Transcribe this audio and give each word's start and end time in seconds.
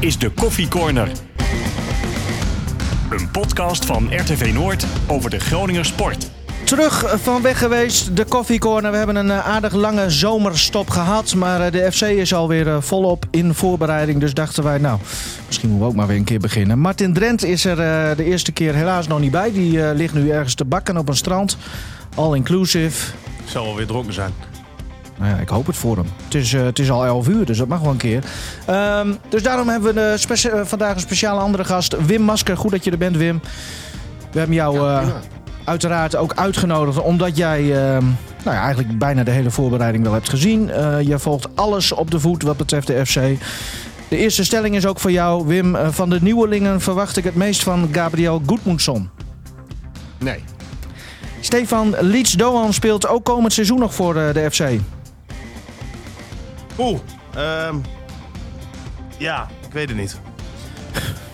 is 0.00 0.18
de 0.18 0.30
Koffie 0.30 0.68
Corner. 0.68 1.10
Een 3.10 3.30
podcast 3.30 3.84
van 3.84 4.08
RTV 4.10 4.52
Noord 4.54 4.86
over 5.06 5.30
de 5.30 5.40
Groninger 5.40 5.84
sport. 5.84 6.30
Terug 6.64 7.22
van 7.22 7.42
weg 7.42 7.58
geweest, 7.58 8.16
de 8.16 8.24
Coffee 8.24 8.58
Corner. 8.58 8.90
We 8.90 8.96
hebben 8.96 9.16
een 9.16 9.30
eh, 9.30 9.48
aardig 9.48 9.72
lange 9.72 10.10
zomerstop 10.10 10.90
gehad. 10.90 11.34
Maar 11.34 11.60
eh, 11.60 11.72
de 11.72 11.92
FC 11.92 12.02
is 12.02 12.34
alweer 12.34 12.68
eh, 12.68 12.80
volop 12.80 13.24
in 13.30 13.54
voorbereiding. 13.54 14.20
Dus 14.20 14.34
dachten 14.34 14.64
wij, 14.64 14.78
nou, 14.78 14.98
misschien 15.46 15.68
moeten 15.68 15.86
we 15.86 15.92
ook 15.92 15.98
maar 15.98 16.06
weer 16.06 16.16
een 16.16 16.24
keer 16.24 16.40
beginnen. 16.40 16.78
Martin 16.78 17.12
Drent 17.12 17.44
is 17.44 17.64
er 17.64 17.76
de 18.16 18.24
eerste 18.24 18.52
keer 18.52 18.74
helaas 18.74 19.06
nog 19.06 19.20
niet 19.20 19.30
bij. 19.30 19.52
Die 19.52 19.94
ligt 19.94 20.14
nu 20.14 20.30
ergens 20.30 20.54
te 20.54 20.64
bakken 20.64 20.96
op 20.96 21.08
een 21.08 21.16
strand. 21.16 21.56
All 22.14 22.34
inclusive. 22.34 23.12
Zal 23.44 23.64
wel 23.64 23.76
weer 23.76 23.86
dronken 23.86 24.14
zijn. 24.14 24.32
Nou 25.18 25.30
ja, 25.30 25.36
ik 25.36 25.48
hoop 25.48 25.66
het 25.66 25.76
voor 25.76 25.96
hem. 25.96 26.06
Het 26.24 26.34
is, 26.34 26.52
het 26.52 26.78
is 26.78 26.90
al 26.90 27.04
11 27.04 27.28
uur, 27.28 27.44
dus 27.44 27.58
dat 27.58 27.68
mag 27.68 27.80
wel 27.80 27.90
een 27.90 27.96
keer. 27.96 28.24
Ehm, 28.66 29.12
dus 29.28 29.42
daarom 29.42 29.68
hebben 29.68 29.94
we 29.94 30.62
vandaag 30.64 30.94
een 30.94 31.00
speciale 31.00 31.40
andere 31.40 31.64
gast. 31.64 32.06
Wim 32.06 32.22
Masker. 32.22 32.56
Goed 32.56 32.70
dat 32.70 32.84
je 32.84 32.90
er 32.90 32.98
bent, 32.98 33.16
Wim. 33.16 33.40
We 34.32 34.38
hebben 34.38 34.56
jou 34.56 35.02
uiteraard 35.64 36.16
ook 36.16 36.32
uitgenodigd 36.34 37.00
omdat 37.00 37.36
jij 37.36 37.62
uh, 37.62 37.74
nou 38.44 38.56
ja, 38.56 38.62
eigenlijk 38.62 38.98
bijna 38.98 39.22
de 39.22 39.30
hele 39.30 39.50
voorbereiding 39.50 40.04
wel 40.04 40.12
hebt 40.12 40.28
gezien. 40.28 40.66
Je 41.06 41.18
volgt 41.18 41.56
alles 41.56 41.92
op 41.92 42.10
de 42.10 42.20
voet 42.20 42.42
wat 42.42 42.56
betreft 42.56 42.86
de 42.86 43.06
FC. 43.06 43.14
De 44.08 44.16
eerste 44.16 44.44
stelling 44.44 44.76
is 44.76 44.86
ook 44.86 45.00
voor 45.00 45.12
jou, 45.12 45.46
Wim. 45.46 45.76
Van 45.90 46.10
de 46.10 46.18
nieuwelingen 46.22 46.80
verwacht 46.80 47.16
ik 47.16 47.24
het 47.24 47.34
meest 47.34 47.62
van 47.62 47.88
Gabriel 47.92 48.42
Goedmoedson. 48.46 49.10
Nee. 50.18 50.44
Stefan 51.40 51.94
Leeds-Doan 52.00 52.72
speelt 52.72 53.08
ook 53.08 53.24
komend 53.24 53.52
seizoen 53.52 53.78
nog 53.78 53.94
voor 53.94 54.14
de 54.14 54.46
FC. 54.50 54.62
Oeh, 56.78 56.98
um, 57.36 57.82
ja, 59.16 59.48
ik 59.66 59.72
weet 59.72 59.88
het 59.88 59.98
niet. 59.98 60.20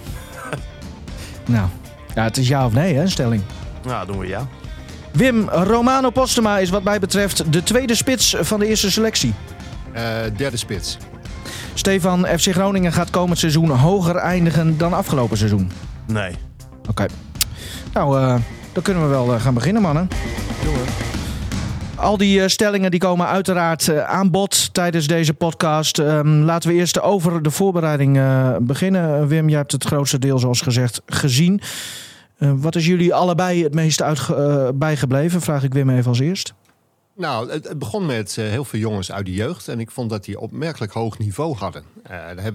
nou, 1.47 1.69
ja, 2.15 2.23
het 2.23 2.37
is 2.37 2.49
ja 2.49 2.67
of 2.67 2.73
nee, 2.73 2.95
hè, 2.95 3.09
stelling. 3.09 3.43
Nou, 3.85 4.07
doen 4.07 4.19
we 4.19 4.27
ja. 4.27 4.47
Wim, 5.13 5.49
Romano 5.49 6.11
Postema 6.11 6.59
is 6.59 6.71
wat 6.71 6.83
mij 6.83 6.99
betreft 6.99 7.53
de 7.53 7.63
tweede 7.63 7.95
spits 7.95 8.37
van 8.41 8.59
de 8.61 8.67
eerste 8.67 8.91
selectie. 8.91 9.35
Uh, 9.95 10.01
derde 10.37 10.57
spits. 10.57 10.99
Stefan, 11.75 12.27
FC 12.27 12.53
Groningen 12.53 12.93
gaat 12.93 13.11
komend 13.11 13.39
seizoen 13.39 13.71
hoger 13.71 14.17
eindigen 14.17 14.79
dan 14.79 14.93
afgelopen 14.93 15.37
seizoen. 15.37 15.71
Nee. 16.07 16.35
Oké. 16.89 17.07
Nou, 17.93 18.21
uh, 18.21 18.37
dan 18.73 18.83
kunnen 18.83 19.03
we 19.03 19.09
wel 19.09 19.35
uh, 19.35 19.41
gaan 19.41 19.55
beginnen, 19.55 19.83
mannen. 19.83 20.09
Jongen. 20.65 21.14
Al 22.05 22.17
die 22.17 22.49
stellingen 22.49 22.91
die 22.91 23.01
komen 23.01 23.27
uiteraard 23.27 23.97
aan 23.97 24.31
bod 24.31 24.75
tijdens 24.75 25.07
deze 25.07 25.35
podcast. 25.35 25.99
Um, 25.99 26.43
laten 26.43 26.71
we 26.71 26.75
eerst 26.75 27.01
over 27.01 27.43
de 27.43 27.51
voorbereiding 27.51 28.21
beginnen. 28.61 29.29
Wim, 29.29 29.49
jij 29.49 29.59
hebt 29.59 29.73
het 29.73 29.85
grootste 29.85 30.19
deel, 30.19 30.39
zoals 30.39 30.61
gezegd, 30.61 31.03
gezien. 31.07 31.61
Wat 32.39 32.77
is 32.77 32.87
jullie 32.87 33.15
allebei 33.15 33.63
het 33.63 33.75
meest 33.75 34.03
uit, 34.03 34.29
bijgebleven? 34.79 35.41
Vraag 35.41 35.63
ik 35.63 35.73
Wim 35.73 35.91
even 35.91 36.09
als 36.09 36.19
eerst. 36.19 36.55
Nou, 37.17 37.51
het, 37.51 37.79
begon 37.79 38.07
met 38.07 38.35
heel 38.35 38.65
veel 38.65 38.81
jongens 38.81 39.13
uit 39.13 39.27
de 39.27 39.33
jeugd. 39.33 39.69
En 39.69 39.81
ik 39.81 39.91
vond 39.91 40.11
dat 40.11 40.25
die 40.25 40.41
opmerkelijk 40.41 40.93
hoog 40.93 41.19
niveau 41.19 41.57
hadden. 41.57 41.85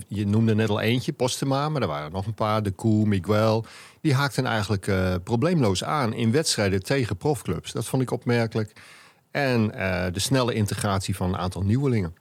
Je 0.08 0.28
noemde 0.28 0.56
net 0.56 0.70
al 0.70 0.82
eentje, 0.82 1.14
Postema, 1.14 1.70
maar 1.70 1.82
er 1.82 1.88
waren 1.88 2.12
nog 2.12 2.26
een 2.26 2.34
paar. 2.34 2.64
De 2.64 2.72
Koe, 2.72 3.06
Miguel. 3.06 3.66
Die 4.02 4.14
haakten 4.14 4.46
eigenlijk 4.46 4.92
probleemloos 5.24 5.84
aan 5.84 6.14
in 6.14 6.32
wedstrijden 6.32 6.84
tegen 6.84 7.18
profclubs. 7.18 7.72
Dat 7.72 7.86
vond 7.86 8.02
ik 8.02 8.12
opmerkelijk. 8.12 8.74
En 9.32 9.68
de 10.14 10.20
snelle 10.20 10.54
integratie 10.54 11.16
van 11.16 11.30
een 11.30 11.40
aantal 11.40 11.62
nieuwelingen. 11.62 12.14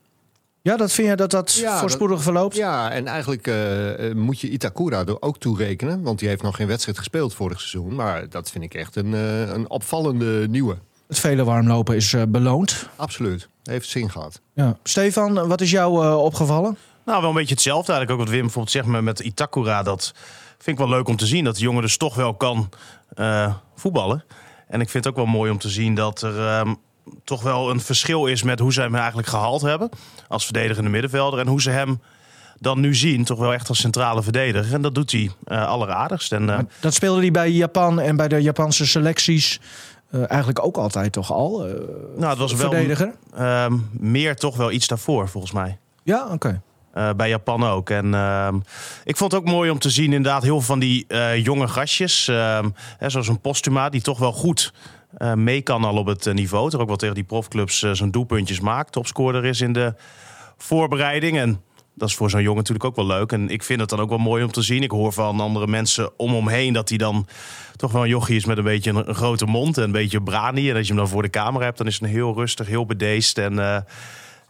Ja, 0.61 0.77
dat 0.77 0.91
vind 0.91 1.07
je 1.07 1.15
dat 1.15 1.31
dat 1.31 1.53
ja, 1.53 1.79
voorspoedig 1.79 2.21
verloopt? 2.21 2.55
Ja, 2.55 2.91
en 2.91 3.07
eigenlijk 3.07 3.47
uh, 3.47 4.13
moet 4.13 4.39
je 4.39 4.49
Itakura 4.49 5.05
er 5.05 5.21
ook 5.21 5.37
toerekenen. 5.37 6.01
Want 6.01 6.19
die 6.19 6.27
heeft 6.27 6.41
nog 6.41 6.55
geen 6.55 6.67
wedstrijd 6.67 6.97
gespeeld 6.97 7.33
vorig 7.33 7.59
seizoen. 7.59 7.95
Maar 7.95 8.29
dat 8.29 8.51
vind 8.51 8.63
ik 8.63 8.73
echt 8.73 8.95
een, 8.95 9.11
uh, 9.11 9.49
een 9.49 9.69
opvallende 9.69 10.47
nieuwe. 10.47 10.77
Het 11.07 11.19
vele 11.19 11.43
warmlopen 11.43 11.95
is 11.95 12.13
uh, 12.13 12.23
beloond. 12.27 12.89
Absoluut. 12.95 13.47
Heeft 13.63 13.89
zin 13.89 14.11
gehad. 14.11 14.41
Ja. 14.53 14.77
Stefan, 14.83 15.47
wat 15.47 15.61
is 15.61 15.71
jou 15.71 16.15
opgevallen? 16.15 16.77
Nou, 17.05 17.21
wel 17.21 17.29
een 17.29 17.35
beetje 17.35 17.53
hetzelfde 17.53 17.91
eigenlijk. 17.91 18.19
Ook 18.19 18.25
wat 18.25 18.35
Wim 18.35 18.43
bijvoorbeeld 18.43 18.73
zegt 18.73 19.01
met 19.01 19.19
Itakura. 19.19 19.83
Dat 19.83 20.13
vind 20.57 20.79
ik 20.79 20.85
wel 20.85 20.95
leuk 20.95 21.07
om 21.07 21.15
te 21.15 21.25
zien. 21.25 21.43
Dat 21.43 21.55
de 21.55 21.61
jongen 21.61 21.81
dus 21.81 21.97
toch 21.97 22.15
wel 22.15 22.33
kan 22.33 22.69
voetballen. 23.75 24.23
En 24.67 24.81
ik 24.81 24.89
vind 24.89 25.03
het 25.03 25.13
ook 25.13 25.19
wel 25.25 25.33
mooi 25.33 25.51
om 25.51 25.57
te 25.57 25.69
zien 25.69 25.95
dat 25.95 26.21
er... 26.21 26.47
Ehm, 26.47 26.73
toch 27.23 27.41
wel 27.41 27.69
een 27.69 27.81
verschil 27.81 28.25
is 28.25 28.43
met 28.43 28.59
hoe 28.59 28.73
ze 28.73 28.81
hem 28.81 28.95
eigenlijk 28.95 29.27
gehaald 29.27 29.61
hebben. 29.61 29.89
Als 30.27 30.43
verdedigende 30.43 30.89
middenvelder. 30.89 31.39
En 31.39 31.47
hoe 31.47 31.61
ze 31.61 31.69
hem 31.69 31.99
dan 32.59 32.79
nu 32.79 32.95
zien, 32.95 33.23
toch 33.23 33.39
wel 33.39 33.53
echt 33.53 33.69
als 33.69 33.79
centrale 33.79 34.23
verdediger. 34.23 34.73
En 34.73 34.81
dat 34.81 34.95
doet 34.95 35.11
hij 35.11 35.31
uh, 35.47 35.67
alleraardigst. 35.67 36.31
En, 36.31 36.47
uh, 36.47 36.59
dat 36.79 36.93
speelde 36.93 37.21
hij 37.21 37.31
bij 37.31 37.51
Japan 37.51 37.99
en 37.99 38.15
bij 38.15 38.27
de 38.27 38.41
Japanse 38.41 38.87
selecties. 38.87 39.59
Uh, 40.11 40.19
eigenlijk 40.27 40.65
ook 40.65 40.77
altijd 40.77 41.11
toch 41.11 41.31
al. 41.31 41.57
nou, 42.17 42.29
het 42.29 42.37
was 42.37 42.53
verdediger. 42.55 43.13
wel 43.31 43.45
ehm, 43.45 43.77
meer 43.91 44.35
toch 44.35 44.57
wel 44.57 44.71
iets 44.71 44.87
daarvoor, 44.87 45.29
volgens 45.29 45.53
mij. 45.53 45.77
Ja, 46.03 46.23
oké. 46.31 46.61
Okay. 46.93 47.15
bij 47.15 47.29
Japan 47.29 47.63
ook. 47.63 47.89
En 47.89 48.05
uh, 48.05 48.47
ik 49.03 49.17
vond 49.17 49.31
het 49.31 49.41
ook 49.41 49.47
mooi 49.47 49.69
om 49.69 49.79
te 49.79 49.89
zien, 49.89 50.13
inderdaad, 50.13 50.43
heel 50.43 50.57
veel 50.57 50.61
van 50.61 50.79
die 50.79 51.05
uh, 51.07 51.43
jonge 51.43 51.67
gastjes. 51.67 52.27
Uh, 52.27 52.59
hè, 52.97 53.09
zoals 53.09 53.27
een 53.27 53.39
Postuma, 53.39 53.89
die 53.89 54.01
toch 54.01 54.19
wel 54.19 54.31
goed 54.31 54.73
uh, 55.17 55.33
mee 55.33 55.61
kan 55.61 55.83
al 55.83 55.95
op 55.95 56.05
het 56.05 56.27
eh, 56.27 56.33
niveau. 56.33 56.69
Toch 56.69 56.81
ook 56.81 56.87
wel 56.87 56.95
tegen 56.95 57.15
die 57.15 57.23
profclubs 57.23 57.81
uh, 57.81 57.91
zijn 57.91 58.11
doelpuntjes 58.11 58.59
maakt. 58.59 58.91
Topscorer 58.91 59.45
is 59.45 59.61
in 59.61 59.73
de 59.73 59.93
voorbereiding. 60.57 61.37
En 61.37 61.61
dat 61.95 62.09
is 62.09 62.15
voor 62.15 62.29
zo'n 62.29 62.41
jongen 62.41 62.57
natuurlijk 62.57 62.85
ook 62.85 62.95
wel 62.95 63.05
leuk. 63.05 63.31
En 63.31 63.49
ik 63.49 63.63
vind 63.63 63.79
het 63.79 63.89
dan 63.89 63.99
ook 63.99 64.09
wel 64.09 64.17
mooi 64.17 64.43
om 64.43 64.51
te 64.51 64.61
zien. 64.61 64.83
Ik 64.83 64.91
hoor 64.91 65.13
van 65.13 65.39
andere 65.39 65.67
mensen 65.67 66.11
om 66.17 66.33
hem 66.33 66.47
heen 66.47 66.73
dat 66.73 66.89
hij 66.89 66.97
dan 66.97 67.27
toch 67.75 67.91
wel 67.91 68.03
een 68.03 68.09
jochie 68.09 68.35
is 68.35 68.45
met 68.45 68.57
een 68.57 68.63
beetje 68.63 68.91
een, 68.91 69.15
grote 69.15 69.45
mond 69.45 69.77
en 69.77 69.83
een 69.83 69.91
beetje 69.91 70.21
brani. 70.21 70.69
En 70.69 70.75
als 70.75 70.87
je 70.87 70.93
hem 70.93 71.01
dan 71.01 71.11
voor 71.11 71.21
de 71.21 71.29
camera 71.29 71.65
hebt, 71.65 71.77
dan 71.77 71.87
is 71.87 72.01
een 72.01 72.07
heel 72.07 72.33
rustig, 72.33 72.67
heel 72.67 72.85
bedeesd 72.85 73.37
en 73.37 73.53
uh, 73.53 73.77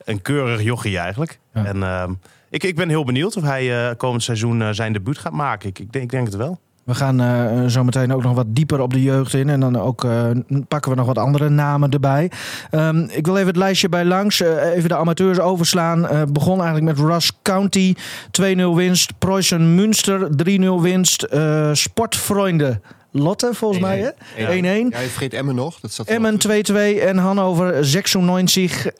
een 0.03 0.21
keurig 0.21 0.63
jochie 0.63 0.97
eigenlijk. 0.97 1.39
En 1.51 1.77
uh, 1.77 2.03
ik, 2.49 2.63
ik 2.63 2.75
ben 2.75 2.89
heel 2.89 3.03
benieuwd 3.03 3.37
of 3.37 3.43
hij 3.43 3.95
komend 3.95 4.23
seizoen 4.23 4.75
zijn 4.75 4.93
debuut 4.93 5.17
gaat 5.17 5.33
maken. 5.33 5.69
Ik, 5.69 5.79
ik, 5.79 5.91
denk, 5.91 6.03
ik 6.03 6.11
denk 6.11 6.25
het 6.25 6.35
wel. 6.35 6.59
We 6.89 6.95
gaan 6.95 7.21
uh, 7.21 7.65
zo 7.65 7.83
meteen 7.83 8.13
ook 8.13 8.23
nog 8.23 8.33
wat 8.33 8.45
dieper 8.49 8.81
op 8.81 8.93
de 8.93 9.01
jeugd 9.01 9.33
in. 9.33 9.49
En 9.49 9.59
dan 9.59 9.79
ook 9.79 10.03
uh, 10.03 10.29
pakken 10.67 10.91
we 10.91 10.97
nog 10.97 11.05
wat 11.05 11.17
andere 11.17 11.49
namen 11.49 11.89
erbij. 11.89 12.31
Um, 12.71 13.09
ik 13.11 13.25
wil 13.25 13.35
even 13.35 13.47
het 13.47 13.55
lijstje 13.55 13.89
bij 13.89 14.05
langs. 14.05 14.41
Uh, 14.41 14.75
even 14.75 14.89
de 14.89 14.95
amateurs 14.95 15.39
overslaan. 15.39 16.07
begon 16.31 16.61
eigenlijk 16.61 16.97
met 16.97 17.07
Ross 17.07 17.31
County. 17.41 17.95
2-0 18.41 18.43
winst. 18.75 19.19
Preußen 19.19 19.75
Münster. 19.75 20.29
3-0 20.47 20.81
winst. 20.81 21.27
Sportfreunde. 21.71 22.81
Lotte, 23.11 23.49
volgens 23.53 23.83
1 23.83 23.87
-1. 23.87 23.87
mij, 23.87 24.13
hè? 24.35 24.87
1-1. 24.87 24.89
Ja, 24.89 24.99
je 24.99 25.07
vergeet 25.07 25.33
Emmen 25.33 25.55
nog. 25.55 25.79
Dat 25.79 26.01
Emmen 26.05 26.37
2-2 26.47 26.73
en 27.01 27.17
Hannover 27.17 27.85
96 27.85 28.85
1-0 28.85 28.91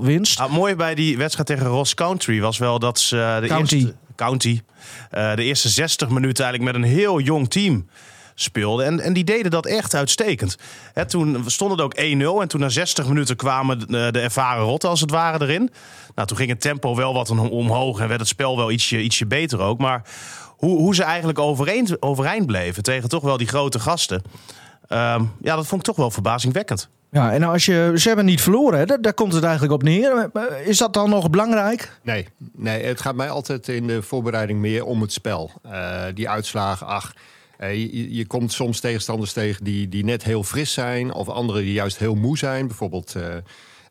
winst. 0.00 0.40
Ah, 0.40 0.52
mooi 0.52 0.76
bij 0.76 0.94
die 0.94 1.18
wedstrijd 1.18 1.48
tegen 1.48 1.66
Ross 1.66 1.94
Country 1.94 2.40
was 2.40 2.58
wel 2.58 2.78
dat 2.78 3.00
ze 3.00 3.38
de 3.40 3.46
County. 3.46 3.74
eerste... 3.74 3.94
County. 4.22 4.60
Uh, 5.14 5.34
de 5.34 5.42
eerste 5.42 5.68
60 5.68 6.08
minuten 6.08 6.44
eigenlijk 6.44 6.76
met 6.76 6.84
een 6.84 6.90
heel 6.96 7.20
jong 7.20 7.50
team 7.50 7.86
speelden. 8.34 8.86
En, 8.86 9.00
en 9.00 9.12
die 9.12 9.24
deden 9.24 9.50
dat 9.50 9.66
echt 9.66 9.94
uitstekend. 9.94 10.56
He, 10.92 11.06
toen 11.06 11.44
stond 11.46 11.70
het 11.70 11.80
ook 11.80 11.96
1-0. 11.96 12.00
En 12.00 12.48
toen 12.48 12.60
na 12.60 12.68
60 12.68 13.08
minuten 13.08 13.36
kwamen 13.36 13.78
de, 13.78 14.08
de, 14.10 14.20
ervaren 14.20 14.64
rotten 14.64 14.88
als 14.88 15.00
het 15.00 15.10
ware 15.10 15.44
erin. 15.44 15.70
Nou, 16.14 16.28
toen 16.28 16.36
ging 16.36 16.50
het 16.50 16.60
tempo 16.60 16.96
wel 16.96 17.14
wat 17.14 17.30
omhoog. 17.30 18.00
En 18.00 18.08
werd 18.08 18.20
het 18.20 18.28
spel 18.28 18.56
wel 18.56 18.70
ietsje, 18.70 19.02
ietsje 19.02 19.26
beter 19.26 19.60
ook. 19.60 19.78
Maar 19.78 20.02
hoe, 20.46 20.78
hoe 20.78 20.94
ze 20.94 21.02
eigenlijk 21.02 21.38
overeind, 21.38 22.02
overeind 22.02 22.46
bleven 22.46 22.82
tegen 22.82 23.08
toch 23.08 23.22
wel 23.22 23.36
die 23.36 23.48
grote 23.48 23.80
gasten. 23.80 24.22
Uh, 24.88 25.20
ja, 25.40 25.56
dat 25.56 25.66
vond 25.66 25.80
ik 25.80 25.86
toch 25.86 25.96
wel 25.96 26.10
verbazingwekkend. 26.10 26.88
Ja, 27.12 27.32
en 27.32 27.42
als 27.42 27.66
je, 27.66 27.92
ze 27.96 28.06
hebben 28.08 28.24
niet 28.24 28.40
verloren, 28.40 28.78
hè? 28.78 29.00
Daar, 29.00 29.14
komt 29.14 29.32
het 29.32 29.42
eigenlijk 29.44 29.72
op 29.72 29.82
neer. 29.82 30.30
Is 30.64 30.78
dat 30.78 30.94
dan 30.94 31.10
nog 31.10 31.30
belangrijk? 31.30 31.98
Nee, 32.02 32.28
nee, 32.52 32.84
het 32.84 33.00
gaat 33.00 33.14
mij 33.14 33.30
altijd 33.30 33.68
in 33.68 33.86
de 33.86 34.02
voorbereiding 34.02 34.60
meer 34.60 34.84
om 34.84 35.00
het 35.00 35.12
spel. 35.12 35.50
Uh, 35.66 36.02
die 36.14 36.28
uitslagen, 36.28 36.86
ach, 36.86 37.14
uh, 37.60 37.74
je, 37.74 38.14
je, 38.14 38.26
komt 38.26 38.52
soms 38.52 38.80
tegenstanders 38.80 39.32
tegen 39.32 39.64
die, 39.64 39.88
die 39.88 40.04
net 40.04 40.24
heel 40.24 40.42
fris 40.42 40.72
zijn... 40.72 41.12
of 41.12 41.28
anderen 41.28 41.62
die 41.62 41.72
juist 41.72 41.98
heel 41.98 42.14
moe 42.14 42.38
zijn. 42.38 42.66
Bijvoorbeeld 42.66 43.16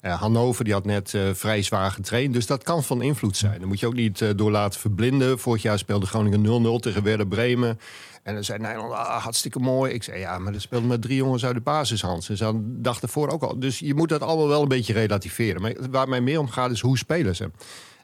Hannover, 0.01 0.63
die 0.63 0.73
had 0.73 0.85
net 0.85 1.13
vrij 1.33 1.61
zwaar 1.61 1.91
getraind. 1.91 2.33
Dus 2.33 2.45
dat 2.45 2.63
kan 2.63 2.83
van 2.83 3.01
invloed 3.01 3.37
zijn. 3.37 3.59
Dan 3.59 3.67
moet 3.67 3.79
je 3.79 3.87
ook 3.87 3.93
niet 3.93 4.37
door 4.37 4.51
laten 4.51 4.79
verblinden. 4.79 5.39
Vorig 5.39 5.61
jaar 5.61 5.77
speelde 5.77 6.05
Groningen 6.05 6.79
0-0 6.79 6.79
tegen 6.79 7.03
Werder 7.03 7.27
Bremen... 7.27 7.79
En 8.23 8.33
dan 8.33 8.43
zei 8.43 8.59
Nederland, 8.59 8.93
ah, 8.93 9.23
hartstikke 9.23 9.59
mooi. 9.59 9.93
Ik 9.93 10.03
zei, 10.03 10.19
ja, 10.19 10.39
maar 10.39 10.53
er 10.53 10.61
speelden 10.61 10.89
met 10.89 11.01
drie 11.01 11.15
jongens 11.15 11.45
uit 11.45 11.55
de 11.55 11.61
basis, 11.61 12.01
Hans. 12.01 12.29
En 12.29 12.37
ze 12.37 12.51
dachten 12.63 13.09
voor 13.09 13.29
ook 13.29 13.43
al. 13.43 13.59
Dus 13.59 13.79
je 13.79 13.93
moet 13.93 14.09
dat 14.09 14.21
allemaal 14.21 14.47
wel 14.47 14.61
een 14.61 14.67
beetje 14.67 14.93
relativeren. 14.93 15.61
Maar 15.61 15.73
waar 15.89 16.09
mij 16.09 16.21
meer 16.21 16.39
om 16.39 16.49
gaat, 16.49 16.71
is 16.71 16.81
hoe 16.81 16.97
spelen 16.97 17.35
ze. 17.35 17.51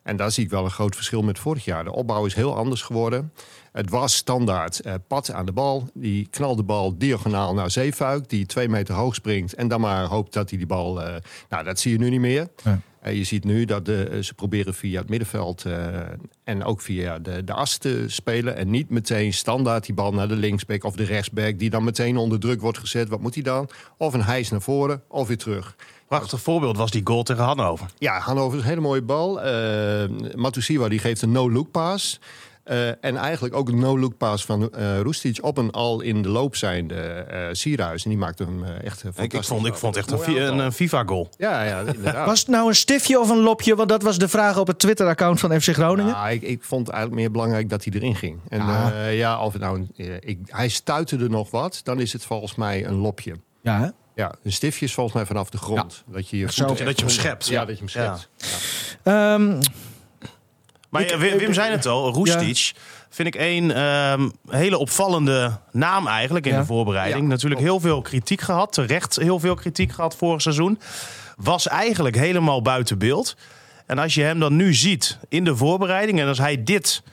En 0.08 0.16
daar 0.16 0.32
zie 0.32 0.44
ik 0.44 0.50
wel 0.50 0.64
een 0.64 0.72
groot 0.72 0.96
verschil 0.96 1.22
met 1.22 1.40
vorig 1.40 1.66
jaar. 1.66 1.84
De 1.84 1.94
opbouw 1.94 2.26
is 2.26 2.34
heel 2.34 2.56
anders 2.56 2.82
geworden. 2.82 3.34
Het 3.72 3.90
was 3.90 4.16
standaard 4.16 4.86
uh, 4.86 4.94
pad 5.08 5.32
aan 5.32 5.46
de 5.46 5.52
bal. 5.52 5.90
Die 5.94 6.28
knalt 6.30 6.58
de 6.58 6.64
bal 6.64 6.98
diagonaal 6.98 7.54
naar 7.54 7.72
Zeefuik. 7.72 8.30
Die 8.30 8.46
twee 8.46 8.70
meter 8.70 8.96
hoog 8.96 9.16
springt. 9.16 9.54
En 9.54 9.68
dan 9.68 9.82
maar 9.82 10.06
hoopt 10.06 10.34
dat 10.34 10.50
hij 10.50 10.58
die 10.58 10.68
bal... 10.68 11.02
Uh, 11.02 11.16
nou, 11.50 11.64
dat 11.64 11.80
zie 11.80 11.92
je 11.92 11.98
nu 11.98 12.10
niet 12.10 12.20
meer. 12.20 12.48
Ja. 12.64 12.80
Eh, 13.08 13.18
je 13.18 13.24
ziet 13.24 13.44
nu 13.44 13.66
dat 13.66 13.86
de, 13.86 14.04
eh, 14.04 14.20
ze 14.20 14.34
proberen 14.34 14.74
via 14.74 15.00
het 15.00 15.10
middenveld 15.10 15.66
eh, 15.66 16.00
en 16.44 16.64
ook 16.64 16.82
via 16.82 17.20
de, 17.20 17.44
de 17.44 17.54
as 17.54 17.78
te 17.78 18.04
spelen. 18.08 18.56
En 18.56 18.70
niet 18.70 18.90
meteen 18.90 19.34
standaard 19.34 19.86
die 19.86 19.96
bal 19.96 20.14
naar 20.14 20.28
de 20.28 20.36
linksback 20.36 20.84
of 20.84 20.96
de 20.96 21.04
rechtsback... 21.04 21.60
die 21.60 21.70
dan 21.70 21.84
meteen 21.84 22.18
onder 22.18 22.40
druk 22.40 22.62
wordt 22.62 22.78
gezet. 22.78 23.10
Wat 23.10 23.22
moet 23.22 23.34
hij 23.34 23.44
dan? 23.44 23.70
Of 23.98 24.14
een 24.14 24.24
hijs 24.24 24.50
naar 24.50 24.62
voren 24.62 25.02
of 25.08 25.28
weer 25.28 25.38
terug. 25.38 25.76
Prachtig 26.08 26.42
voorbeeld 26.42 26.78
was 26.78 26.92
die 26.92 27.02
goal 27.04 27.24
tegen 27.24 27.44
Hannover. 27.44 27.88
Ja, 27.98 28.20
Hannover 28.20 28.58
is 28.58 28.64
een 28.64 28.70
hele 28.70 28.82
mooie 28.82 29.02
bal. 29.02 29.46
Uh, 29.46 29.54
Matusiwa 30.36 30.88
die 30.88 31.00
geeft 31.00 31.22
een 31.22 31.32
no-look 31.32 31.72
pass. 31.72 32.20
Uh, 32.66 32.88
en 32.88 33.18
eigenlijk 33.18 33.56
ook 33.56 33.68
een 33.70 33.80
no-look 33.80 34.18
pass 34.18 34.46
van 34.46 34.70
uh, 34.78 35.00
Roestic 35.00 35.38
op 35.42 35.58
een 35.58 35.72
al 35.72 36.02
in 36.02 36.22
de 36.22 36.30
loop 36.30 36.56
zijnde 36.56 37.26
uh, 37.32 37.48
Sierhuis. 37.52 38.04
En 38.04 38.10
die 38.10 38.20
maakte 38.20 38.44
hem 38.44 38.64
echt 38.64 39.04
ik, 39.04 39.34
ik, 39.34 39.44
vond, 39.44 39.66
ik 39.66 39.74
vond 39.74 39.96
echt 39.96 40.12
een, 40.12 40.42
een, 40.42 40.58
een 40.58 40.72
FIFA-goal. 40.72 41.30
Ja, 41.38 41.64
ja, 41.64 41.80
inderdaad. 41.80 42.26
Was 42.26 42.40
het 42.40 42.48
nou 42.48 42.68
een 42.68 42.76
stiftje 42.76 43.20
of 43.20 43.30
een 43.30 43.40
lopje? 43.40 43.76
Want 43.76 43.90
dat 43.90 44.02
was 44.02 44.18
de 44.18 44.28
vraag 44.28 44.60
op 44.60 44.68
het 44.68 44.80
Twitter-account 44.80 45.40
van 45.40 45.62
FC 45.62 45.74
Groningen. 45.74 46.12
Ja, 46.12 46.30
ik, 46.30 46.42
ik, 46.42 46.64
vond 46.64 46.88
het 46.88 46.96
eigenlijk 46.96 47.22
meer 47.22 47.32
belangrijk 47.32 47.70
dat 47.70 47.84
hij 47.84 47.94
erin 47.94 48.16
ging. 48.16 48.40
En 48.50 48.62
ah. 48.62 49.14
ja, 49.14 49.44
of 49.44 49.58
nou, 49.58 49.88
ik, 50.20 50.40
hij 50.46 50.70
stuitte 50.70 51.18
er 51.18 51.30
nog 51.30 51.52
wat, 51.52 51.80
dan 51.84 52.00
is 52.00 52.14
het 52.14 52.26
volgens 52.26 52.56
mij 52.56 52.86
een 52.86 52.96
lopje. 52.96 53.36
Ja, 53.62 53.80
hè? 53.80 53.88
Ja, 54.18 54.36
een 54.44 54.52
stiftje 54.52 54.86
is 54.86 54.94
volgens 54.94 55.16
mij 55.16 55.26
vanaf 55.26 55.50
de 55.50 55.58
grond. 55.58 56.04
Ja. 56.08 56.14
Dat 56.14 56.30
je, 56.30 56.38
je 56.38 56.52
Zo, 56.52 56.66
dat 56.66 56.78
je 56.78 57.06
hem 57.06 57.10
schept. 57.10 57.48
Ja, 57.48 57.66
dat 57.66 57.78
je 57.78 57.80
hem 57.80 57.90
schept. 57.90 58.30
Ja. 59.04 59.34
Um, 59.34 59.60
maar 60.90 61.02
ik, 61.02 61.16
Wim, 61.16 61.38
Wim 61.38 61.54
zei 61.54 61.72
het 61.72 61.86
al, 61.86 62.12
Roestic 62.12 62.58
ja. 62.58 62.82
vind 63.10 63.28
ik 63.28 63.36
een 63.36 63.84
um, 63.84 64.32
hele 64.50 64.78
opvallende 64.78 65.60
naam 65.72 66.08
eigenlijk 66.08 66.46
in 66.46 66.52
ja. 66.52 66.60
de 66.60 66.66
voorbereiding. 66.66 67.22
Ja, 67.22 67.28
Natuurlijk 67.28 67.62
heel 67.62 67.80
veel 67.80 68.02
kritiek 68.02 68.42
gehad, 68.42 68.74
terecht 68.74 69.16
heel 69.16 69.40
veel 69.40 69.56
kritiek 69.56 69.92
gehad 69.92 70.16
vorig 70.16 70.42
seizoen. 70.42 70.80
Was 71.36 71.68
eigenlijk 71.68 72.16
helemaal 72.16 72.62
buiten 72.62 72.98
beeld. 72.98 73.36
En 73.86 73.98
als 73.98 74.14
je 74.14 74.22
hem 74.22 74.40
dan 74.40 74.56
nu 74.56 74.74
ziet 74.74 75.18
in 75.30 75.44
de 75.44 75.56
voorbereiding 75.56 76.20
en 76.20 76.28
als 76.28 76.38
hij 76.38 76.64
dit 76.64 77.04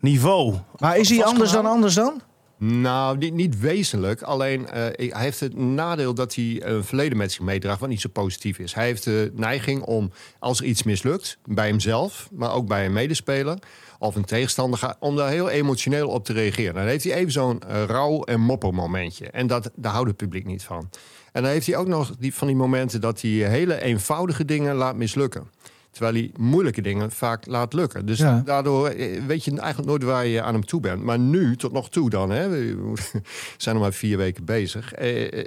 niveau... 0.00 0.54
Maar 0.78 0.96
is 0.96 1.08
hij 1.08 1.24
anders 1.24 1.50
dan 1.50 1.66
anders 1.66 1.94
dan? 1.94 2.22
Nou, 2.58 3.18
niet, 3.18 3.34
niet 3.34 3.60
wezenlijk. 3.60 4.22
Alleen 4.22 4.60
uh, 4.60 4.68
hij 4.70 5.10
heeft 5.12 5.40
het 5.40 5.56
nadeel 5.56 6.14
dat 6.14 6.34
hij 6.34 6.62
een 6.64 6.84
verleden 6.84 7.18
met 7.18 7.32
zich 7.32 7.40
meedraagt... 7.40 7.80
wat 7.80 7.88
niet 7.88 8.00
zo 8.00 8.08
positief 8.08 8.58
is. 8.58 8.74
Hij 8.74 8.84
heeft 8.84 9.04
de 9.04 9.32
neiging 9.34 9.82
om, 9.82 10.10
als 10.38 10.58
er 10.58 10.64
iets 10.64 10.82
mislukt... 10.82 11.38
bij 11.44 11.66
hemzelf, 11.66 12.28
maar 12.32 12.52
ook 12.52 12.66
bij 12.66 12.86
een 12.86 12.92
medespeler... 12.92 13.58
of 13.98 14.14
een 14.14 14.24
tegenstander, 14.24 14.96
om 14.98 15.16
daar 15.16 15.30
heel 15.30 15.50
emotioneel 15.50 16.08
op 16.08 16.24
te 16.24 16.32
reageren. 16.32 16.74
Dan 16.74 16.84
heeft 16.84 17.04
hij 17.04 17.14
even 17.14 17.32
zo'n 17.32 17.62
uh, 17.68 17.84
rouw- 17.84 18.22
en 18.22 18.40
moppermomentje. 18.40 19.30
En 19.30 19.46
dat, 19.46 19.70
daar 19.76 19.92
houdt 19.92 20.08
het 20.08 20.16
publiek 20.16 20.46
niet 20.46 20.62
van. 20.62 20.90
En 21.32 21.42
dan 21.42 21.50
heeft 21.50 21.66
hij 21.66 21.76
ook 21.76 21.86
nog 21.86 22.16
die, 22.18 22.34
van 22.34 22.46
die 22.46 22.56
momenten... 22.56 23.00
dat 23.00 23.20
hij 23.20 23.30
hele 23.30 23.82
eenvoudige 23.82 24.44
dingen 24.44 24.74
laat 24.74 24.96
mislukken. 24.96 25.50
Terwijl 25.94 26.14
hij 26.14 26.30
moeilijke 26.36 26.82
dingen 26.82 27.10
vaak 27.10 27.46
laat 27.46 27.72
lukken. 27.72 28.06
Dus 28.06 28.18
ja. 28.18 28.42
daardoor 28.44 28.94
weet 29.26 29.44
je 29.44 29.50
eigenlijk 29.50 29.88
nooit 29.88 30.02
waar 30.02 30.26
je 30.26 30.42
aan 30.42 30.52
hem 30.52 30.64
toe 30.64 30.80
bent. 30.80 31.02
Maar 31.02 31.18
nu, 31.18 31.56
tot 31.56 31.72
nog 31.72 31.90
toe 31.90 32.10
dan, 32.10 32.30
hè, 32.30 32.48
we 32.48 32.92
zijn 33.56 33.74
nog 33.74 33.84
maar 33.84 33.92
vier 33.92 34.16
weken 34.16 34.44
bezig, 34.44 34.94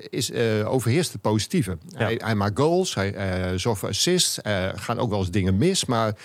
is, 0.09 0.31
uh, 0.31 0.71
overheerst 0.71 1.11
het 1.11 1.21
positieve. 1.21 1.77
Ja. 1.87 1.97
Hij, 1.97 2.21
hij, 2.23 2.35
maakt 2.35 2.59
goals, 2.59 2.95
hij 2.95 3.41
uh, 3.51 3.57
zorgt 3.57 3.79
voor 3.79 3.89
assists, 3.89 4.39
uh, 4.47 4.67
gaan 4.75 4.99
ook 4.99 5.09
wel 5.09 5.19
eens 5.19 5.31
dingen 5.31 5.57
mis, 5.57 5.85
maar 5.85 6.15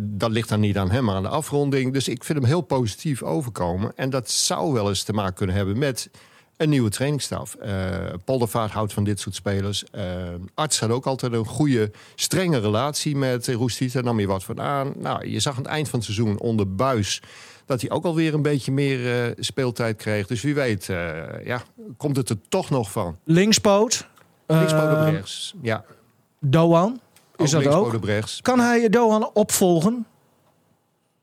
dat 0.00 0.30
ligt 0.30 0.48
dan 0.48 0.60
niet 0.60 0.78
aan 0.78 0.90
hem, 0.90 1.04
maar 1.04 1.14
aan 1.14 1.22
de 1.22 1.28
afronding. 1.28 1.92
Dus 1.92 2.08
ik 2.08 2.24
vind 2.24 2.38
hem 2.38 2.48
heel 2.48 2.60
positief 2.60 3.22
overkomen. 3.22 3.92
En 3.96 4.10
dat 4.10 4.30
zou 4.30 4.72
wel 4.72 4.88
eens 4.88 5.02
te 5.02 5.12
maken 5.12 5.34
kunnen 5.34 5.56
hebben 5.56 5.78
met 5.78 6.10
een 6.56 6.68
nieuwe 6.68 6.90
trainingsstaf. 6.90 7.56
Uh, 7.62 7.96
Poldervaart 8.24 8.72
houdt 8.72 8.92
van 8.92 9.04
dit 9.04 9.20
soort 9.20 9.34
spelers. 9.34 9.84
Uh, 9.94 10.02
Arts 10.54 10.80
had 10.80 10.90
ook 10.90 11.06
altijd 11.06 11.32
een 11.32 11.46
goede, 11.46 11.90
strenge 12.14 12.58
relatie 12.58 13.16
met 13.16 13.48
Roestiet. 13.48 13.92
Daar 13.92 14.02
nam 14.02 14.20
je 14.20 14.26
wat 14.26 14.44
van 14.44 14.60
aan. 14.60 14.92
Nou, 14.96 15.28
je 15.28 15.40
zag 15.40 15.56
aan 15.56 15.62
het 15.62 15.70
eind 15.70 15.88
van 15.88 15.98
het 15.98 16.08
seizoen 16.08 16.38
onder 16.38 16.74
Buis... 16.74 17.22
dat 17.66 17.80
hij 17.80 17.90
ook 17.90 18.04
alweer 18.04 18.34
een 18.34 18.42
beetje 18.42 18.72
meer 18.72 19.26
uh, 19.28 19.32
speeltijd 19.38 19.96
kreeg. 19.96 20.26
Dus 20.26 20.42
wie 20.42 20.54
weet, 20.54 20.86
ja, 21.44 21.62
komt 21.96 22.16
het 22.16 22.28
er 22.28 22.38
toch 22.48 22.70
nog 22.70 22.90
van. 22.90 23.18
Linkspoot. 23.24 24.06
Linkspoot 24.46 24.92
op 24.92 25.12
rechts, 25.12 25.54
ja. 25.62 25.84
Doan, 26.40 27.00
is 27.36 27.54
ook 27.54 27.62
dat 27.62 27.74
ook? 27.74 28.00
Kan 28.42 28.60
hij 28.60 28.88
Doan 28.88 29.30
opvolgen? 29.32 30.06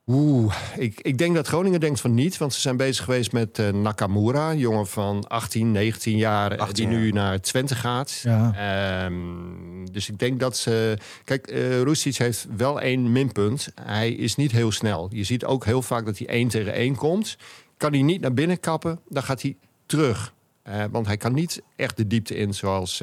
Oeh, 0.05 0.55
ik, 0.77 0.99
ik 1.01 1.17
denk 1.17 1.35
dat 1.35 1.47
Groningen 1.47 1.79
denkt 1.79 2.01
van 2.01 2.13
niet. 2.13 2.37
Want 2.37 2.53
ze 2.53 2.59
zijn 2.59 2.77
bezig 2.77 3.05
geweest 3.05 3.31
met 3.31 3.59
uh, 3.59 3.69
Nakamura. 3.69 4.53
Jongen 4.53 4.87
van 4.87 5.27
18, 5.27 5.71
19 5.71 6.17
jaar. 6.17 6.57
18, 6.57 6.89
die 6.89 6.97
nu 6.97 7.11
naar 7.11 7.39
Twente 7.41 7.75
gaat. 7.75 8.19
Ja. 8.23 9.05
Um, 9.05 9.91
dus 9.91 10.09
ik 10.09 10.19
denk 10.19 10.39
dat 10.39 10.57
ze... 10.57 10.97
Kijk, 11.23 11.51
uh, 11.51 12.17
heeft 12.17 12.47
wel 12.57 12.81
één 12.81 13.11
minpunt. 13.11 13.71
Hij 13.81 14.11
is 14.11 14.35
niet 14.35 14.51
heel 14.51 14.71
snel. 14.71 15.09
Je 15.11 15.23
ziet 15.23 15.45
ook 15.45 15.65
heel 15.65 15.81
vaak 15.81 16.05
dat 16.05 16.17
hij 16.17 16.27
één 16.27 16.47
tegen 16.47 16.73
één 16.73 16.95
komt. 16.95 17.37
Kan 17.77 17.91
hij 17.91 18.01
niet 18.01 18.21
naar 18.21 18.33
binnen 18.33 18.59
kappen, 18.59 18.99
dan 19.09 19.23
gaat 19.23 19.41
hij 19.41 19.55
terug. 19.85 20.33
Uh, 20.67 20.83
want 20.91 21.05
hij 21.05 21.17
kan 21.17 21.33
niet 21.33 21.61
echt 21.75 21.97
de 21.97 22.07
diepte 22.07 22.35
in 22.35 22.53
zoals... 22.53 23.01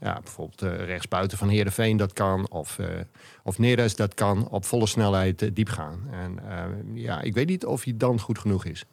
Ja, 0.00 0.20
bijvoorbeeld 0.20 0.62
uh, 0.62 0.84
rechtsbuiten 0.84 1.38
van 1.38 1.48
Heerenveen 1.48 1.96
dat 1.96 2.12
kan. 2.12 2.50
Of, 2.50 2.78
uh, 2.78 2.86
of 3.42 3.58
Neres 3.58 3.96
dat 3.96 4.14
kan. 4.14 4.48
Op 4.48 4.64
volle 4.64 4.86
snelheid 4.86 5.42
uh, 5.42 5.50
diep 5.52 5.68
gaan. 5.68 6.08
En 6.10 6.40
ja, 6.94 7.20
ik 7.20 7.34
weet 7.34 7.48
niet 7.48 7.66
of 7.66 7.84
hij 7.84 7.94
dan 7.96 8.20
goed 8.20 8.38
genoeg 8.38 8.64
is. 8.64 8.84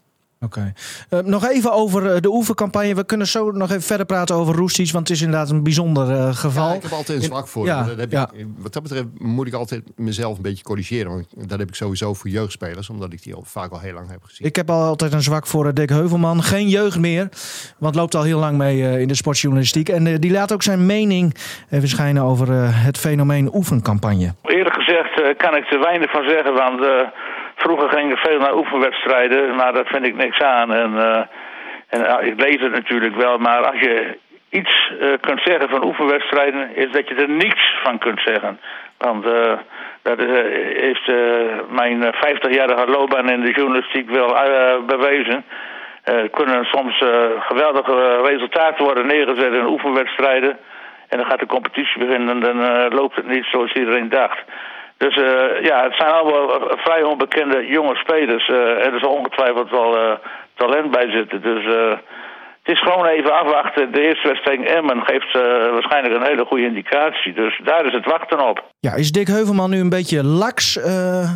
Oké. 0.46 0.74
Okay. 1.10 1.22
Uh, 1.24 1.30
nog 1.30 1.48
even 1.48 1.72
over 1.74 2.22
de 2.22 2.30
oefencampagne. 2.30 2.96
We 2.96 3.06
kunnen 3.06 3.28
zo 3.28 3.52
nog 3.52 3.70
even 3.70 3.82
verder 3.82 4.06
praten 4.06 4.36
over 4.36 4.56
Roestic, 4.56 4.92
want 4.92 5.08
het 5.08 5.18
is 5.18 5.24
inderdaad 5.24 5.50
een 5.50 5.64
bijzonder 5.64 6.10
uh, 6.10 6.34
geval. 6.34 6.70
Ja, 6.70 6.74
ik 6.74 6.82
heb 6.82 6.92
altijd 6.92 7.18
een 7.18 7.24
zwak 7.24 7.48
voor. 7.48 7.66
Ja, 7.66 7.84
dat 7.84 7.98
heb 7.98 8.12
ja. 8.12 8.30
ik, 8.34 8.46
wat 8.58 8.74
dat 8.74 8.84
betreft 8.84 9.06
moet 9.18 9.48
ik 9.48 9.54
altijd 9.54 9.84
mezelf 9.96 10.38
een 10.38 10.42
beetje 10.42 10.64
corrigeren. 10.64 11.12
Want 11.12 11.50
dat 11.50 11.60
heb 11.60 11.68
ik 11.68 11.76
sowieso 11.76 12.14
voor 12.14 12.30
jeugdspelers, 12.30 12.90
omdat 12.90 13.14
ik 13.14 13.24
die 13.24 13.34
al 13.34 13.44
vaak 13.46 13.72
al 13.72 13.80
heel 13.80 13.94
lang 13.94 14.10
heb 14.10 14.24
gezien. 14.24 14.48
Ik 14.48 14.56
heb 14.56 14.70
altijd 14.70 15.14
een 15.14 15.22
zwak 15.22 15.48
voor 15.48 15.74
Dick 15.74 15.90
Heuvelman. 15.90 16.44
Geen 16.44 16.70
jeugd 16.70 17.00
meer, 17.00 17.30
want 17.78 17.96
loopt 17.96 18.16
al 18.16 18.24
heel 18.24 18.40
lang 18.40 18.58
mee 18.58 18.78
uh, 18.78 19.00
in 19.00 19.08
de 19.08 19.16
sportjournalistiek. 19.16 19.90
En 19.90 20.20
die 20.20 20.32
laat 20.32 20.54
ook 20.54 20.64
zijn 20.64 20.86
mening 20.86 21.36
even 21.70 21.88
schijnen 21.88 22.24
over 22.24 22.48
het 22.84 22.98
fenomeen 22.98 23.56
oefencampagne. 23.56 24.34
Eerlijk 24.44 24.76
gezegd 24.76 25.38
kan 25.38 25.56
ik 25.56 25.72
er 25.72 25.80
weinig 25.80 26.12
van 26.12 26.24
zeggen, 26.30 26.54
want... 26.54 26.86
Vroeger 27.66 27.90
ging 27.90 28.12
ik 28.12 28.18
veel 28.18 28.40
naar 28.40 28.56
oefenwedstrijden, 28.56 29.56
maar 29.56 29.74
dat 29.74 29.88
vind 29.88 30.06
ik 30.06 30.16
niks 30.16 30.40
aan. 30.40 30.74
En, 30.74 30.92
uh, 30.94 31.22
en 31.88 32.02
uh, 32.02 32.28
ik 32.28 32.42
lees 32.42 32.62
het 32.62 32.72
natuurlijk 32.72 33.16
wel, 33.16 33.38
maar 33.38 33.66
als 33.72 33.80
je 33.80 34.18
iets 34.50 34.92
uh, 35.02 35.14
kunt 35.20 35.42
zeggen 35.44 35.70
van 35.70 35.86
oefenwedstrijden, 35.86 36.76
is 36.76 36.92
dat 36.92 37.08
je 37.08 37.16
er 37.16 37.30
niets 37.30 37.74
van 37.84 37.98
kunt 37.98 38.22
zeggen. 38.26 38.60
Want 38.98 39.24
dat 40.02 40.20
heeft 40.20 41.08
mijn 41.70 42.04
50-jarige 42.04 42.92
loopbaan 42.92 43.30
in 43.30 43.42
de 43.42 43.52
journalistiek 43.52 44.10
wel 44.10 44.36
bewezen. 44.86 45.46
Kunnen 46.32 46.66
soms 46.66 46.98
geweldige 47.40 48.22
resultaten 48.24 48.84
worden 48.84 49.08
neergezet 49.08 49.54
in 49.54 49.66
oefenwedstrijden. 49.66 50.58
En 51.10 51.18
dan 51.18 51.26
gaat 51.26 51.40
de 51.40 51.46
competitie 51.46 52.00
beginnen 52.00 52.30
en 52.30 52.40
dan 52.40 52.88
loopt 52.94 53.16
het 53.16 53.28
niet 53.28 53.46
zoals 53.46 53.74
iedereen 53.74 54.10
dacht. 54.10 54.44
Dus 54.98 55.16
uh, 55.16 55.62
ja, 55.62 55.84
het 55.84 55.96
zijn 55.96 56.12
allemaal 56.12 56.60
vrij 56.78 57.04
onbekende 57.04 57.66
jonge 57.68 57.96
spelers. 57.96 58.48
Uh, 58.48 58.86
er 58.86 59.00
zal 59.00 59.12
ongetwijfeld 59.12 59.70
wel 59.70 60.20
talent 60.54 60.92
bij 60.92 61.12
zitten. 61.12 61.42
Dus 61.42 61.66
het 62.66 62.76
is 62.76 62.82
gewoon 62.82 63.06
even 63.06 63.40
afwachten. 63.40 63.92
De 63.92 64.02
eerste 64.02 64.28
wedstrijd 64.28 64.60
in 64.60 64.68
Emmen 64.68 65.02
geeft 65.02 65.32
waarschijnlijk 65.72 66.16
een 66.16 66.28
hele 66.30 66.46
goede 66.46 66.66
indicatie. 66.66 67.34
Dus 67.34 67.62
daar 67.64 67.86
is 67.86 67.94
het 67.94 68.06
wachten 68.06 68.48
op. 68.50 68.64
Ja, 68.80 68.94
is 68.94 69.12
Dick 69.12 69.28
Heuvelman 69.28 69.70
nu 69.70 69.80
een 69.80 69.90
beetje 69.90 70.24
laks 70.24 70.80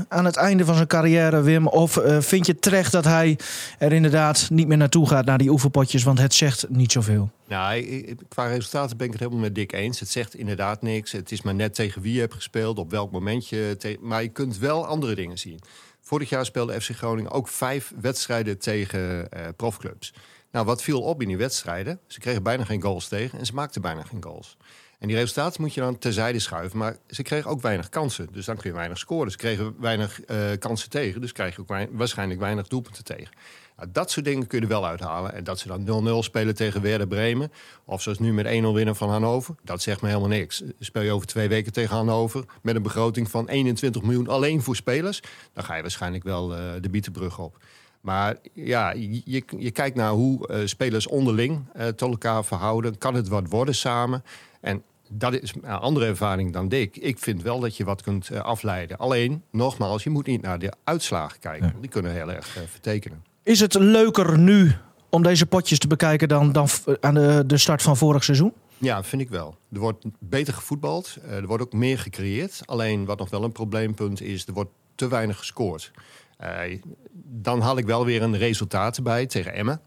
aan 0.09 0.25
het 0.25 0.37
einde 0.37 0.65
van 0.65 0.75
zijn 0.75 0.87
carrière, 0.87 1.43
Wim? 1.43 1.67
Of 1.67 1.99
vind 2.19 2.45
je 2.45 2.59
terecht 2.59 2.91
dat 2.91 3.03
hij 3.03 3.37
er 3.79 3.93
inderdaad 3.93 4.47
niet 4.51 4.67
meer 4.67 4.77
naartoe 4.77 5.07
gaat 5.07 5.25
naar 5.25 5.37
die 5.37 5.49
oefenpotjes? 5.49 6.03
Want 6.03 6.19
het 6.19 6.33
zegt 6.33 6.65
niet 6.69 6.91
zoveel. 6.91 7.29
Nou, 7.47 8.15
qua 8.29 8.47
resultaten 8.47 8.97
ben 8.97 9.05
ik 9.05 9.11
het 9.11 9.21
helemaal 9.21 9.41
met 9.43 9.55
Dick 9.55 9.71
eens. 9.71 9.99
Het 9.99 10.09
zegt 10.09 10.35
inderdaad 10.35 10.81
niks. 10.81 11.11
Het 11.11 11.31
is 11.31 11.41
maar 11.41 11.55
net 11.55 11.75
tegen 11.75 12.01
wie 12.01 12.13
je 12.13 12.19
hebt 12.19 12.33
gespeeld, 12.33 12.77
op 12.77 12.91
welk 12.91 13.11
momentje. 13.11 13.77
Maar 13.99 14.21
je 14.21 14.31
kunt 14.31 14.57
wel 14.57 14.85
andere 14.85 15.15
dingen 15.15 15.37
zien. 15.37 15.59
Vorig 16.01 16.29
jaar 16.29 16.45
speelde 16.45 16.81
FC 16.81 16.89
Groningen 16.89 17.31
ook 17.31 17.47
vijf 17.47 17.91
wedstrijden 18.01 18.59
tegen 18.59 18.99
uh, 19.09 19.41
profclubs. 19.57 20.13
Nou, 20.51 20.65
wat 20.65 20.81
viel 20.81 21.01
op 21.01 21.21
in 21.21 21.27
die 21.27 21.37
wedstrijden? 21.37 21.99
Ze 22.07 22.19
kregen 22.19 22.43
bijna 22.43 22.63
geen 22.63 22.81
goals 22.81 23.07
tegen 23.07 23.39
en 23.39 23.45
ze 23.45 23.53
maakten 23.53 23.81
bijna 23.81 24.03
geen 24.03 24.23
goals. 24.23 24.57
En 24.99 25.07
die 25.07 25.17
resultaten 25.17 25.61
moet 25.61 25.73
je 25.73 25.81
dan 25.81 25.97
terzijde 25.97 26.39
schuiven. 26.39 26.77
Maar 26.77 26.97
ze 27.07 27.23
kregen 27.23 27.49
ook 27.49 27.61
weinig 27.61 27.89
kansen. 27.89 28.27
Dus 28.31 28.45
dan 28.45 28.57
kun 28.57 28.69
je 28.69 28.75
weinig 28.75 28.97
scoren. 28.97 29.31
Ze 29.31 29.37
kregen 29.37 29.75
weinig 29.79 30.19
uh, 30.27 30.37
kansen 30.59 30.89
tegen. 30.89 31.21
Dus 31.21 31.31
krijg 31.31 31.55
je 31.55 31.61
ook 31.61 31.87
waarschijnlijk 31.91 32.39
weinig 32.39 32.67
doelpunten 32.67 33.03
tegen. 33.03 33.35
Nou, 33.77 33.89
dat 33.91 34.11
soort 34.11 34.25
dingen 34.25 34.47
kun 34.47 34.57
je 34.57 34.63
er 34.63 34.69
wel 34.71 34.85
uithalen. 34.85 35.33
En 35.33 35.43
dat 35.43 35.59
ze 35.59 35.67
dan 35.67 36.07
0-0 36.07 36.25
spelen 36.25 36.55
tegen 36.55 36.81
Werder 36.81 37.07
Bremen. 37.07 37.51
Of 37.85 38.01
zoals 38.01 38.19
nu 38.19 38.33
met 38.33 38.45
1-0 38.45 38.49
winnen 38.49 38.95
van 38.95 39.09
Hannover. 39.09 39.55
Dat 39.63 39.81
zegt 39.81 40.01
me 40.01 40.07
helemaal 40.07 40.29
niks. 40.29 40.63
Speel 40.79 41.01
je 41.01 41.11
over 41.11 41.27
twee 41.27 41.47
weken 41.47 41.71
tegen 41.71 41.95
Hannover. 41.95 42.45
Met 42.61 42.75
een 42.75 42.83
begroting 42.83 43.29
van 43.29 43.47
21 43.47 44.01
miljoen 44.01 44.27
alleen 44.27 44.61
voor 44.61 44.75
spelers. 44.75 45.21
Dan 45.53 45.63
ga 45.63 45.75
je 45.75 45.81
waarschijnlijk 45.81 46.23
wel 46.23 46.57
uh, 46.57 46.59
de 46.81 46.89
bietenbrug 46.89 47.39
op. 47.39 47.57
Maar 48.01 48.35
ja, 48.53 48.91
je, 49.25 49.43
je 49.57 49.71
kijkt 49.71 49.95
naar 49.95 50.11
hoe 50.11 50.49
uh, 50.49 50.57
spelers 50.65 51.07
onderling 51.07 51.65
uh, 51.77 51.87
tot 51.87 52.09
elkaar 52.11 52.45
verhouden. 52.45 52.97
Kan 52.97 53.13
het 53.15 53.27
wat 53.27 53.49
worden 53.49 53.75
samen? 53.75 54.23
En 54.61 54.83
dat 55.09 55.33
is 55.33 55.53
een 55.61 55.69
andere 55.69 56.05
ervaring 56.05 56.53
dan 56.53 56.67
Dick. 56.67 56.97
Ik 56.97 57.19
vind 57.19 57.41
wel 57.41 57.59
dat 57.59 57.77
je 57.77 57.83
wat 57.83 58.01
kunt 58.01 58.29
eh, 58.29 58.39
afleiden. 58.39 58.97
Alleen, 58.97 59.43
nogmaals, 59.51 60.03
je 60.03 60.09
moet 60.09 60.25
niet 60.27 60.41
naar 60.41 60.59
de 60.59 60.73
uitslagen 60.83 61.39
kijken. 61.39 61.67
want 61.69 61.81
Die 61.81 61.89
kunnen 61.89 62.11
heel 62.11 62.31
erg 62.31 62.57
eh, 62.57 62.63
vertekenen. 62.67 63.23
Is 63.43 63.59
het 63.59 63.73
leuker 63.73 64.39
nu 64.39 64.75
om 65.09 65.23
deze 65.23 65.45
potjes 65.45 65.79
te 65.79 65.87
bekijken 65.87 66.27
dan, 66.27 66.51
dan 66.51 66.67
aan 66.99 67.13
de, 67.13 67.43
de 67.45 67.57
start 67.57 67.81
van 67.81 67.97
vorig 67.97 68.23
seizoen? 68.23 68.53
Ja, 68.77 69.03
vind 69.03 69.21
ik 69.21 69.29
wel. 69.29 69.55
Er 69.73 69.79
wordt 69.79 70.05
beter 70.19 70.53
gevoetbald. 70.53 71.17
eh, 71.23 71.35
er 71.35 71.47
wordt 71.47 71.63
ook 71.63 71.73
meer 71.73 71.99
gecreëerd. 71.99 72.61
Alleen 72.65 73.05
wat 73.05 73.19
nog 73.19 73.29
wel 73.29 73.43
een 73.43 73.51
probleempunt 73.51 74.21
is, 74.21 74.47
er 74.47 74.53
wordt 74.53 74.71
te 74.95 75.07
weinig 75.07 75.37
gescoord. 75.37 75.91
Eh, 76.39 76.79
dan 77.23 77.61
haal 77.61 77.77
ik 77.77 77.85
wel 77.85 78.05
weer 78.05 78.21
een 78.21 78.37
resultaat 78.37 79.03
bij 79.03 79.25
tegen 79.25 79.53
Emmen. 79.53 79.81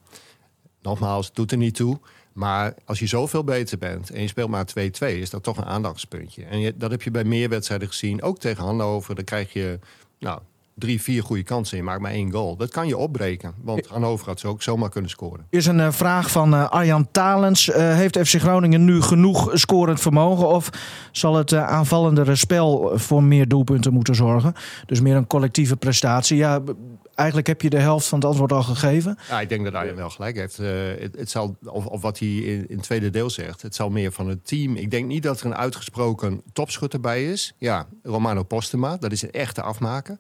Nogmaals, 0.83 1.33
doet 1.33 1.51
er 1.51 1.57
niet 1.57 1.75
toe. 1.75 2.01
Maar 2.33 2.75
als 2.85 2.99
je 2.99 3.07
zoveel 3.07 3.45
beter 3.45 3.79
bent 3.79 4.11
en 4.11 4.21
je 4.21 4.29
speelt 4.29 4.51
maar 4.51 4.67
2-2, 4.67 5.19
is 5.19 5.31
dat 5.31 5.43
toch 5.43 5.57
een 5.57 5.65
aandachtspuntje. 5.65 6.45
En 6.45 6.75
dat 6.77 6.91
heb 6.91 7.03
je 7.03 7.11
bij 7.11 7.25
meer 7.25 7.49
wedstrijden 7.49 7.89
gezien. 7.89 8.23
Ook 8.23 8.39
tegen 8.39 8.65
Hannover, 8.65 9.15
dan 9.15 9.25
krijg 9.25 9.53
je 9.53 9.79
nou, 10.19 10.41
drie, 10.83 11.03
vier 11.03 11.23
goede 11.23 11.43
kansen. 11.43 11.77
Je 11.77 11.83
maakt 11.83 12.01
maar 12.01 12.11
één 12.11 12.33
goal. 12.33 12.57
Dat 12.57 12.71
kan 12.71 12.87
je 12.87 12.97
opbreken. 12.97 13.55
Want 13.61 13.87
Hannover 13.87 14.27
had 14.27 14.41
ze 14.41 14.47
ook 14.47 14.62
zomaar 14.62 14.91
kunnen 14.91 15.11
scoren. 15.11 15.47
Is 15.51 15.67
een 15.67 15.81
eh, 15.81 15.93
vraag 15.93 16.31
van 16.31 16.55
eh, 16.55 16.69
Arjan 16.69 17.09
Talens. 17.11 17.71
Eh, 17.71 17.95
heeft 17.95 18.19
FC 18.19 18.41
Groningen 18.41 18.85
nu 18.85 19.03
genoeg 19.03 19.51
scorend 19.53 20.01
vermogen? 20.01 20.49
Of 20.49 20.71
zal 21.12 21.35
het 21.35 21.55
aanvallendere 21.55 22.35
spel 22.37 22.93
voor 22.95 23.23
meer 23.23 23.49
doelpunten 23.49 23.93
moeten 23.93 24.15
zorgen? 24.15 24.55
Dus 24.87 25.01
meer 25.01 25.17
een 25.17 25.27
collectieve 25.27 25.77
prestatie. 25.77 26.37
Ja, 26.37 26.62
eigenlijk 27.15 27.47
heb 27.47 27.62
je 27.62 27.71
de 27.71 27.79
helft 27.79 28.07
van 28.07 28.19
het 28.19 28.29
antwoord 28.29 28.53
al 28.53 28.62
gegeven. 28.62 29.19
Ja, 29.29 29.41
ik 29.41 29.49
denk 29.49 29.65
dat 29.65 29.75
Arjen 29.75 29.97
wel 29.97 30.11
gelijk 30.11 30.37
heeft. 30.37 30.57
Het, 30.57 31.17
het 31.17 31.31
zal, 31.31 31.57
of, 31.65 31.87
of 31.87 32.01
wat 32.03 32.19
hij 32.19 32.29
in, 32.29 32.69
in 32.69 32.77
het 32.77 32.83
tweede 32.85 33.11
deel 33.11 33.31
zegt, 33.31 33.62
het 33.62 33.75
zal 33.75 33.91
meer 33.91 34.12
van 34.12 34.29
het 34.29 34.47
team. 34.47 34.77
Ik 34.77 34.91
denk 34.91 35.07
niet 35.07 35.23
dat 35.23 35.41
er 35.41 35.47
een 35.47 35.57
uitgesproken 35.57 36.43
topschutter 36.53 37.01
bij 37.01 37.25
is. 37.25 37.55
Ja, 37.59 37.87
Romano 38.03 38.43
Postema, 38.43 38.97
dat 38.97 39.12
is 39.12 39.23
een 39.23 39.33
echte 39.33 39.62
afmaker. 39.62 40.19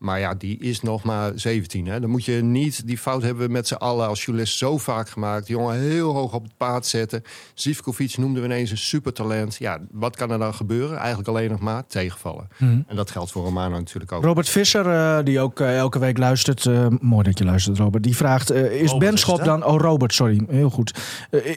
Maar 0.00 0.18
ja, 0.20 0.34
die 0.34 0.58
is 0.58 0.80
nog 0.80 1.02
maar 1.02 1.32
17. 1.34 1.86
Hè. 1.86 2.00
Dan 2.00 2.10
moet 2.10 2.24
je 2.24 2.32
niet 2.42 2.86
die 2.86 2.98
fout 2.98 3.22
hebben 3.22 3.46
we 3.46 3.52
met 3.52 3.66
z'n 3.68 3.74
allen 3.74 4.06
als 4.08 4.24
journalist 4.24 4.58
zo 4.58 4.78
vaak 4.78 5.08
gemaakt. 5.08 5.46
Die 5.46 5.56
jongen 5.56 5.78
heel 5.80 6.12
hoog 6.14 6.32
op 6.34 6.42
het 6.42 6.56
paard 6.56 6.86
zetten. 6.86 7.22
Zivkovic 7.54 8.16
noemden 8.16 8.42
we 8.42 8.48
ineens 8.48 8.70
een 8.70 8.78
supertalent. 8.78 9.56
Ja, 9.58 9.78
wat 9.90 10.16
kan 10.16 10.30
er 10.30 10.38
dan 10.38 10.54
gebeuren? 10.54 10.98
Eigenlijk 10.98 11.28
alleen 11.28 11.50
nog 11.50 11.60
maar 11.60 11.86
tegenvallen. 11.86 12.48
En 12.58 12.86
dat 12.96 13.10
geldt 13.10 13.30
voor 13.30 13.44
Romano 13.44 13.76
natuurlijk 13.76 14.12
ook. 14.12 14.24
Robert 14.24 14.48
Visser, 14.48 14.86
eh, 14.86 15.24
die 15.24 15.40
ook 15.40 15.60
eh, 15.60 15.76
elke 15.76 15.98
week 15.98 16.18
luistert. 16.18 16.66
eh, 16.66 16.86
mooi 17.00 17.22
dat 17.24 17.38
je 17.38 17.44
luistert, 17.44 17.78
Robert. 17.78 18.02
Die 18.02 18.16
vraagt: 18.16 18.50
Is 18.52 18.80
Robert 18.90 18.98
Ben 18.98 19.12
is 19.14 19.20
Schop 19.20 19.36
het, 19.38 19.46
hè? 19.46 19.50
dan. 19.52 19.64
Oh, 19.64 19.80
Robert, 19.80 20.14
sorry. 20.14 20.40
Heel 20.48 20.70
goed. 20.70 20.98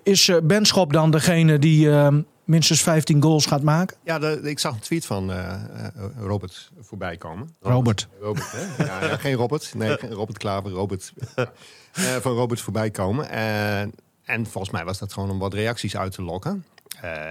Is 0.04 0.28
eh, 0.30 0.38
Ben 0.44 0.66
Schop 0.66 0.94
dan 0.94 1.12
degene 1.12 1.60
die 1.60 1.92
eh, 1.92 2.08
minstens 2.44 2.82
15 2.82 3.22
goals 3.22 3.46
gaat 3.46 3.62
maken? 3.62 3.98
Ja, 4.04 4.20
de- 4.20 4.40
ik 4.44 4.60
zag 4.60 4.74
een 4.74 4.80
tweet 4.80 5.06
van 5.06 5.32
eh, 5.32 5.54
eh, 5.54 5.88
Robert 6.20 6.72
voorbij 6.80 7.18
komen. 7.18 7.56
Robert. 7.62 8.08
Robert, 8.22 8.52
hè? 8.52 8.84
Ja, 8.86 9.06
ja, 9.06 9.18
geen 9.18 9.34
Robert. 9.36 9.74
Nee, 9.76 9.98
Robert 10.10 10.38
Klaver. 10.38 10.72
Robert. 10.72 11.14
Ja. 11.36 11.52
Eh, 11.94 12.04
van 12.16 12.32
Robert 12.34 12.62
voorbij 12.62 12.90
komen. 12.92 13.30
En, 13.30 13.92
en 14.24 14.46
volgens 14.46 14.74
mij 14.74 14.86
was 14.86 14.98
dat 15.00 15.14
gewoon 15.14 15.30
om 15.30 15.40
wat 15.40 15.54
reacties 15.54 15.98
uit 15.98 16.12
te 16.12 16.22
lokken. 16.22 16.66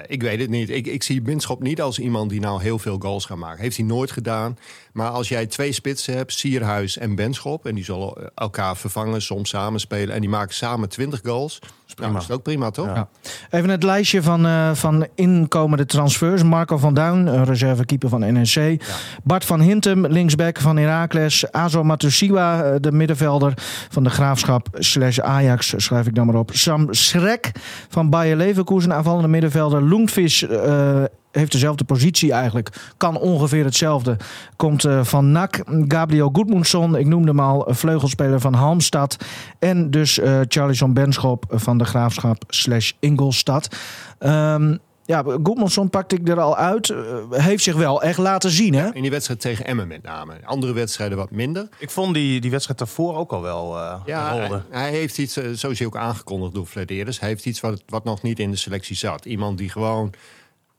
Ik 0.06 0.22
weet 0.22 0.40
het 0.40 0.50
niet. 0.50 0.70
Ik, 0.70 0.86
ik 0.86 1.02
zie 1.02 1.22
Binschop 1.22 1.62
niet 1.62 1.80
als 1.82 1.98
iemand 1.98 2.30
die 2.30 2.40
nou 2.40 2.62
heel 2.62 2.78
veel 2.78 2.96
goals 2.98 3.24
gaat 3.24 3.36
maken. 3.36 3.62
Heeft 3.62 3.76
hij 3.76 3.86
nooit 3.86 4.10
gedaan. 4.10 4.58
Maar 4.92 5.10
als 5.10 5.28
jij 5.28 5.46
twee 5.46 5.72
spitsen 5.72 6.16
hebt, 6.16 6.32
Sierhuis 6.32 6.98
en 6.98 7.14
Benschop... 7.14 7.66
en 7.66 7.74
die 7.74 7.84
zullen 7.84 8.30
elkaar 8.34 8.76
vervangen, 8.76 9.22
soms 9.22 9.48
samenspelen... 9.48 10.14
en 10.14 10.20
die 10.20 10.30
maken 10.30 10.54
samen 10.54 10.88
20 10.88 11.20
goals... 11.22 11.60
Is 11.86 12.04
prima. 12.04 12.18
is 12.18 12.26
het 12.26 12.32
ook 12.32 12.42
prima, 12.42 12.70
toch? 12.70 12.86
Ja. 12.86 13.08
Even 13.50 13.70
het 13.70 13.82
lijstje 13.82 14.22
van, 14.22 14.46
eh, 14.46 14.74
van 14.74 15.06
inkomende 15.14 15.86
transfers. 15.86 16.42
Marco 16.42 16.76
van 16.76 16.94
Duin, 16.94 17.44
reservekeeper 17.44 18.08
van 18.08 18.32
NEC. 18.32 18.84
Bart 19.22 19.44
van 19.44 19.60
Hintem, 19.60 20.06
linksback 20.06 20.60
van 20.60 20.76
Heracles. 20.76 21.52
Azo 21.52 21.84
Matusiwa, 21.84 22.62
eh, 22.62 22.74
de 22.80 22.92
middenvelder 22.92 23.52
van 23.90 24.04
de 24.04 24.10
Graafschap 24.10 24.68
slash 24.72 25.18
Ajax, 25.18 25.74
schrijf 25.76 26.06
ik 26.06 26.14
dan 26.14 26.26
maar 26.26 26.34
op. 26.34 26.50
Sam 26.52 26.92
Schrek 26.94 27.50
van 27.88 28.10
Bayer 28.10 28.36
Leverkusen, 28.36 28.94
aanvallende 28.94 29.28
middenvelder. 29.28 29.82
Loenvis 29.82 30.42
eh, 30.42 31.02
heeft 31.32 31.52
dezelfde 31.52 31.84
positie 31.84 32.32
eigenlijk. 32.32 32.92
Kan 32.96 33.18
ongeveer 33.18 33.64
hetzelfde. 33.64 34.16
Komt 34.56 34.84
eh, 34.84 35.04
van 35.04 35.32
NAC. 35.32 35.60
Gabriel 35.88 36.30
Goedmundsson, 36.32 36.96
ik 36.96 37.06
noemde 37.06 37.28
hem 37.28 37.40
al, 37.40 37.66
vleugelspeler 37.68 38.40
van 38.40 38.54
Halmstad. 38.54 39.16
En 39.58 39.90
dus 39.90 40.18
eh 40.18 40.40
Charlison 40.48 40.92
Benschop 40.92 41.44
van 41.48 41.78
de 41.78 41.84
Graafschap 41.84 42.44
slash 42.48 42.92
Ingolstad. 43.00 43.76
Ehm, 44.18 44.76
ja, 45.04 45.22
Goedmundsson 45.22 45.90
pakte 45.90 46.16
ik 46.16 46.28
er 46.28 46.40
al 46.40 46.56
uit. 46.56 46.90
Eh, 46.90 46.96
heeft 47.30 47.62
zich 47.62 47.76
wel 47.76 48.02
echt 48.02 48.18
laten 48.18 48.50
zien, 48.50 48.74
hè? 48.74 48.94
In 48.94 49.02
die 49.02 49.10
wedstrijd 49.10 49.40
tegen 49.40 49.66
Emmen 49.66 49.88
met 49.88 50.02
name. 50.02 50.34
Andere 50.44 50.72
wedstrijden 50.72 51.18
wat 51.18 51.30
minder. 51.30 51.68
Ik 51.78 51.90
vond 51.90 52.14
die, 52.14 52.40
die 52.40 52.50
wedstrijd 52.50 52.78
daarvoor 52.78 53.16
ook 53.16 53.32
al 53.32 53.42
wel 53.42 53.78
eh 53.78 54.00
Ja, 54.06 54.62
hij, 54.70 54.90
heeft 54.90 55.18
iets, 55.18 55.32
zo 55.32 55.70
is 55.70 55.78
hij 55.78 55.86
ook 55.86 55.96
aangekondigd 55.96 56.54
door 56.54 56.66
Flederis. 56.66 57.20
Hij 57.20 57.28
heeft 57.28 57.46
iets 57.46 57.60
wat, 57.60 57.82
wat 57.86 58.04
nog 58.04 58.22
niet 58.22 58.38
in 58.38 58.50
de 58.50 58.56
selectie 58.56 58.96
zat. 58.96 59.24
Iemand 59.24 59.58
die 59.58 59.68
gewoon 59.68 60.12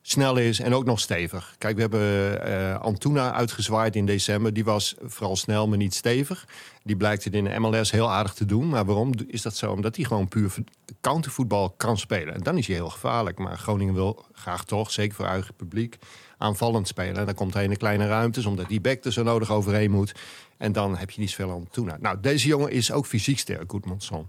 snel 0.06 0.38
is 0.38 0.60
en 0.60 0.74
ook 0.74 0.86
nog 0.86 1.00
stevig. 1.00 1.56
Kijk, 1.58 1.76
we 1.76 1.82
hebben 1.82 2.46
eh, 2.46 2.80
Antuna 2.80 3.34
uitgezwaaid 3.34 3.96
in 3.96 4.06
december. 4.06 4.54
Die 4.54 4.64
was 4.64 4.96
vooral 5.02 5.36
snel, 5.36 5.68
maar 5.68 5.78
niet 5.78 5.94
stevig. 5.94 6.48
Die 6.84 6.96
blijkt 6.96 7.24
het 7.24 7.34
in 7.34 7.44
de 7.44 7.60
MLS 7.60 7.92
heel 7.92 8.12
aardig 8.12 8.34
te 8.34 8.46
doen. 8.46 8.70
Maar 8.70 8.86
waarom 8.86 9.12
is 9.28 9.42
dat 9.42 9.56
zo? 9.56 9.72
Omdat 9.72 9.96
hij 9.96 10.06
gewoon 10.06 10.28
puur 10.28 10.54
countervoetbal 11.02 11.70
kan 11.70 11.98
spelen. 11.98 12.34
En 12.34 12.42
dan 12.42 12.58
is 12.58 12.68
hij 12.68 12.76
heel 12.76 12.90
gevaarlijk. 12.90 13.38
Maar 13.38 13.58
Groningen 13.58 13.94
wil 13.94 14.26
graag 14.34 14.66
toch, 14.66 14.92
zeker 14.92 15.16
voor 15.16 15.26
eigen 15.26 15.54
publiek, 15.54 15.98
aanvallend 16.38 16.88
spelen. 16.88 17.18
En 17.18 17.26
dan 17.26 17.36
komt 17.36 17.54
hij 17.54 17.64
in 17.64 17.70
de 17.70 17.78
kleine 17.78 18.08
ruimtes, 18.08 18.46
omdat 18.46 18.68
die 18.68 18.82
back 18.82 19.04
er 19.04 19.14
zo 19.14 19.24
nodig 19.24 19.52
overheen 19.52 19.92
moet. 19.92 20.14
En 20.58 20.72
dan 20.72 20.98
heb 20.98 21.10
je 21.10 21.22
niet 21.22 21.30
zoveel 21.30 21.54
Antuna. 21.54 21.98
Nou, 22.00 22.18
deze 22.22 22.48
jongen 22.48 22.72
is 22.72 22.92
ook 22.92 23.06
fysiek 23.06 23.40
sterk, 23.40 23.72
Goedmanson. 23.72 24.28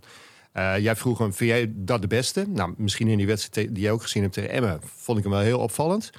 Eh, 0.55 0.79
jij 0.79 0.97
vroeg 0.97 1.19
hem, 1.19 1.35
vind 1.35 1.51
jij 1.51 1.73
dat 1.75 2.01
de 2.01 2.07
beste? 2.07 2.45
Nou, 2.49 2.75
misschien 2.77 3.09
in 3.09 3.17
die 3.17 3.27
wedstrijd 3.27 3.75
die 3.75 3.85
je 3.85 3.91
ook 3.91 4.03
gezien 4.03 4.23
hebt 4.23 4.35
tegen 4.35 4.51
Emmen... 4.51 4.81
vond 4.97 5.19
ik 5.19 5.25
hem 5.25 5.33
wel 5.33 5.43
heel 5.43 5.59
opvallend. 5.59 6.11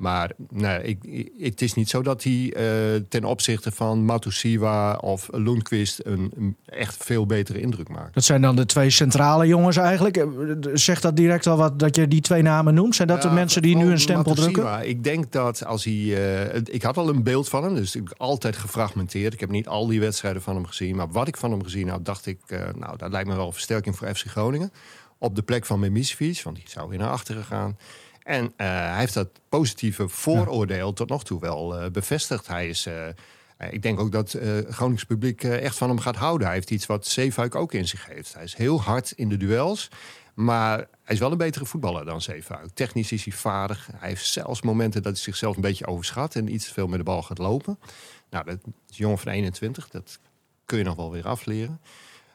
Maar 0.00 0.32
nee, 0.50 0.82
ik, 0.82 1.04
ik- 1.04 1.32
het 1.38 1.62
is 1.62 1.74
niet 1.74 1.88
zo 1.88 2.02
dat 2.02 2.22
hij 2.22 2.52
eh, 2.56 3.00
ten 3.08 3.24
opzichte 3.24 3.72
van 3.72 4.04
Matusiwa 4.04 4.94
of 4.94 5.28
Lundqvist... 5.32 6.00
Een, 6.04 6.32
een 6.36 6.56
echt 6.66 7.04
veel 7.04 7.26
betere 7.26 7.60
indruk 7.60 7.88
maakt. 7.88 8.14
Dat 8.14 8.24
zijn 8.24 8.42
dan 8.42 8.56
de 8.56 8.66
twee 8.66 8.90
centrale 8.90 9.46
jongens 9.46 9.76
eigenlijk. 9.76 10.16
Eh, 10.16 10.26
Zegt 10.72 11.02
dat 11.02 11.16
direct 11.16 11.46
al 11.46 11.56
wat 11.56 11.78
dat 11.78 11.96
je 11.96 12.08
die 12.08 12.20
twee 12.20 12.42
namen 12.42 12.74
noemt? 12.74 12.94
Zijn 12.94 13.08
dat 13.08 13.22
de 13.22 13.30
mensen 13.30 13.62
die 13.62 13.76
nu 13.76 13.90
een 13.90 14.00
stempel 14.00 14.34
Matusiwa. 14.34 14.52
drukken? 14.72 14.88
Ik 14.88 15.04
denk 15.04 15.32
dat 15.32 15.64
als 15.64 15.84
hij... 15.84 15.94
eh, 16.54 16.60
ik 16.64 16.82
had 16.82 16.96
al 16.96 17.08
een 17.08 17.22
beeld 17.22 17.48
van 17.48 17.64
hem, 17.64 17.74
dus 17.74 17.96
ik 17.96 18.10
altijd 18.16 18.56
gefragmenteerd. 18.56 19.32
Ik 19.32 19.40
heb 19.40 19.50
niet 19.50 19.68
al 19.68 19.86
die 19.86 20.00
wedstrijden 20.00 20.42
van 20.42 20.54
hem 20.54 20.66
gezien. 20.66 20.96
Maar 20.96 21.10
wat 21.10 21.28
ik 21.28 21.36
van 21.36 21.50
hem 21.50 21.62
gezien 21.64 21.88
had, 21.88 22.04
dacht 22.04 22.26
ik... 22.26 22.38
nou, 22.78 22.96
dat 22.96 23.10
lijkt 23.10 23.28
me 23.28 23.36
wel 23.36 23.46
een 23.46 23.52
versterking 23.52 23.96
voor 23.96 24.14
FC 24.14 24.26
Groningen. 24.26 24.72
Op 25.18 25.34
de 25.36 25.42
plek 25.42 25.66
van 25.66 25.80
Memisevic, 25.80 26.40
want 26.44 26.56
die 26.56 26.64
zou 26.68 26.88
weer 26.88 26.98
naar 26.98 27.10
achteren 27.10 27.44
gaan. 27.44 27.76
En 28.30 28.52
eh, 28.56 28.66
hij 28.66 28.98
heeft 28.98 29.14
dat 29.14 29.28
positieve 29.48 30.08
vooroordeel 30.08 30.92
tot 30.92 31.08
nog 31.08 31.24
toe 31.24 31.40
wel 31.40 31.76
eh, 31.76 31.90
bevestigd. 31.90 32.46
Hij 32.46 32.68
is... 32.68 32.86
eh, 32.86 33.08
ik 33.70 33.82
denk 33.82 34.00
ook 34.00 34.12
dat 34.12 34.32
het 34.32 34.66
Gronings 34.68 35.04
publiek 35.04 35.44
echt 35.44 35.76
van 35.76 35.88
hem 35.88 35.98
gaat 35.98 36.16
houden. 36.16 36.46
Hij 36.46 36.56
heeft 36.56 36.70
iets 36.70 36.86
wat 36.86 37.06
Zeefuik 37.06 37.54
ook 37.54 37.72
in 37.72 37.88
zich 37.88 38.06
heeft. 38.06 38.34
Hij 38.34 38.44
is 38.44 38.54
heel 38.54 38.80
hard 38.80 39.10
in 39.10 39.28
de 39.28 39.36
duels. 39.36 39.88
Maar 40.34 40.76
hij 40.78 41.14
is 41.14 41.18
wel 41.18 41.32
een 41.32 41.38
betere 41.38 41.64
voetballer 41.64 42.04
dan 42.04 42.22
Zeefuik. 42.22 42.70
Technisch 42.74 43.12
is 43.12 43.24
hij 43.24 43.32
vaardig. 43.32 43.88
Hij 43.96 44.08
heeft 44.08 44.26
zelfs 44.26 44.62
momenten 44.62 45.02
dat 45.02 45.12
hij 45.12 45.22
zichzelf 45.22 45.56
een 45.56 45.62
beetje 45.62 45.86
overschat... 45.86 46.34
en 46.34 46.52
iets 46.52 46.66
te 46.66 46.72
veel 46.72 46.86
met 46.86 46.98
de 46.98 47.04
bal 47.04 47.22
gaat 47.22 47.38
lopen. 47.38 47.78
Nou, 48.30 48.44
dat 48.44 48.54
is 48.54 48.64
een 48.64 48.74
jongen 48.88 49.18
van 49.18 49.32
21. 49.32 49.88
Dat 49.88 50.18
kun 50.64 50.78
je 50.78 50.84
nog 50.84 50.96
wel 50.96 51.10
weer 51.10 51.26
afleren. 51.26 51.80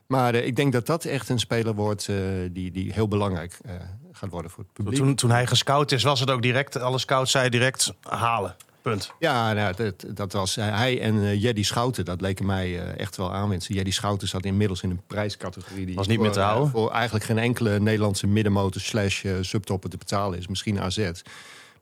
Maar 0.08 0.34
eh, 0.34 0.46
ik 0.46 0.56
denk 0.56 0.74
dat 0.74 0.86
dat 0.86 1.06
echt 1.06 1.30
een 1.30 1.40
speler 1.40 1.74
wordt... 1.74 2.08
eh, 2.08 2.16
die, 2.52 2.72
die 2.72 2.94
heel 2.94 3.08
belangrijk 3.08 3.58
eh, 3.66 3.74
gaat 4.12 4.30
worden 4.30 4.52
voor 4.52 4.64
het 4.64 4.74
publiek. 4.74 4.98
Toen, 4.98 5.16
toen 5.16 5.30
hij 5.30 5.48
gescout 5.48 5.92
is, 5.92 6.04
was 6.04 6.20
het 6.20 6.32
ook 6.32 6.42
direct... 6.42 6.80
Alle 6.80 6.98
scouts 6.98 7.32
zeiden 7.32 7.60
direct 7.60 7.94
halen. 8.02 8.56
Punt. 8.82 9.14
Ja, 9.20 9.54
nou, 9.54 9.76
dat, 9.76 10.06
dat 10.16 10.34
was 10.34 10.56
hij 10.56 11.02
en 11.02 11.40
Jeddy 11.40 11.64
Schouten. 11.64 12.06
Dat 12.06 12.22
leken 12.22 12.46
mij 12.46 12.96
echt 12.96 13.18
wel 13.18 13.34
aanwinsten. 13.34 13.76
Jeddy 13.76 13.92
Schouten 13.92 14.28
zat 14.28 14.46
inmiddels 14.46 14.82
in 14.82 14.90
een 14.90 15.02
prijscategorie... 15.08 15.86
die 15.86 15.96
Was 15.96 16.08
niet 16.08 16.16
voor, 16.16 16.26
meer 16.26 16.34
te 16.36 16.42
houden. 16.42 16.70
voor 16.70 16.92
eigenlijk 16.92 17.26
geen 17.26 17.38
enkele 17.38 17.80
Nederlandse 17.80 18.28
middenmotor 18.28 18.82
slash 18.82 19.26
subtopper 19.42 19.90
te 19.90 19.98
betalen 19.98 20.40
is. 20.40 20.48
Misschien 20.48 20.80
AZ. 20.80 21.12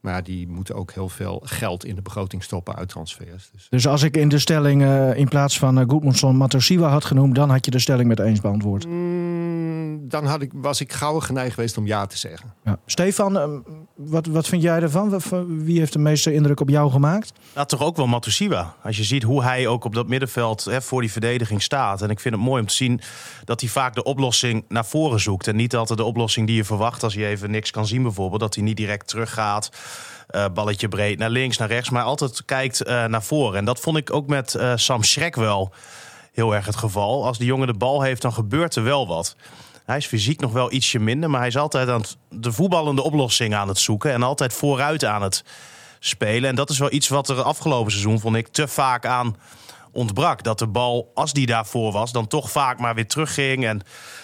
Maar 0.03 0.23
die 0.23 0.47
moeten 0.47 0.75
ook 0.75 0.91
heel 0.91 1.09
veel 1.09 1.41
geld 1.43 1.85
in 1.85 1.95
de 1.95 2.01
begroting 2.01 2.43
stoppen 2.43 2.75
uit 2.75 2.89
transfers. 2.89 3.49
Dus 3.51 3.67
Dus 3.69 3.87
als 3.87 4.03
ik 4.03 4.17
in 4.17 4.29
de 4.29 4.39
stelling 4.39 4.83
eh, 4.83 5.17
in 5.17 5.27
plaats 5.27 5.59
van 5.59 5.79
uh, 5.79 5.85
Goedmundsson 5.87 6.35
Matosiwa 6.35 6.89
had 6.89 7.05
genoemd... 7.05 7.35
dan 7.35 7.49
had 7.49 7.65
je 7.65 7.71
de 7.71 7.79
stelling 7.79 8.07
met 8.07 8.19
eens 8.19 8.41
beantwoord. 8.41 8.87
Mm, 8.87 10.09
dan 10.09 10.25
had 10.25 10.41
ik, 10.41 10.51
was 10.53 10.81
ik 10.81 10.93
gauw 10.93 11.19
geneigd 11.19 11.53
geweest 11.53 11.77
om 11.77 11.85
ja 11.85 12.05
te 12.05 12.17
zeggen. 12.17 12.53
Ja. 12.63 12.79
Stefan, 12.85 13.37
ehm, 13.37 13.59
wat, 13.95 14.25
wat 14.25 14.47
vind 14.47 14.61
jij 14.61 14.81
ervan? 14.81 15.21
Wie 15.47 15.79
heeft 15.79 15.93
de 15.93 15.99
meeste 15.99 16.33
indruk 16.33 16.59
op 16.59 16.69
jou 16.69 16.91
gemaakt? 16.91 17.33
Nou, 17.55 17.67
toch 17.67 17.81
ook 17.81 17.95
wel 17.95 18.07
Matusiwa. 18.07 18.75
Als 18.83 18.97
je 18.97 19.03
ziet 19.03 19.23
hoe 19.23 19.43
hij 19.43 19.67
ook 19.67 19.83
op 19.83 19.93
dat 19.93 20.07
middenveld 20.07 20.63
hè, 20.63 20.81
voor 20.81 21.01
die 21.01 21.11
verdediging 21.11 21.61
staat. 21.61 22.01
En 22.01 22.09
ik 22.09 22.19
vind 22.19 22.35
het 22.35 22.43
mooi 22.43 22.61
om 22.61 22.67
te 22.67 22.75
zien 22.75 23.01
dat 23.45 23.61
hij 23.61 23.69
vaak 23.69 23.95
de 23.95 24.03
oplossing 24.03 24.65
naar 24.67 24.85
voren 24.85 25.19
zoekt. 25.19 25.47
En 25.47 25.55
niet 25.55 25.75
altijd 25.75 25.99
de 25.99 26.05
oplossing 26.05 26.47
die 26.47 26.55
je 26.55 26.63
verwacht 26.63 27.03
als 27.03 27.13
je 27.13 27.25
even 27.25 27.51
niks 27.51 27.71
kan 27.71 27.87
zien 27.87 28.03
bijvoorbeeld. 28.03 28.41
Dat 28.41 28.55
hij 28.55 28.63
niet 28.63 28.77
direct 28.77 29.07
teruggaat, 29.07 29.71
eh, 30.27 30.45
balletje 30.53 30.87
breed 30.87 31.17
naar 31.17 31.29
links, 31.29 31.57
naar 31.57 31.67
rechts. 31.67 31.89
Maar 31.89 32.03
altijd 32.03 32.45
kijkt 32.45 32.81
eh, 32.81 33.05
naar 33.05 33.23
voren. 33.23 33.57
En 33.57 33.65
dat 33.65 33.79
vond 33.79 33.97
ik 33.97 34.13
ook 34.13 34.27
met 34.27 34.55
eh, 34.55 34.73
Sam 34.75 35.03
Schrek 35.03 35.35
wel 35.35 35.71
heel 36.31 36.55
erg 36.55 36.65
het 36.65 36.75
geval. 36.75 37.25
Als 37.25 37.37
die 37.37 37.47
jongen 37.47 37.67
de 37.67 37.73
bal 37.73 38.01
heeft, 38.01 38.21
dan 38.21 38.33
gebeurt 38.33 38.75
er 38.75 38.83
wel 38.83 39.07
wat. 39.07 39.35
Hij 39.85 39.97
is 39.97 40.05
fysiek 40.05 40.39
nog 40.39 40.51
wel 40.51 40.71
ietsje 40.71 40.99
minder, 40.99 41.29
maar 41.29 41.39
hij 41.39 41.49
is 41.49 41.57
altijd 41.57 41.89
aan 41.89 42.01
het, 42.01 42.17
de 42.29 42.51
voetballende 42.51 43.03
oplossing 43.03 43.55
aan 43.55 43.67
het 43.67 43.77
zoeken. 43.77 44.11
En 44.11 44.23
altijd 44.23 44.53
vooruit 44.53 45.05
aan 45.05 45.21
het 45.21 45.43
spelen. 45.99 46.49
En 46.49 46.55
dat 46.55 46.69
is 46.69 46.79
wel 46.79 46.91
iets 46.91 47.07
wat 47.07 47.29
er 47.29 47.41
afgelopen 47.41 47.91
seizoen, 47.91 48.19
vond 48.19 48.35
ik, 48.35 48.47
te 48.47 48.67
vaak 48.67 49.05
aan 49.05 49.35
ontbrak. 49.93 50.43
Dat 50.43 50.59
de 50.59 50.67
bal, 50.67 51.11
als 51.13 51.33
die 51.33 51.45
daarvoor 51.45 51.91
was, 51.91 52.11
dan 52.11 52.27
toch 52.27 52.51
vaak 52.51 52.79
maar 52.79 52.95
weer 52.95 53.07
terugging. 53.07 53.65
En 53.65 53.81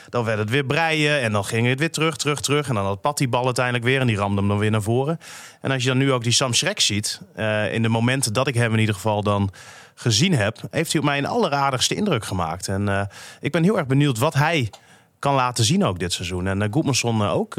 dan 0.10 0.24
werd 0.24 0.40
het 0.40 0.50
weer 0.50 0.66
breien. 0.66 1.22
En 1.22 1.32
dan 1.32 1.46
ging 1.46 1.68
het 1.68 1.80
weer 1.80 1.92
terug, 1.92 2.16
terug, 2.16 2.42
terug. 2.42 2.70
En 2.70 2.76
dan 2.76 2.86
had 2.86 3.02
Pat 3.02 3.18
die 3.18 3.28
bal 3.28 3.46
uiteindelijk 3.46 3.86
weer. 3.86 4.00
En 4.00 4.08
die 4.08 4.18
ramde 4.18 4.40
hem 4.40 4.50
dan 4.50 4.58
weer 4.58 4.72
naar 4.72 4.82
voren. 4.82 5.20
En 5.62 5.72
als 5.72 5.84
je 5.84 5.90
dan 5.90 5.98
nu 5.98 6.12
ook 6.12 6.24
die 6.24 6.32
Sam 6.32 6.54
Schrek 6.54 6.80
ziet. 6.80 7.22
eh, 7.36 7.74
in 7.74 7.82
de 7.82 7.90
momenten 7.90 8.34
dat 8.34 8.48
ik 8.48 8.56
hem 8.56 8.74
in 8.74 8.80
ieder 8.80 8.96
geval 8.96 9.24
dan 9.24 9.50
gezien 9.96 10.34
heb. 10.34 10.58
Heeft 10.72 10.92
hij 10.92 11.02
op 11.02 11.08
mij 11.08 11.18
een 11.18 11.26
alleraardigste 11.26 11.96
indruk 11.96 12.26
gemaakt. 12.26 12.68
En 12.68 12.90
eh, 12.90 13.02
ik 13.40 13.52
ben 13.52 13.64
heel 13.64 13.78
erg 13.78 13.88
benieuwd 13.88 14.18
wat 14.18 14.34
hij 14.34 14.70
kan 15.20 15.34
laten 15.34 15.64
zien 15.64 15.86
ook 15.86 16.00
dit 16.00 16.14
seizoen. 16.14 16.48
En 16.48 16.62
uh, 16.62 16.68
Goedmanson 16.72 17.28
ook. 17.28 17.56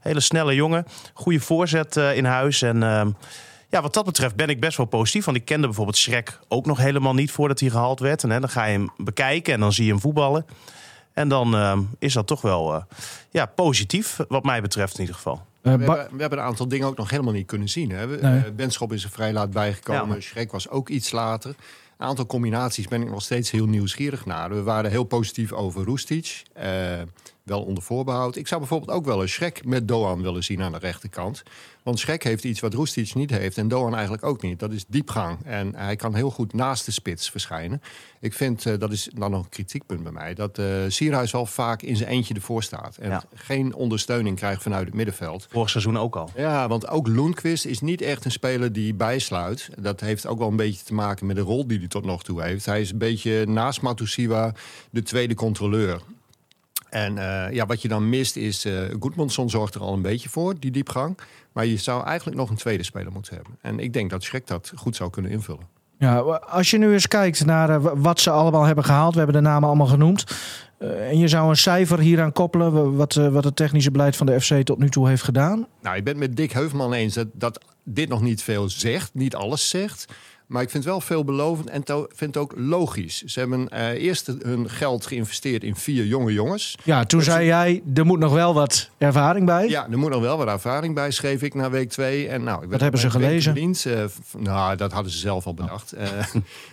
Hele 0.00 0.20
snelle 0.20 0.54
jongen. 0.54 0.86
Goede 1.14 1.40
voorzet 1.40 1.96
in 1.96 2.24
huis. 2.24 2.62
En 2.62 2.82
ehm, 2.82 3.10
ja, 3.68 3.82
wat 3.82 3.94
dat 3.94 4.04
betreft 4.04 4.36
ben 4.36 4.48
ik 4.48 4.60
best 4.60 4.76
wel 4.76 4.86
positief. 4.86 5.24
Want 5.24 5.36
ik 5.36 5.44
kende 5.44 5.66
bijvoorbeeld 5.66 5.96
Schrek 5.96 6.38
ook 6.48 6.66
nog 6.66 6.78
helemaal 6.78 7.14
niet 7.14 7.30
voordat 7.30 7.60
hij 7.60 7.70
gehaald 7.70 8.00
werd. 8.00 8.22
En 8.22 8.30
hè, 8.30 8.40
dan 8.40 8.48
ga 8.48 8.64
je 8.64 8.72
hem 8.72 8.90
bekijken 8.96 9.54
en 9.54 9.60
dan 9.60 9.72
zie 9.72 9.84
je 9.84 9.90
hem 9.90 10.00
voetballen. 10.00 10.46
En 11.12 11.28
dan 11.28 11.54
ehm, 11.54 11.82
is 11.98 12.12
dat 12.12 12.26
toch 12.26 12.40
wel 12.40 12.74
eh, 12.74 12.82
ja, 13.30 13.46
positief, 13.46 14.18
wat 14.28 14.44
mij 14.44 14.62
betreft 14.62 14.94
in 14.94 15.00
ieder 15.00 15.14
geval. 15.14 15.46
We 15.60 15.70
hebben, 15.70 15.86
we, 15.86 16.20
hebben, 16.20 16.38
een 16.38 16.44
aantal 16.44 16.68
dingen 16.68 16.86
ook 16.86 16.96
nog 16.96 17.10
helemaal 17.10 17.32
niet 17.32 17.46
kunnen 17.46 17.68
zien. 17.68 17.90
Hè? 17.90 18.06
Nee. 18.06 18.52
Benschop 18.52 18.92
is 18.92 19.04
er 19.04 19.10
vrij 19.10 19.32
laat 19.32 19.50
bijgekomen. 19.50 20.14
Ja. 20.14 20.20
Schrek 20.20 20.52
was 20.52 20.68
ook 20.68 20.88
iets 20.88 21.10
later. 21.10 21.54
Een 21.98 22.06
aantal 22.06 22.26
combinaties 22.26 22.88
ben 22.88 23.02
ik 23.02 23.10
nog 23.10 23.22
steeds 23.22 23.50
heel 23.50 23.66
nieuwsgierig 23.66 24.26
naar. 24.26 24.50
We 24.50 24.62
waren 24.62 24.90
heel 24.90 25.04
positief 25.04 25.52
over 25.52 25.84
Roestic. 25.84 26.42
Uh, 26.58 26.64
wel 27.48 27.62
onder 27.62 27.82
voorbehoud. 27.82 28.36
Ik 28.36 28.48
zou 28.48 28.60
bijvoorbeeld 28.60 28.90
ook 28.90 29.04
wel 29.04 29.22
een 29.22 29.28
Schrek 29.28 29.64
met 29.64 29.88
Doan 29.88 30.22
willen 30.22 30.44
zien 30.44 30.62
aan 30.62 30.72
de 30.72 30.78
rechterkant. 30.78 31.42
Want 31.82 31.98
Schrek 32.00 32.22
heeft 32.24 32.44
iets 32.44 32.60
wat 32.60 32.74
Roestic 32.74 33.14
niet 33.14 33.30
heeft 33.30 33.58
en 33.58 33.68
Doan 33.68 33.92
eigenlijk 33.94 34.24
ook 34.24 34.42
niet. 34.42 34.58
Dat 34.58 34.72
is 34.72 34.84
diepgang. 34.88 35.38
En 35.44 35.74
hij 35.74 35.96
kan 35.96 36.14
heel 36.14 36.30
goed 36.30 36.52
naast 36.52 36.84
de 36.84 36.90
spits 36.92 37.30
verschijnen. 37.30 37.82
Ik 38.20 38.32
vind, 38.32 38.64
uh, 38.66 38.78
dat 38.78 38.92
is 38.92 39.08
dan 39.14 39.30
nog 39.30 39.42
een 39.42 39.48
kritiekpunt 39.48 40.02
bij 40.02 40.12
mij... 40.12 40.34
dat 40.34 40.58
uh, 40.58 40.66
Sierhuis 40.88 41.32
wel 41.32 41.46
vaak 41.46 41.82
in 41.82 41.96
zijn 41.96 42.08
eentje 42.08 42.34
ervoor 42.34 42.62
staat. 42.62 42.96
En 42.96 43.10
Ja. 43.10 43.22
geen 43.34 43.74
ondersteuning 43.74 44.36
krijgt 44.36 44.62
vanuit 44.62 44.86
het 44.86 44.94
middenveld. 44.94 45.46
Vorig 45.50 45.70
seizoen 45.70 45.98
ook 45.98 46.16
al. 46.16 46.30
Ja, 46.36 46.68
want 46.68 46.88
ook 46.88 47.08
Loenquist 47.08 47.64
is 47.64 47.80
niet 47.80 48.00
echt 48.00 48.24
een 48.24 48.30
speler 48.30 48.72
die 48.72 48.94
bijsluit. 48.94 49.68
Dat 49.78 50.00
heeft 50.00 50.26
ook 50.26 50.38
wel 50.38 50.48
een 50.48 50.56
beetje 50.56 50.84
te 50.84 50.94
maken 50.94 51.26
met 51.26 51.36
de 51.36 51.42
rol 51.42 51.66
die 51.66 51.78
hij 51.78 51.88
tot 51.88 52.04
nog 52.04 52.22
toe 52.24 52.42
heeft. 52.42 52.66
Hij 52.66 52.80
is 52.80 52.90
een 52.90 52.98
beetje 52.98 53.46
naast 53.46 53.80
Matusiwa 53.80 54.52
de 54.90 55.02
tweede 55.02 55.34
controleur. 55.34 56.00
En 56.90 57.18
eh, 57.18 57.52
ja, 57.52 57.66
wat 57.66 57.82
je 57.82 57.88
dan 57.88 58.08
mist 58.08 58.36
is... 58.36 58.64
eh 58.64 58.82
Goedmanson 59.00 59.50
zorgt 59.50 59.74
er 59.74 59.80
al 59.80 59.92
een 59.92 60.02
beetje 60.02 60.28
voor, 60.28 60.58
die 60.58 60.70
diepgang. 60.70 61.18
Maar 61.52 61.66
je 61.66 61.76
zou 61.76 62.04
eigenlijk 62.04 62.36
nog 62.36 62.50
een 62.50 62.56
tweede 62.56 62.82
speler 62.82 63.12
moeten 63.12 63.34
hebben. 63.34 63.56
En 63.60 63.78
ik 63.78 63.92
denk 63.92 64.10
dat 64.10 64.22
Schrek 64.22 64.46
dat 64.46 64.72
goed 64.74 64.96
zou 64.96 65.10
kunnen 65.10 65.30
invullen. 65.30 65.66
Ja, 65.98 66.18
als 66.18 66.70
je 66.70 66.78
nu 66.78 66.92
eens 66.92 67.08
kijkt 67.08 67.44
naar 67.44 67.70
eh, 67.70 67.92
wat 67.94 68.20
ze 68.20 68.30
allemaal 68.30 68.64
hebben 68.64 68.84
gehaald. 68.84 69.12
We 69.12 69.18
hebben 69.18 69.42
de 69.42 69.48
namen 69.48 69.68
allemaal 69.68 69.86
genoemd. 69.86 70.24
Uh, 70.78 71.08
en 71.08 71.18
je 71.18 71.28
zou 71.28 71.48
een 71.48 71.56
cijfer 71.56 71.98
hieraan 71.98 72.32
koppelen. 72.32 72.96
Wat, 72.96 73.14
uh, 73.14 73.28
wat 73.28 73.44
het 73.44 73.56
technische 73.56 73.90
beleid 73.90 74.16
van 74.16 74.26
de 74.26 74.40
FC 74.40 74.54
tot 74.54 74.78
nu 74.78 74.88
toe 74.88 75.08
heeft 75.08 75.22
gedaan. 75.22 75.66
Nou, 75.82 75.96
ik 75.96 76.04
ben 76.04 76.12
het 76.12 76.22
met 76.28 76.36
Dick 76.36 76.52
Heuvelman 76.52 76.92
eens 76.92 77.14
dat, 77.14 77.26
dat 77.32 77.64
dit 77.84 78.08
nog 78.08 78.20
niet 78.20 78.42
veel 78.42 78.68
zegt. 78.68 79.14
Niet 79.14 79.34
alles 79.34 79.68
zegt. 79.68 80.06
Maar 80.48 80.62
ik 80.62 80.70
vind 80.70 80.84
het 80.84 80.92
wel 80.92 81.00
veelbelovend 81.00 81.68
en 81.68 81.82
vind 82.14 82.34
het 82.34 82.36
ook 82.36 82.52
logisch. 82.56 83.22
Ze 83.22 83.38
hebben 83.38 83.68
uh, 83.72 83.88
eerst 83.88 84.26
hun 84.42 84.70
geld 84.70 85.06
geïnvesteerd 85.06 85.64
in 85.64 85.76
vier 85.76 86.04
jonge 86.04 86.32
jongens. 86.32 86.78
Ja, 86.84 87.04
toen 87.04 87.22
zei 87.22 87.46
jij, 87.46 87.82
er 87.94 88.06
moet 88.06 88.18
nog 88.18 88.32
wel 88.32 88.54
wat 88.54 88.90
ervaring 88.98 89.46
bij. 89.46 89.68
Ja, 89.68 89.86
er 89.90 89.98
moet 89.98 90.10
nog 90.10 90.20
wel 90.20 90.36
wat 90.36 90.46
ervaring 90.46 90.94
bij, 90.94 91.10
schreef 91.10 91.42
ik 91.42 91.54
na 91.54 91.70
week 91.70 91.88
twee. 91.88 92.28
En, 92.28 92.44
nou, 92.44 92.64
ik 92.64 92.70
wat 92.70 92.80
hebben 92.80 93.00
ze 93.00 93.10
gelezen? 93.10 93.54
Dienst, 93.54 93.86
uh, 93.86 94.04
nou, 94.38 94.76
dat 94.76 94.92
hadden 94.92 95.12
ze 95.12 95.18
zelf 95.18 95.46
al 95.46 95.54
bedacht. 95.54 95.94
Uh, 95.94 96.02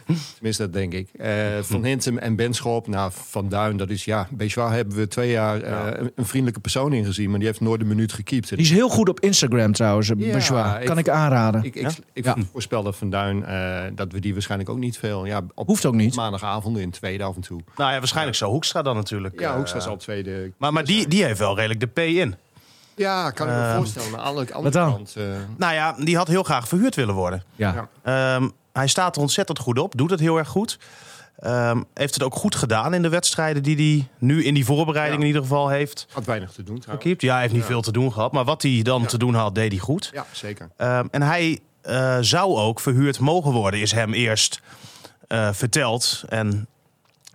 tenminste, 0.36 0.64
dat 0.64 0.74
denk 0.74 0.94
ik. 0.94 1.10
Uh, 1.22 1.28
van 1.62 1.84
Hintem 1.86 2.18
en 2.18 2.36
Benschop, 2.36 2.88
nou, 2.88 3.12
Van 3.14 3.50
Duin, 3.50 3.78
dat 3.78 3.90
is 3.90 4.06
ja... 4.06 4.28
Bejois 4.32 4.72
hebben 4.72 4.96
we 4.96 5.08
twee 5.08 5.32
jaar 5.32 5.60
ja. 5.60 5.98
een 5.98 6.26
vriendelijke 6.26 6.60
persoon 6.60 6.94
ingezien... 6.94 7.30
maar 7.30 7.40
die 7.40 7.48
heeft 7.48 7.62
nooit 7.62 7.82
een 7.82 7.88
minuut 7.88 8.14
gekiept. 8.14 8.50
Die 8.50 8.58
is 8.58 8.72
heel 8.72 8.90
goed 8.90 9.10
op 9.10 9.20
Instagram 9.20 9.72
trouwens, 9.72 10.08
ja, 10.08 10.16
Bejois. 10.16 10.48
Kan 10.48 10.98
ik, 10.98 11.08
ik 11.08 11.10
aanraden. 11.10 11.64
Ik, 11.64 11.76
ik, 11.76 11.88
ik 12.14 12.26
ja? 12.26 12.36
voorspel 12.52 12.84
dat 12.84 12.96
Van 12.96 13.10
Duin... 13.10 13.44
Uh, 13.66 13.82
dat 13.96 14.12
we 14.12 14.20
die 14.20 14.34
waarschijnlijk 14.34 14.70
ook 14.70 14.78
niet 14.78 14.98
veel. 14.98 15.26
Ja, 15.26 15.42
op 15.54 15.68
Hoeft 15.68 15.86
ook 15.86 15.94
niet. 15.94 16.16
Maandagavond 16.16 16.78
in 16.78 16.92
tweede 16.92 17.24
af 17.24 17.36
en 17.36 17.42
toe. 17.42 17.62
Nou 17.76 17.92
ja, 17.92 17.98
waarschijnlijk 17.98 18.38
zo. 18.38 18.50
Hoekstra 18.50 18.82
dan 18.82 18.96
natuurlijk. 18.96 19.40
Ja, 19.40 19.56
Hoekstra 19.56 19.80
is 19.80 19.88
al 19.88 19.98
tweede. 19.98 20.52
Maar, 20.58 20.74
maar 20.74 20.86
die, 20.86 21.08
die 21.08 21.24
heeft 21.24 21.40
wel 21.40 21.56
redelijk 21.56 21.80
de 21.80 21.88
P 21.88 22.00
in. 22.00 22.36
Ja, 22.96 23.32
kan 23.32 23.48
ik 23.48 23.54
me 23.54 23.60
uh, 23.60 23.76
voorstellen. 23.76 24.12
Maar 24.12 24.20
aan 24.20 24.36
de 24.36 24.54
andere 24.54 24.92
kant. 24.92 25.16
Uh... 25.18 25.24
Nou 25.58 25.74
ja, 25.74 25.96
die 26.00 26.18
had 26.18 26.28
heel 26.28 26.44
graag 26.44 26.68
verhuurd 26.68 26.96
willen 26.96 27.16
worden. 27.16 27.44
Ja. 27.56 27.90
ja. 28.04 28.36
Um, 28.36 28.52
hij 28.74 28.88
staat 28.88 29.16
er 29.16 29.22
ontzettend 29.22 29.60
goed 29.60 29.80
op. 29.80 29.98
Doet 29.98 30.10
het 30.10 30.20
heel 30.20 30.38
erg 30.38 30.48
goed. 30.48 30.80
Um, 31.46 31.86
heeft 31.94 32.14
het 32.14 32.24
ook 32.24 32.36
goed 32.36 32.56
gedaan 32.56 32.94
in 32.94 33.02
de 33.02 33.10
wedstrijden 33.10 33.64
die 33.64 33.76
hij 33.76 34.08
nu 34.18 34.44
in 34.44 34.54
die 34.54 34.66
voorbereiding 34.66 35.16
ja. 35.16 35.22
in 35.22 35.28
ieder 35.28 35.42
geval 35.42 35.70
heeft. 35.70 36.08
Had 36.12 36.26
weinig 36.26 36.52
te 36.52 36.64
doen 36.64 36.80
trouwens. 36.80 37.22
Ja, 37.22 37.32
hij 37.32 37.42
heeft 37.42 37.54
niet 37.54 37.62
ja. 37.62 37.68
veel 37.68 37.82
te 37.82 37.92
doen 37.92 38.14
gehad. 38.14 38.32
Maar 38.32 38.44
wat 38.44 38.62
hij 38.62 38.82
dan 38.82 39.06
te 39.06 39.18
doen 39.18 39.34
had, 39.34 39.56
deed 39.56 39.72
hij 39.72 39.80
goed. 39.80 40.10
Ja, 40.14 40.26
zeker. 40.32 40.70
Um, 40.78 41.08
en 41.12 41.22
hij 41.22 41.60
uh, 41.88 42.18
zou 42.22 42.58
ook 42.58 42.80
verhuurd 42.80 43.20
mogen 43.20 43.52
worden, 43.52 43.80
is 43.80 43.92
hem 43.92 44.14
eerst 44.14 44.62
uh, 45.28 45.54
verteld. 45.54 46.24
En 46.30 46.68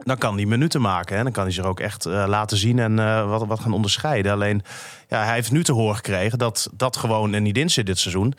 dan 0.04 0.18
kan 0.18 0.36
hij 0.36 0.46
minuten 0.46 0.80
maken. 0.80 1.16
Hè? 1.16 1.22
Dan 1.22 1.32
kan 1.32 1.44
hij 1.44 1.52
zich 1.52 1.64
ook 1.64 1.80
echt 1.80 2.06
uh, 2.06 2.24
laten 2.26 2.56
zien 2.56 2.78
en 2.78 2.96
wat, 3.28 3.46
wat 3.46 3.60
gaan 3.60 3.72
onderscheiden. 3.72 4.32
Alleen, 4.32 4.62
ja, 5.08 5.24
hij 5.24 5.34
heeft 5.34 5.52
nu 5.52 5.64
te 5.64 5.72
horen 5.72 5.96
gekregen 5.96 6.38
dat 6.38 6.70
dat 6.72 6.96
gewoon 6.96 7.32
er 7.32 7.40
niet 7.40 7.56
in 7.56 7.70
zit 7.70 7.86
dit 7.86 7.98
seizoen. 7.98 8.34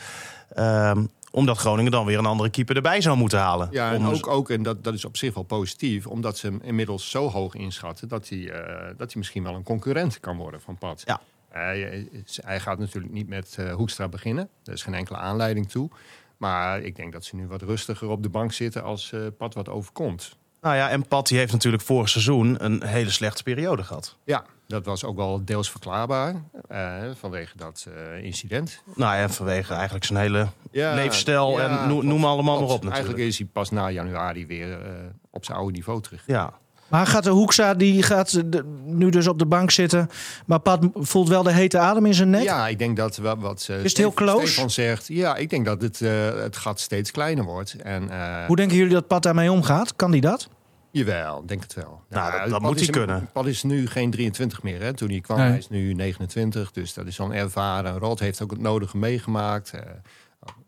Um, 0.57 1.09
omdat 1.31 1.57
Groningen 1.57 1.91
dan 1.91 2.05
weer 2.05 2.17
een 2.17 2.25
andere 2.25 2.49
keeper 2.49 2.75
erbij 2.75 3.01
zou 3.01 3.17
moeten 3.17 3.39
halen. 3.39 3.67
Ja, 3.71 3.91
en 3.91 4.07
Om... 4.07 4.13
ook, 4.13 4.27
ook 4.27 4.49
en 4.49 4.63
dat, 4.63 4.83
dat 4.83 4.93
is 4.93 5.05
op 5.05 5.17
zich 5.17 5.33
wel 5.33 5.43
positief, 5.43 6.07
omdat 6.07 6.37
ze 6.37 6.47
hem 6.47 6.59
inmiddels 6.63 7.09
zo 7.09 7.29
hoog 7.29 7.55
inschatten 7.55 8.07
dat 8.07 8.29
hij, 8.29 8.37
uh, 8.37 8.53
dat 8.97 9.11
hij 9.11 9.13
misschien 9.15 9.43
wel 9.43 9.55
een 9.55 9.63
concurrent 9.63 10.19
kan 10.19 10.37
worden 10.37 10.61
van 10.61 10.77
Pat. 10.77 11.03
Ja. 11.05 11.21
Uh, 11.55 12.05
hij 12.35 12.59
gaat 12.59 12.79
natuurlijk 12.79 13.13
niet 13.13 13.27
met 13.27 13.57
uh, 13.59 13.73
Hoekstra 13.73 14.07
beginnen. 14.07 14.49
Er 14.63 14.73
is 14.73 14.83
geen 14.83 14.93
enkele 14.93 15.17
aanleiding 15.17 15.69
toe. 15.69 15.89
Maar 16.37 16.81
ik 16.81 16.95
denk 16.95 17.13
dat 17.13 17.25
ze 17.25 17.35
nu 17.35 17.47
wat 17.47 17.61
rustiger 17.61 18.09
op 18.09 18.23
de 18.23 18.29
bank 18.29 18.53
zitten 18.53 18.83
als 18.83 19.11
uh, 19.11 19.27
Pat 19.37 19.53
wat 19.53 19.69
overkomt. 19.69 20.37
Nou 20.61 20.75
ja, 20.75 20.89
en 20.89 21.07
Pat 21.07 21.27
die 21.27 21.37
heeft 21.37 21.51
natuurlijk 21.51 21.83
vorig 21.83 22.09
seizoen 22.09 22.63
een 22.65 22.83
hele 22.83 23.09
slechte 23.09 23.43
periode 23.43 23.83
gehad. 23.83 24.17
Ja, 24.23 24.45
dat 24.67 24.85
was 24.85 25.03
ook 25.03 25.15
wel 25.15 25.45
deels 25.45 25.71
verklaarbaar 25.71 26.35
uh, 26.71 27.01
vanwege 27.13 27.57
dat 27.57 27.87
uh, 27.87 28.23
incident. 28.23 28.83
Nou 28.95 29.15
ja, 29.15 29.29
vanwege 29.29 29.73
eigenlijk 29.73 30.05
zijn 30.05 30.19
hele 30.19 30.47
ja, 30.71 30.93
leefstijl 30.93 31.59
ja, 31.59 31.81
en 31.81 31.87
noem, 31.87 32.05
noem 32.05 32.25
allemaal 32.25 32.55
maar 32.55 32.63
op 32.63 32.69
natuurlijk. 32.69 32.93
Eigenlijk 32.93 33.23
is 33.23 33.37
hij 33.37 33.47
pas 33.47 33.69
na 33.69 33.89
januari 33.89 34.47
weer 34.47 34.69
uh, 34.69 34.93
op 35.29 35.45
zijn 35.45 35.57
oude 35.57 35.73
niveau 35.73 36.01
terug. 36.01 36.23
Ja. 36.25 36.59
Maar 36.91 37.07
gaat 37.07 37.23
de 37.23 37.29
Hoekstra, 37.29 37.73
die 37.73 38.03
gaat 38.03 38.51
de, 38.51 38.63
nu 38.85 39.09
dus 39.09 39.27
op 39.27 39.39
de 39.39 39.45
bank 39.45 39.71
zitten. 39.71 40.09
Maar 40.45 40.59
Pat 40.59 40.87
voelt 40.93 41.29
wel 41.29 41.43
de 41.43 41.51
hete 41.51 41.77
adem 41.77 42.05
in 42.05 42.13
zijn 42.13 42.29
nek? 42.29 42.43
Ja, 42.43 42.67
ik 42.67 42.79
denk 42.79 42.97
dat 42.97 43.17
wat, 43.17 43.37
wat 43.39 43.59
is 43.59 43.83
het 43.83 43.97
heel 43.97 44.13
close? 44.13 44.47
Stefan 44.47 44.69
zegt. 44.69 45.07
Ja, 45.07 45.35
ik 45.35 45.49
denk 45.49 45.65
dat 45.65 45.81
het, 45.81 45.99
uh, 45.99 46.11
het 46.35 46.57
gat 46.57 46.79
steeds 46.79 47.11
kleiner 47.11 47.43
wordt. 47.43 47.73
En, 47.73 48.03
uh, 48.03 48.45
Hoe 48.45 48.55
denken 48.55 48.77
jullie 48.77 48.93
dat 48.93 49.07
Pat 49.07 49.23
daarmee 49.23 49.51
omgaat? 49.51 49.95
Kan 49.95 50.11
die 50.11 50.21
dat? 50.21 50.49
Jawel, 50.91 51.43
denk 51.45 51.61
het 51.61 51.73
wel. 51.73 52.01
Nou, 52.09 52.39
dat, 52.39 52.49
dat 52.49 52.61
moet 52.61 52.79
hij 52.79 52.89
kunnen. 52.89 53.29
Pat 53.33 53.45
is 53.45 53.63
nu 53.63 53.87
geen 53.87 54.11
23 54.11 54.63
meer. 54.63 54.81
Hè. 54.81 54.93
Toen 54.93 55.09
hij 55.09 55.19
kwam, 55.19 55.37
nee. 55.37 55.47
hij 55.47 55.57
is 55.57 55.69
nu 55.69 55.93
29. 55.93 56.71
Dus 56.71 56.93
dat 56.93 57.05
is 57.05 57.19
al 57.19 57.33
ervaren. 57.33 57.97
Rod 57.97 58.19
heeft 58.19 58.41
ook 58.41 58.51
het 58.51 58.59
nodige 58.59 58.97
meegemaakt. 58.97 59.71
Uh, 59.75 59.81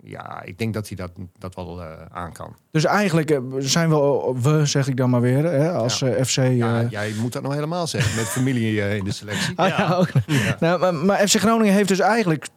ja, 0.04 0.42
ik 0.44 0.58
denk 0.58 0.74
dat 0.74 0.88
hij 0.88 0.98
dat, 0.98 1.12
dat 1.38 1.56
wel 1.56 1.82
uh, 1.82 1.92
aan 2.12 2.34
kan. 2.34 2.56
Dus 2.72 2.84
eigenlijk 2.86 3.32
uh, 3.32 3.40
zijn 3.58 3.90
we, 3.90 4.34
we 4.42 4.66
zeg 4.66 4.88
ik 4.88 4.98
dan 4.98 5.10
maar 5.10 5.22
weer, 5.22 5.44
hè, 5.44 5.72
als 5.72 6.00
ja. 6.00 6.26
FC... 6.26 6.36
Ja, 6.36 6.84
jij 6.84 7.14
moet 7.22 7.34
dat 7.34 7.44
nog 7.44 7.54
helemaal 7.54 7.88
zeggen, 7.88 8.16
met 8.16 8.26
familie 8.26 8.96
in 8.98 9.04
de 9.04 9.12
selectie. 9.12 9.54
ah, 9.60 9.68
ja. 9.68 9.94
ook. 9.96 10.10
Ja. 10.26 10.56
Nou, 10.60 10.80
maar, 10.80 10.94
maar, 10.94 11.28
FC 11.28 11.36
Groningen 11.40 11.74
heeft 11.74 11.88
dus 11.88 12.00
eigenlijk 12.00 12.48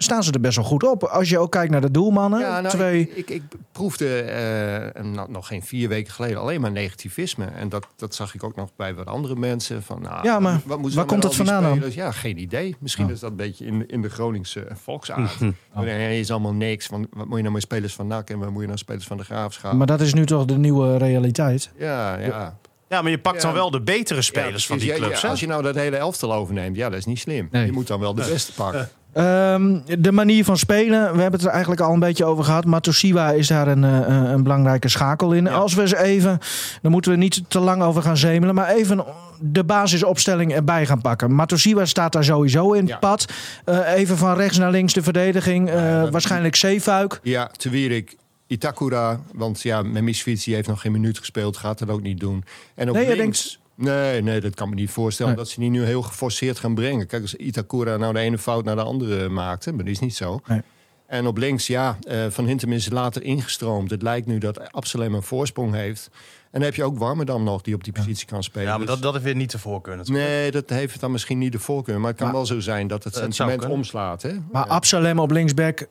staan 0.00 0.22
ze 0.22 0.32
er 0.32 0.40
best 0.40 0.56
wel 0.56 0.64
goed 0.64 0.82
op. 0.82 1.04
Als 1.04 1.28
je 1.28 1.38
ook 1.38 1.50
kijkt 1.52 1.70
naar 1.70 1.80
de 1.80 1.90
doelmannen. 1.90 2.40
Ja, 2.40 2.60
nou, 2.60 2.74
twee... 2.74 3.00
ik, 3.00 3.16
ik, 3.16 3.30
ik 3.30 3.42
proefde 3.72 4.20
eh, 4.20 5.02
nou, 5.04 5.30
nog 5.30 5.46
geen 5.46 5.62
vier 5.62 5.88
weken 5.88 6.12
geleden 6.12 6.40
alleen 6.40 6.60
maar 6.60 6.70
negativisme. 6.72 7.44
En 7.44 7.68
dat, 7.68 7.86
dat 7.96 8.14
zag 8.14 8.34
ik 8.34 8.42
ook 8.44 8.56
nog 8.56 8.68
bij 8.76 8.94
wat 8.94 9.06
andere 9.06 9.36
mensen. 9.36 9.82
Van, 9.82 10.02
nou, 10.02 10.24
Ja, 10.24 10.38
maar 10.40 10.60
wat 10.64 10.92
waar 10.92 11.04
komt 11.04 11.22
dat 11.22 11.34
vandaan 11.34 11.62
dan? 11.62 11.82
Ja, 11.92 12.12
geen 12.12 12.38
idee. 12.38 12.76
Misschien 12.78 13.04
Oh. 13.04 13.10
is 13.10 13.20
dat 13.20 13.30
een 13.30 13.36
beetje 13.36 13.64
in, 13.64 13.88
in 13.88 14.02
de 14.02 14.10
Groningse 14.10 14.66
volksaard. 14.82 15.36
Nee, 15.74 16.20
is 16.20 16.30
allemaal 16.30 16.52
niks. 16.54 16.86
Want 16.86 17.06
wat 17.10 17.26
moet 17.26 17.36
je 17.36 17.42
nou 17.42 17.54
met 17.54 17.62
spelers 17.62 17.94
van 17.94 18.06
NAC 18.06 18.30
en 18.30 18.38
wat 18.38 18.50
moet 18.50 18.60
je 18.60 18.66
nou 18.66 18.78
spelers 18.78 19.06
van 19.06 19.16
de 19.16 19.24
Graafschap? 19.24 19.72
Maar 19.72 19.86
dat 19.86 20.00
is 20.00 20.14
nu 20.14 20.26
toch 20.26 20.44
de 20.44 20.58
nieuwe 20.58 20.96
realiteit. 20.96 21.70
Ja, 21.78 22.18
ja. 22.18 22.58
Ja, 22.88 23.02
maar 23.02 23.10
je 23.10 23.18
pakt 23.18 23.36
Ja. 23.36 23.42
dan 23.42 23.52
wel 23.52 23.70
de 23.70 23.80
betere 23.80 24.22
spelers 24.22 24.62
Ja, 24.62 24.68
van 24.68 24.78
die 24.78 24.92
clubs. 24.92 25.20
ja, 25.20 25.28
als 25.28 25.40
je 25.40 25.46
nou 25.46 25.62
dat 25.62 25.74
hele 25.74 25.96
elftal 25.96 26.34
overneemt, 26.34 26.76
ja, 26.76 26.88
dat 26.88 26.98
is 26.98 27.04
niet 27.04 27.18
slim. 27.18 27.48
Nee. 27.50 27.66
Je 27.66 27.72
moet 27.72 27.86
dan 27.86 28.00
wel 28.00 28.14
de 28.14 28.26
beste 28.30 28.52
pakken. 28.52 28.88
Ehm, 29.12 29.78
de 29.98 30.12
manier 30.12 30.44
van 30.44 30.56
spelen, 30.58 31.00
we 31.14 31.20
hebben 31.20 31.32
het 31.40 31.44
er 31.44 31.50
eigenlijk 31.50 31.80
al 31.80 31.92
een 31.92 31.98
beetje 31.98 32.24
over 32.24 32.44
gehad. 32.44 32.64
Matosiwa 32.64 33.30
is 33.30 33.46
daar 33.46 33.68
een, 33.68 33.84
eh, 33.84 34.30
een 34.30 34.42
belangrijke 34.42 34.88
schakel 34.88 35.32
in. 35.32 35.48
Als 35.48 35.74
we 35.74 35.80
eens 35.80 35.94
even, 35.94 36.38
dan 36.82 36.90
moeten 36.92 37.10
we 37.10 37.16
niet 37.16 37.42
te 37.48 37.58
lang 37.60 37.82
over 37.82 38.02
gaan 38.02 38.16
zemelen, 38.16 38.54
maar 38.54 38.68
even 38.68 39.04
de 39.40 39.64
basisopstelling 39.64 40.52
erbij 40.54 40.86
gaan 40.86 41.00
pakken. 41.00 41.34
Matosiwa 41.34 41.84
staat 41.84 42.12
daar 42.12 42.24
sowieso 42.24 42.72
in 42.72 42.80
het 42.80 42.88
Ja. 42.88 42.96
pad. 42.96 43.32
Eh, 43.64 43.92
even 43.94 44.16
van 44.16 44.36
rechts 44.36 44.58
naar 44.58 44.70
links 44.70 44.92
de 44.92 45.02
verdediging. 45.02 45.70
Eh, 45.70 46.08
waarschijnlijk 46.10 46.56
Zeefuik. 46.56 47.20
Ja, 47.22 47.50
te 47.56 47.70
Wierik, 47.70 48.16
Itakura. 48.46 49.20
Want 49.34 49.62
ja, 49.62 49.82
Memisfiets 49.82 50.44
die 50.44 50.54
heeft 50.54 50.68
nog 50.68 50.80
geen 50.80 50.92
minuut 50.92 51.18
gespeeld. 51.18 51.56
Gaat 51.56 51.78
dat 51.78 51.88
ook 51.90 52.02
niet 52.02 52.20
doen. 52.20 52.44
En 52.74 52.88
op 52.88 52.94
Nee, 52.94 53.16
links... 53.16 53.58
Nee, 53.78 54.22
nee, 54.22 54.40
dat 54.40 54.54
kan 54.54 54.68
me 54.68 54.74
niet 54.74 54.90
voorstellen. 54.90 55.32
Nee. 55.32 55.40
Dat 55.42 55.50
ze 55.50 55.60
die 55.60 55.70
nu 55.70 55.84
heel 55.84 56.02
geforceerd 56.02 56.58
gaan 56.58 56.74
brengen. 56.74 57.06
Kijk, 57.06 57.22
als 57.22 57.34
Itakura 57.34 57.96
nou 57.96 58.12
de 58.12 58.18
ene 58.18 58.38
fout 58.38 58.64
naar 58.64 58.76
de 58.76 58.82
andere 58.82 59.28
maakte. 59.28 59.70
Maar 59.72 59.84
dat 59.84 59.92
is 59.92 59.98
niet 59.98 60.14
zo. 60.16 60.40
Nee. 60.46 60.62
En 61.06 61.26
op 61.26 61.36
links, 61.36 61.66
ja, 61.66 61.98
eh, 62.02 62.26
Van 62.28 62.46
Hintem 62.46 62.72
is 62.72 62.90
later 62.90 63.22
ingestroomd. 63.22 63.90
Het 63.90 64.02
lijkt 64.02 64.26
nu 64.26 64.38
dat 64.38 64.72
Absalem 64.72 65.14
een 65.14 65.22
voorsprong 65.22 65.74
heeft. 65.74 66.08
En 66.44 66.48
dan 66.50 66.62
heb 66.62 66.74
je 66.74 66.84
ook 66.84 66.98
Warmerdam 66.98 67.44
nog 67.44 67.62
die 67.62 67.74
op 67.74 67.84
die 67.84 67.92
positie 67.92 68.26
kan 68.26 68.42
spelen. 68.42 68.66
Ja, 68.66 68.76
maar 68.76 68.86
Dus- 68.86 68.94
dat, 68.94 69.02
dat 69.02 69.14
is 69.14 69.22
weer 69.22 69.34
niet 69.34 69.50
de 69.50 69.58
voorkeur 69.58 69.96
natuurlijk. 69.96 70.26
Nee, 70.28 70.50
dat 70.50 70.70
heeft 70.70 71.00
dan 71.00 71.10
misschien 71.12 71.38
niet 71.38 71.52
de 71.52 71.58
voorkeur. 71.58 71.98
Maar 72.00 72.08
het 72.08 72.16
kan 72.18 72.26
Maar- 72.26 72.36
wel 72.36 72.46
zo 72.46 72.60
zijn 72.60 72.86
dat 72.86 73.04
het 73.04 73.14
zou 73.14 73.32
sentiment 73.32 73.70
omslaat. 73.72 74.22
Hè? 74.22 74.32
Maar 74.52 74.66
Absalem 74.66 75.18
op 75.18 75.30
linksback 75.30 75.86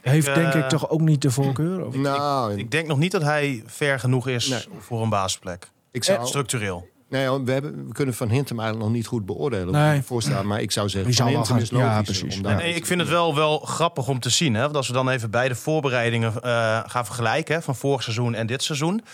heeft 0.00 0.28
Ik, 0.28 0.34
denk 0.34 0.52
eh, 0.52 0.60
ik 0.60 0.68
toch 0.68 0.88
ook 0.88 1.00
niet 1.00 1.22
de 1.22 1.30
voorkeur? 1.30 1.86
Of? 1.86 1.96
nou, 1.96 2.56
Ik 2.58 2.70
denk 2.70 2.86
nog 2.86 2.98
niet 2.98 3.12
dat 3.12 3.22
hij 3.22 3.62
ver 3.66 3.98
genoeg 3.98 4.28
is 4.28 4.48
Nee. 4.48 4.60
voor 4.78 5.02
een 5.02 5.08
basisplek. 5.08 5.70
ik 5.90 6.04
zou... 6.04 6.26
Structureel. 6.26 6.88
Nee, 7.08 7.26
hoor, 7.26 7.44
we, 7.44 7.52
hebben, 7.52 7.86
we 7.86 7.92
kunnen 7.92 8.14
Van 8.14 8.28
Hintem 8.28 8.58
eigenlijk 8.58 8.88
nog 8.88 8.96
niet 8.96 9.06
goed 9.06 9.26
beoordelen. 9.26 9.72
Nee. 9.72 10.02
Voorstaan, 10.02 10.46
maar 10.46 10.60
ik 10.60 10.70
zou 10.72 10.88
zeggen, 10.88 11.10
Die 11.10 11.18
Van 11.20 11.26
zal 11.30 11.34
wel 11.36 11.44
Hintem 11.46 11.62
is 11.64 11.68
gaan- 11.80 11.90
ja, 11.90 11.96
logisch. 11.98 12.20
precies. 12.20 12.40
Nee, 12.40 12.74
ik 12.74 12.86
vind 12.86 13.00
het 13.00 13.08
wel, 13.08 13.34
wel 13.34 13.58
grappig 13.58 14.08
om 14.08 14.20
te 14.20 14.30
zien. 14.30 14.54
Hè? 14.54 14.62
Want 14.62 14.76
als 14.76 14.86
we 14.86 14.92
dan 14.92 15.08
even 15.08 15.30
beide 15.30 15.54
voorbereidingen 15.54 16.42
eh, 16.42 16.80
gaan 16.86 17.04
vergelijken... 17.06 17.54
Hè, 17.54 17.62
van 17.62 17.76
vorig 17.76 18.02
seizoen 18.02 18.34
en 18.34 18.46
dit 18.46 18.62
seizoen. 18.62 19.04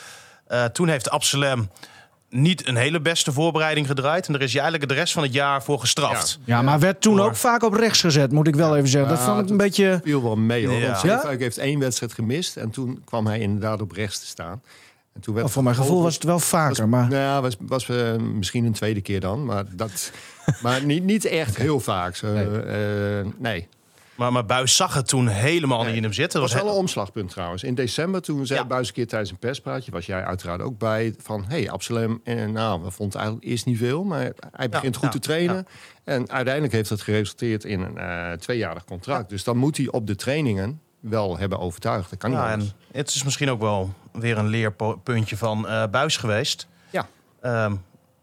Eh, 0.47 0.65
toen 0.65 0.89
heeft 0.89 1.11
Absalem 1.11 1.71
niet 2.29 2.67
een 2.69 2.77
hele 2.77 3.01
beste 3.01 3.33
voorbereiding 3.33 3.87
gedraaid. 3.87 4.27
En 4.27 4.33
daar 4.33 4.43
is 4.43 4.53
hij 4.53 4.61
eigenlijk 4.63 4.93
de 4.93 4.99
rest 4.99 5.13
van 5.13 5.23
het 5.23 5.33
jaar 5.33 5.63
voor 5.63 5.81
gestraft. 5.81 6.39
Ja, 6.45 6.63
maar 6.63 6.79
werd 6.79 7.01
toen 7.01 7.21
ook 7.21 7.37
vaak 7.37 7.63
op 7.63 7.73
rechts 7.73 8.01
gezet, 8.01 8.33
moet 8.33 8.47
ik 8.47 8.55
wel 8.55 8.77
even 8.77 8.89
zeggen. 8.89 9.11
Dat 9.11 9.19
Ja, 9.19 9.25
vond 9.25 9.41
ik 9.45 9.49
een 9.51 9.57
beetje... 9.57 10.01
viel 10.05 10.23
wel 10.23 10.37
mee 10.37 10.67
hoor. 10.67 10.79
Ja. 10.79 11.23
Want 11.23 11.39
heeft 11.41 11.59
één 11.59 11.79
wedstrijd 11.79 12.13
gemist. 12.13 12.57
En 12.57 12.71
toen 12.71 13.03
kwam 13.05 13.27
hij 13.27 13.39
inderdaad 13.39 13.81
op 13.81 13.93
rechts 13.93 14.21
te 14.21 14.27
staan. 14.27 14.63
En 15.13 15.21
toen 15.21 15.35
werd 15.35 15.47
Oh, 15.47 15.53
voor 15.53 15.63
mijn 15.63 15.77
gevoel 15.77 16.03
was 16.03 16.15
het 16.15 16.25
wel 16.25 16.39
vaker, 16.39 16.89
maar... 16.89 17.09
Nou 17.09 17.23
ja, 17.23 17.41
was, 17.41 17.57
was 17.61 17.89
eh, 17.89 18.17
misschien 18.17 18.65
een 18.65 18.73
tweede 18.73 19.01
keer 19.01 19.21
dan. 19.21 19.45
Maar, 19.45 19.65
dat, 19.77 20.13
maar 20.63 20.85
niet, 20.85 21.05
niet 21.05 21.25
echt 21.25 21.57
heel 21.57 21.81
vaak. 21.81 22.17
Zo, 22.17 22.35
eh, 22.35 23.27
nee. 23.39 23.69
Maar, 24.21 24.33
maar 24.33 24.47
Buis 24.47 24.77
zag 24.77 24.95
het 24.95 25.09
toen 25.09 25.29
helemaal 25.29 25.85
niet 25.85 25.95
in 25.95 26.03
hem 26.03 26.13
zitten. 26.13 26.41
Dat 26.41 26.51
was 26.51 26.63
wel 26.63 26.71
een 26.71 26.79
omslagpunt 26.79 27.31
trouwens. 27.31 27.63
In 27.63 27.75
december, 27.75 28.23
toen 28.23 28.47
zei 28.47 28.61
Ja. 28.61 28.67
Buis 28.67 28.89
een 28.89 28.95
keer 28.95 29.07
tijdens 29.07 29.31
een 29.31 29.39
perspraatje... 29.39 29.91
was 29.91 30.07
jij 30.07 30.25
uiteraard 30.25 30.61
ook 30.61 30.79
bij, 30.79 31.15
van... 31.19 31.45
hé, 31.49 31.61
hey, 31.61 31.71
Absalem, 31.71 32.21
en, 32.25 32.53
nou, 32.53 32.83
we 32.83 32.91
vonden 32.91 33.19
eigenlijk 33.19 33.51
eerst 33.51 33.67
niet 33.67 33.79
veel... 33.79 34.05
maar 34.05 34.33
hij 34.53 34.69
begint 34.69 34.97
goed 34.97 35.05
ja, 35.05 35.11
te 35.11 35.19
trainen. 35.19 35.67
En 36.05 36.31
uiteindelijk 36.31 36.75
heeft 36.75 36.89
dat 36.89 37.01
geresulteerd 37.01 37.65
in 37.65 37.81
een 37.81 37.99
eh, 37.99 38.33
tweejarig 38.33 38.85
contract. 38.85 39.29
Dus 39.29 39.45
dan 39.45 39.57
moet 39.57 39.77
hij 39.77 39.91
op 39.91 40.07
de 40.07 40.17
trainingen 40.17 40.81
wel 41.01 41.39
hebben 41.39 41.59
overtuigd. 41.59 42.11
Dat 42.11 42.19
kan 42.19 42.31
niet 42.31 42.39
en 42.41 42.71
het 42.93 43.09
is 43.09 43.25
misschien 43.25 43.51
ook 43.51 43.61
wel 43.61 43.95
weer 44.13 44.39
een 44.39 44.47
leerpuntje 44.49 45.37
van 45.37 45.69
eh 45.69 45.83
Buis 45.91 46.17
geweest. 46.17 46.69
Ja. 46.91 47.07
Ehm, 47.41 47.75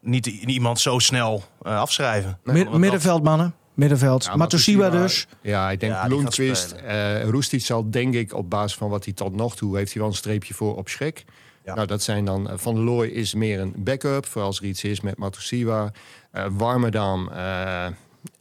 niet 0.02 0.26
iemand 0.26 0.80
zo 0.80 1.00
snel 1.00 1.44
eh, 1.62 1.80
afschrijven. 1.80 2.40
Mid- 2.44 2.72
middenveldmannen, 2.72 3.56
middenveld. 3.74 4.24
Ja, 4.24 4.90
dus. 4.90 5.28
Ja, 5.42 5.72
ik 5.72 5.80
denk 5.80 5.94
Ja, 5.94 6.08
Lundqvist. 6.08 6.70
spelen. 6.70 7.22
eh 7.24 7.30
Roestic 7.30 7.62
zal 7.62 7.90
denk 7.92 8.14
ik 8.14 8.34
op 8.34 8.50
basis 8.50 8.78
van 8.78 8.90
wat 8.90 9.04
hij 9.06 9.14
tot 9.14 9.36
nog 9.36 9.56
toe... 9.56 9.78
heeft 9.78 9.92
hij 9.94 10.02
wel 10.02 10.12
een 10.12 10.18
streepje 10.18 10.54
voor 10.54 10.76
op 10.76 10.90
schrik. 10.90 11.26
Ja. 11.64 11.76
Nou, 11.76 11.88
dat 11.88 12.02
zijn 12.04 12.26
dan... 12.26 12.50
Van 12.56 12.76
der 12.76 12.84
Looy 12.84 13.08
is 13.08 13.34
meer 13.34 13.60
een 13.60 13.74
backup. 13.78 14.26
Voor 14.26 14.42
als 14.42 14.60
er 14.60 14.66
iets 14.66 14.84
is 14.84 15.02
met 15.02 15.18
Matosiwa. 15.18 15.92
Eh 16.32 16.46
Warmerdam 16.52 17.30
eh, 17.30 17.86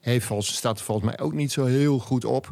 heeft 0.00 0.26
volgens, 0.26 0.56
staat 0.56 0.78
er 0.78 0.84
volgens 0.84 1.06
mij 1.06 1.18
ook 1.26 1.32
niet 1.32 1.52
zo 1.52 1.64
heel 1.64 1.98
goed 1.98 2.24
op. 2.24 2.50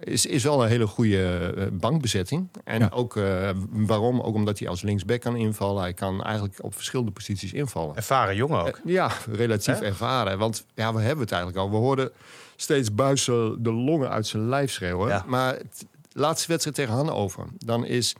Is, 0.00 0.26
is 0.26 0.42
wel 0.42 0.62
een 0.62 0.68
hele 0.68 0.86
goede 0.86 1.52
eh, 1.56 1.66
bankbezetting. 1.72 2.48
En 2.64 2.78
Ja. 2.80 2.88
ook 2.92 3.16
eh, 3.16 3.50
waarom? 3.70 4.20
Ook 4.20 4.34
omdat 4.34 4.58
hij 4.58 4.68
als 4.68 4.82
linksback 4.82 5.20
kan 5.20 5.36
invallen. 5.36 5.82
Hij 5.82 5.94
kan 5.94 6.22
eigenlijk 6.22 6.58
op 6.64 6.74
verschillende 6.74 7.10
posities 7.12 7.52
invallen. 7.52 7.96
Ervaren 7.96 8.36
jongen 8.36 8.60
ook. 8.60 8.80
Eh, 8.84 8.92
Ja, 8.92 9.10
relatief 9.32 9.80
ervaren. 9.80 10.38
Want 10.38 10.66
ja, 10.74 10.94
we 10.94 11.00
hebben 11.00 11.20
het 11.24 11.32
eigenlijk 11.32 11.62
al. 11.62 11.70
We 11.70 11.76
hoorden 11.76 12.10
steeds 12.56 12.94
buizen 12.94 13.62
de 13.62 13.72
longen 13.72 14.10
uit 14.10 14.26
zijn 14.26 14.48
lijf 14.48 14.70
schreeuwen. 14.72 15.08
Ja. 15.08 15.24
Maar 15.26 15.54
het 15.54 15.86
laatste 16.12 16.48
wedstrijd 16.48 16.76
tegen 16.76 16.94
Hannover. 16.94 17.44
Dan 17.58 17.84
is 17.84 18.14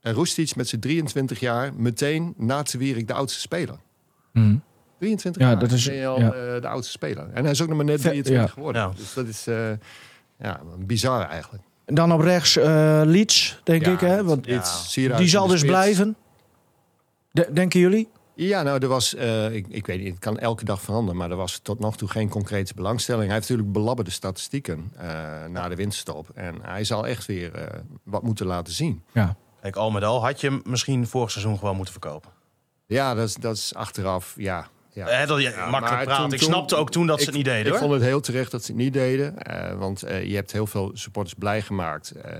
Roestic 0.00 0.56
met 0.56 0.68
zijn 0.68 0.80
23 0.80 1.40
jaar 1.40 1.72
meteen 1.76 2.34
na 2.36 2.62
te 2.62 2.78
Wierik 2.78 3.06
de 3.06 3.12
oudste 3.14 3.40
speler. 3.40 3.76
Mhm. 4.32 4.56
23 4.98 5.42
Ja, 5.42 5.48
jaar 5.48 5.58
dat 5.58 5.70
is- 5.72 5.84
ben 5.86 5.94
je 5.94 6.06
al 6.06 6.18
ja. 6.20 6.32
eh, 6.32 6.60
de 6.62 6.68
oudste 6.68 6.92
speler. 6.92 7.28
En 7.32 7.42
hij 7.42 7.52
is 7.52 7.62
ook 7.62 7.68
nog 7.68 7.76
maar 7.76 7.86
net 7.86 8.00
Ve- 8.00 8.08
23 8.08 8.46
ja. 8.46 8.52
geworden. 8.52 8.82
Ja. 8.82 8.90
Dus 8.96 9.14
dat 9.14 9.26
is 9.26 9.46
eh, 9.46 9.70
ja, 10.38 10.60
bizar 10.78 11.28
eigenlijk. 11.28 11.62
En 11.84 11.94
dan 11.94 12.12
op 12.12 12.20
rechts 12.20 12.56
eh 12.56 13.00
Leeds, 13.04 13.60
denk 13.64 13.84
Ja, 13.84 13.92
ik. 13.92 14.00
Hè? 14.00 14.24
Want 14.24 14.46
Ja. 14.46 15.16
Die 15.16 15.28
zal 15.28 15.46
dus 15.46 15.62
blijven. 15.62 16.16
De- 17.30 17.48
denken 17.52 17.80
jullie? 17.80 18.08
Ja, 18.34 18.62
nou, 18.62 18.78
er 18.82 18.88
was, 18.88 19.14
eh, 19.14 19.54
ik, 19.54 19.66
ik 19.68 19.86
weet 19.86 19.98
niet, 19.98 20.08
het 20.10 20.18
kan 20.18 20.38
elke 20.38 20.64
dag 20.64 20.80
veranderen, 20.80 21.16
maar 21.16 21.30
er 21.30 21.36
was 21.36 21.58
tot 21.58 21.78
nog 21.78 21.96
toe 21.96 22.08
geen 22.08 22.28
concrete 22.28 22.74
belangstelling. 22.74 23.24
Hij 23.24 23.34
heeft 23.34 23.48
natuurlijk 23.48 23.72
belabberde 23.78 24.10
statistieken 24.10 24.92
eh, 24.96 25.08
na 25.48 25.68
de 25.68 25.74
winterstop. 25.74 26.28
En 26.34 26.54
hij 26.62 26.84
zal 26.84 27.06
echt 27.06 27.26
weer 27.26 27.54
eh, 27.54 27.80
wat 28.02 28.22
moeten 28.22 28.46
laten 28.46 28.72
zien. 28.72 29.02
Ja. 29.12 29.36
Kijk, 29.60 29.76
al 29.76 29.90
met 29.90 30.02
al 30.04 30.24
had 30.24 30.40
je 30.40 30.46
hem 30.48 30.60
misschien 30.64 31.06
vorig 31.06 31.30
seizoen 31.30 31.58
gewoon 31.58 31.74
moeten 31.76 31.92
verkopen. 31.92 32.30
Ja, 32.86 33.14
dat 33.14 33.28
is, 33.28 33.34
dat 33.34 33.56
is 33.56 33.74
achteraf, 33.74 34.34
ja. 34.36 34.68
Ja. 35.06 35.26
Dat, 35.26 35.40
Ja, 35.40 35.70
makkelijk 35.70 36.10
toen- 36.10 36.24
ik 36.24 36.30
toen- 36.30 36.48
snapte 36.48 36.76
ook 36.76 36.90
toen 36.90 37.06
dat 37.06 37.18
ze 37.20 37.24
het 37.26 37.34
niet 37.34 37.44
deden. 37.44 37.64
Ik 37.64 37.70
hoor. 37.70 37.78
vond 37.78 37.92
het 37.92 38.02
heel 38.02 38.20
terecht 38.20 38.50
dat 38.50 38.64
ze 38.64 38.72
het 38.72 38.80
niet 38.80 38.92
deden. 38.92 39.38
eh, 39.38 39.78
want 39.78 40.02
eh, 40.02 40.24
je 40.24 40.34
hebt 40.34 40.52
heel 40.52 40.66
veel 40.66 40.90
supporters 40.94 41.34
blij 41.34 41.62
gemaakt 41.62 42.10
eh, 42.10 42.34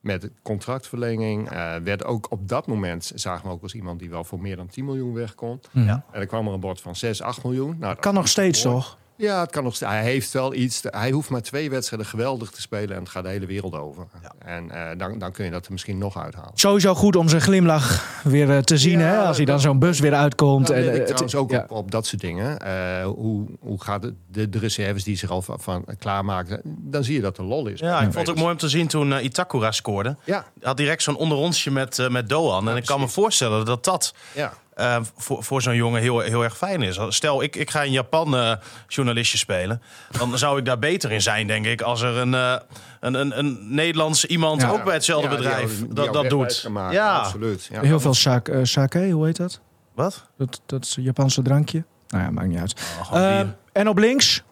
met 0.00 0.30
contractverlenging. 0.42 1.50
Eh, 1.50 1.74
werd 1.76 2.04
ook 2.04 2.26
op 2.30 2.48
dat 2.48 2.66
moment, 2.66 3.12
zagen 3.14 3.46
we 3.46 3.52
ook 3.52 3.62
als 3.62 3.74
iemand 3.74 3.98
die 3.98 4.10
wel 4.10 4.24
voor 4.24 4.40
meer 4.40 4.56
dan 4.56 4.66
10 4.66 4.84
miljoen 4.84 5.14
weg 5.14 5.34
kon. 5.34 5.60
Ja. 5.70 6.04
En 6.12 6.20
er 6.20 6.26
kwam 6.26 6.46
er 6.46 6.52
een 6.52 6.60
bod 6.60 6.80
van 6.80 6.96
6, 6.96 7.22
8 7.22 7.42
miljoen. 7.44 7.76
Nou, 7.78 7.94
dat 7.94 8.02
Kan 8.02 8.14
nog 8.14 8.28
steeds, 8.28 8.62
toch? 8.62 8.98
Ja, 9.16 9.40
het 9.40 9.50
kan 9.50 9.64
nog. 9.64 9.78
Hij 9.78 10.02
heeft 10.02 10.32
wel 10.32 10.54
iets. 10.54 10.82
hij 10.90 11.10
hoeft 11.10 11.28
maar 11.30 11.42
twee 11.42 11.70
wedstrijden 11.70 12.08
geweldig 12.08 12.50
te 12.50 12.60
spelen 12.60 12.96
en 12.96 13.02
het 13.02 13.08
gaat 13.10 13.22
de 13.22 13.28
hele 13.28 13.46
wereld 13.46 13.74
over. 13.74 14.06
Ja. 14.22 14.32
En 14.38 14.70
eh, 14.70 14.98
dan, 14.98 15.18
dan 15.18 15.32
kun 15.32 15.44
je 15.44 15.50
dat 15.50 15.66
er 15.66 15.72
misschien 15.72 15.98
nog 15.98 16.18
uithalen. 16.18 16.50
Sowieso 16.54 16.94
goed 16.94 17.16
om 17.16 17.28
zijn 17.28 17.40
glimlach 17.42 18.20
weer 18.24 18.50
eh, 18.50 18.58
te 18.58 18.78
zien, 18.78 18.98
Ja, 18.98 19.04
hè? 19.06 19.18
Als 19.18 19.36
hij 19.36 19.46
dan 19.46 19.60
zo'n 19.60 19.78
bus 19.78 20.00
weer 20.00 20.14
uitkomt. 20.14 20.66
Dan 20.66 20.76
en, 20.76 20.82
eh, 20.82 20.88
ik 20.88 20.94
het- 20.94 21.04
trouwens 21.06 21.34
ook 21.34 21.50
ja. 21.50 21.58
op, 21.58 21.70
op 21.70 21.90
dat 21.90 22.06
soort 22.06 22.20
dingen. 22.20 22.58
Eh, 22.58 23.04
hoe, 23.04 23.46
hoe 23.60 23.82
gaat 23.82 24.02
het, 24.02 24.14
de, 24.30 24.48
de 24.48 24.58
reserves 24.58 25.04
die 25.04 25.16
zich 25.16 25.30
al 25.30 25.42
van, 25.42 25.60
van 25.60 25.84
klaarmaken, 25.98 26.60
dan 26.64 27.04
zie 27.04 27.14
je 27.14 27.20
dat 27.20 27.38
er 27.38 27.44
lol 27.44 27.66
is. 27.66 27.80
Ja, 27.80 27.96
ik 27.96 28.02
vond 28.04 28.14
het 28.26 28.28
ook 28.30 28.36
mooi 28.42 28.52
om 28.52 28.58
te 28.58 28.68
zien 28.68 28.86
toen 28.86 29.24
Itakura 29.24 29.70
scoorde. 29.72 30.16
Ja, 30.24 30.34
Hij 30.38 30.44
had 30.68 30.76
direct 30.76 31.02
zo'n 31.02 31.16
onderonsje 31.16 31.70
met, 31.70 32.06
met 32.10 32.28
Doan. 32.28 32.68
en 32.68 32.76
ik 32.76 32.84
kan 32.86 33.00
me 33.00 33.08
voorstellen 33.08 33.64
dat 33.64 33.84
dat 33.84 34.14
ja. 34.34 34.52
Eh, 34.74 34.96
voor, 35.16 35.44
voor 35.44 35.62
zo'n 35.62 35.74
jongen 35.76 36.00
heel, 36.00 36.20
heel 36.20 36.42
erg 36.44 36.56
fijn 36.56 36.82
is. 36.82 36.98
Stel, 37.08 37.42
ik, 37.42 37.56
ik 37.56 37.70
ga 37.70 37.82
in 37.82 37.92
Japan 37.92 38.36
eh, 38.36 38.52
journalistje 38.88 39.38
spelen. 39.38 39.82
Dan 40.18 40.38
zou 40.38 40.58
ik 40.58 40.64
daar 40.64 40.78
beter 40.78 41.12
in 41.12 41.22
zijn, 41.22 41.46
denk 41.46 41.66
ik. 41.66 41.80
Als 41.80 42.00
er 42.02 42.16
een, 42.16 42.34
eh, 42.34 42.56
een, 43.00 43.14
een, 43.14 43.38
een 43.38 43.74
Nederlands 43.74 44.24
iemand 44.24 44.60
Ja. 44.60 44.70
ook 44.70 44.84
bij 44.84 44.94
hetzelfde 44.94 45.28
Ja, 45.28 45.34
die 45.36 45.44
bedrijf 45.44 45.78
die 45.78 45.92
dat, 45.92 46.12
dat 46.12 46.28
doet. 46.28 46.68
Ja, 46.90 47.16
absoluut. 47.18 47.68
Ja. 47.70 47.80
Heel 47.80 48.00
veel 48.00 48.14
sake, 48.14 48.64
sake, 48.64 49.10
hoe 49.10 49.26
heet 49.26 49.36
dat? 49.36 49.60
wat? 49.94 50.28
dat? 50.36 50.60
Dat 50.66 50.84
is 50.84 50.96
een 50.96 51.02
Japanse 51.02 51.42
drankje. 51.42 51.84
Nou 52.08 52.24
ja, 52.24 52.30
maakt 52.30 52.48
niet 52.48 52.58
uit. 52.58 52.74
Oh, 53.12 53.16
Eh, 53.16 53.40
en 53.72 53.88
op 53.88 53.98
links? 53.98 54.42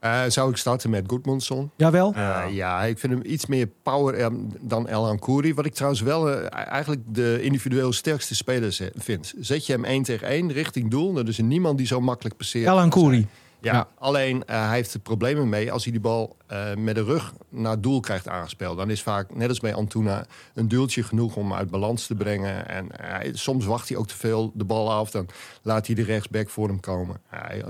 Eh, 0.00 0.22
zou 0.28 0.50
ik 0.50 0.56
starten 0.56 0.90
met 0.90 1.04
Goodmanson? 1.06 1.70
Jawel. 1.76 2.12
Ja. 2.14 2.42
Ja. 2.44 2.82
ik 2.82 2.98
vind 2.98 3.12
hem 3.12 3.22
iets 3.24 3.46
meer 3.46 3.68
power 3.82 4.14
eh, 4.14 4.26
dan 4.60 4.88
El 4.88 5.06
Ankouri. 5.06 5.54
Wat 5.54 5.66
ik 5.66 5.74
trouwens 5.74 6.02
wel 6.02 6.30
eh, 6.30 6.46
eigenlijk 6.68 7.00
de 7.06 7.42
individueel 7.42 7.92
sterkste 7.92 8.34
speler 8.34 8.90
vind. 8.96 9.34
Zet 9.40 9.66
je 9.66 9.72
hem 9.72 9.84
één 9.84 10.02
tegen 10.02 10.26
één 10.28 10.52
richting 10.52 10.90
doel, 10.90 11.12
dan 11.12 11.26
is 11.28 11.38
er 11.38 11.44
niemand 11.44 11.78
die 11.78 11.86
zo 11.86 12.00
makkelijk 12.00 12.36
passeert. 12.36 12.66
Elan 12.66 12.90
Kouri. 12.90 13.26
Ja, 13.62 13.72
Ja. 13.72 13.88
alleen 13.98 14.44
eh, 14.44 14.66
hij 14.66 14.74
heeft 14.76 14.94
er 14.94 15.00
problemen 15.00 15.48
mee 15.48 15.72
als 15.72 15.82
hij 15.82 15.92
die 15.92 16.00
bal 16.00 16.36
eh, 16.46 16.74
met 16.74 16.94
de 16.94 17.02
rug 17.04 17.32
naar 17.48 17.70
het 17.72 17.82
doel 17.82 18.00
krijgt 18.00 18.28
aangespeeld. 18.28 18.76
Dan 18.76 18.90
is 18.90 19.02
vaak, 19.02 19.34
net 19.34 19.48
als 19.48 19.60
bij 19.60 19.74
Antuna, 19.74 20.26
een 20.54 20.68
duwtje 20.68 21.02
genoeg 21.02 21.36
om 21.36 21.54
uit 21.54 21.70
balans 21.70 22.06
te 22.06 22.14
brengen. 22.14 22.68
En 22.68 22.90
eh, 22.98 23.30
soms 23.34 23.64
wacht 23.64 23.88
hij 23.88 23.98
ook 23.98 24.06
te 24.08 24.16
veel 24.16 24.50
de 24.54 24.64
bal 24.64 24.92
af. 24.92 25.10
Dan 25.10 25.26
laat 25.62 25.86
hij 25.86 25.94
de 25.94 26.02
rechtsback 26.02 26.48
voor 26.48 26.68
hem 26.68 26.80
komen. 26.80 27.16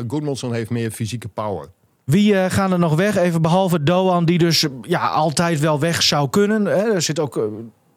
Goodmanson 0.09 0.53
heeft 0.55 0.71
meer 0.71 0.91
fysieke 0.91 1.29
power. 1.29 1.69
Wie 2.11 2.41
eh, 2.41 2.51
gaan 2.51 2.73
er 2.73 2.79
nog 2.79 2.95
weg? 2.95 3.17
Even 3.17 3.43
behalve 3.43 3.83
Doan, 3.83 4.25
die 4.25 4.39
dus 4.39 4.63
eh, 4.65 4.71
ja, 4.83 5.09
altijd 5.09 5.61
wel 5.61 5.81
weg 5.81 6.03
zou 6.03 6.31
kunnen. 6.31 6.65
Hè? 6.65 6.93
Er 6.95 7.03
zit 7.03 7.19
ook, 7.19 7.37
eh, 7.37 7.43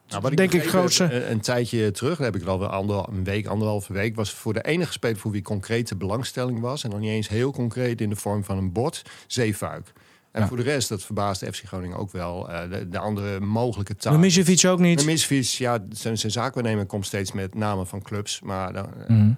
Nou, 0.07 0.21
denk 0.35 0.39
ik, 0.39 0.49
begrepen 0.49 0.69
grootste... 0.69 1.03
Een, 1.03 1.31
een 1.31 1.39
tijdje 1.41 1.91
terug, 1.91 2.17
heb 2.17 2.35
ik 2.35 2.45
al 2.45 2.59
wel 2.59 2.67
ander, 2.69 3.05
een 3.11 3.23
week, 3.23 3.45
anderhalve 3.47 3.93
week, 3.93 4.15
was 4.15 4.31
voor 4.31 4.53
de 4.53 4.61
enige 4.61 4.91
speler 4.91 5.17
voor 5.17 5.31
wie 5.31 5.41
concrete 5.41 5.95
belangstelling 5.95 6.59
was. 6.59 6.83
En 6.83 6.89
nog 6.89 6.99
niet 6.99 7.09
eens 7.09 7.29
heel 7.29 7.51
concreet 7.51 8.01
in 8.01 8.09
de 8.09 8.15
vorm 8.15 8.43
van 8.43 8.57
een 8.57 8.71
bord, 8.71 9.01
Zeefuik. 9.27 9.91
En 10.31 10.41
Ja. 10.41 10.47
voor 10.47 10.57
de 10.57 10.63
rest, 10.63 10.89
dat 10.89 11.03
verbaasde 11.03 11.53
FC 11.53 11.63
Groningen 11.65 11.97
ook 11.97 12.11
wel. 12.11 12.49
eh, 12.49 12.69
de, 12.69 12.89
de 12.89 12.97
andere 12.99 13.39
mogelijke 13.39 13.95
taal. 13.95 14.13
Mimicevic 14.13 14.65
ook 14.65 14.79
niet. 14.79 15.05
Misvies, 15.05 15.57
ja, 15.57 15.79
zijn, 15.89 16.17
zijn 16.17 16.31
zaakwaarnemer 16.31 16.85
komt 16.85 17.05
steeds 17.05 17.31
met 17.31 17.55
namen 17.55 17.87
van 17.87 18.01
clubs. 18.01 18.41
Maar 18.41 18.73
dan, 18.73 18.85
eh, 19.07 19.15
Mhm. 19.15 19.31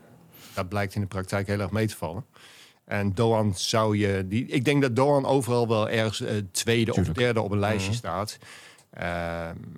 dat 0.53 0.69
blijkt 0.69 0.95
in 0.95 1.01
de 1.01 1.07
praktijk 1.07 1.47
heel 1.47 1.59
erg 1.59 1.71
mee 1.71 1.88
te 1.88 1.95
vallen. 1.95 2.25
En 2.86 3.13
Doan 3.13 3.54
zou 3.56 3.98
je... 3.98 4.28
Die, 4.28 4.45
ik 4.48 4.65
denk 4.65 4.82
dat 4.82 4.95
Doan 4.95 5.26
overal 5.26 5.67
wel 5.67 5.89
ergens 5.89 6.21
eh, 6.21 6.32
tweede 6.52 6.91
Tuurlijk. 6.91 7.08
of 7.17 7.24
derde 7.24 7.41
op 7.41 7.52
een 7.52 7.60
lijstje 7.60 7.89
Mhm. 7.89 7.98
staat. 7.98 8.38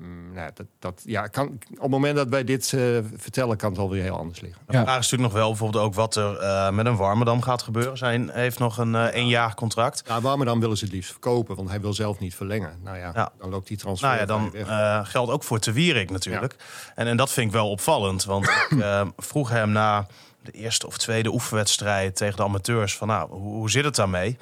Mm, 0.02 0.34
nou, 0.34 0.52
dat, 0.54 0.66
dat, 0.80 1.02
ja, 1.06 1.28
kan, 1.28 1.48
op 1.74 1.82
het 1.82 1.90
moment 1.90 2.16
dat 2.16 2.28
wij 2.30 2.44
dit 2.44 2.74
eh, 2.74 2.82
vertellen, 3.16 3.58
kan 3.58 3.70
het 3.72 3.80
alweer 3.80 4.04
heel 4.04 4.18
anders 4.18 4.42
liggen. 4.42 4.62
De 4.68 4.74
Ja. 4.74 4.84
vraag 4.84 5.00
is 5.00 5.10
natuurlijk 5.10 5.34
nog 5.34 5.42
wel 5.42 5.50
bijvoorbeeld 5.50 5.84
ook 5.84 5.94
wat 5.94 6.16
er 6.16 6.38
eh, 6.38 6.70
met 6.72 6.86
een 6.86 6.96
Warmerdam 6.96 7.42
gaat 7.42 7.62
gebeuren. 7.62 7.98
Zijn 7.98 8.30
heeft 8.30 8.60
nog 8.60 8.78
een 8.78 8.96
eh 8.96 9.04
één 9.06 9.28
jaar 9.28 9.56
contract. 9.56 10.08
Nou, 10.08 10.22
waarom 10.22 10.46
dan 10.46 10.60
willen 10.60 10.78
ze 10.78 10.84
het 10.86 10.94
liefst 10.94 11.12
verkopen? 11.12 11.56
Want 11.56 11.70
hij 11.70 11.82
wil 11.82 11.94
zelf 11.94 12.20
niet 12.20 12.36
verlengen. 12.36 12.74
Nou 12.84 12.98
ja, 12.98 13.12
Ja. 13.16 13.32
dan 13.40 13.50
loopt 13.50 13.68
die 13.68 13.78
transfer 13.78 14.08
Nou 14.08 14.20
ja, 14.20 14.26
dan 14.26 14.52
weg. 14.52 14.68
eh, 14.68 15.00
geldt 15.06 15.32
ook 15.32 15.44
voor 15.44 15.60
Te 15.60 15.72
Wierik 15.72 16.10
natuurlijk. 16.12 16.56
En, 16.96 17.08
en 17.08 17.18
dat 17.18 17.32
vind 17.32 17.48
ik 17.48 17.54
wel 17.54 17.70
opvallend. 17.70 18.24
Want 18.26 18.46
ik 18.70 18.80
eh, 18.80 19.08
vroeg 19.18 19.50
hem 19.50 19.70
na 19.70 20.08
de 20.52 20.58
eerste 20.58 20.88
of 20.88 20.98
tweede 20.98 21.34
oefenwedstrijd 21.34 22.16
tegen 22.16 22.38
de 22.38 22.44
amateurs... 22.44 22.96
van 22.96 23.08
nou, 23.08 23.32
hoe, 23.32 23.70
zit 23.70 23.84
het 23.84 23.96
daarmee? 23.96 24.38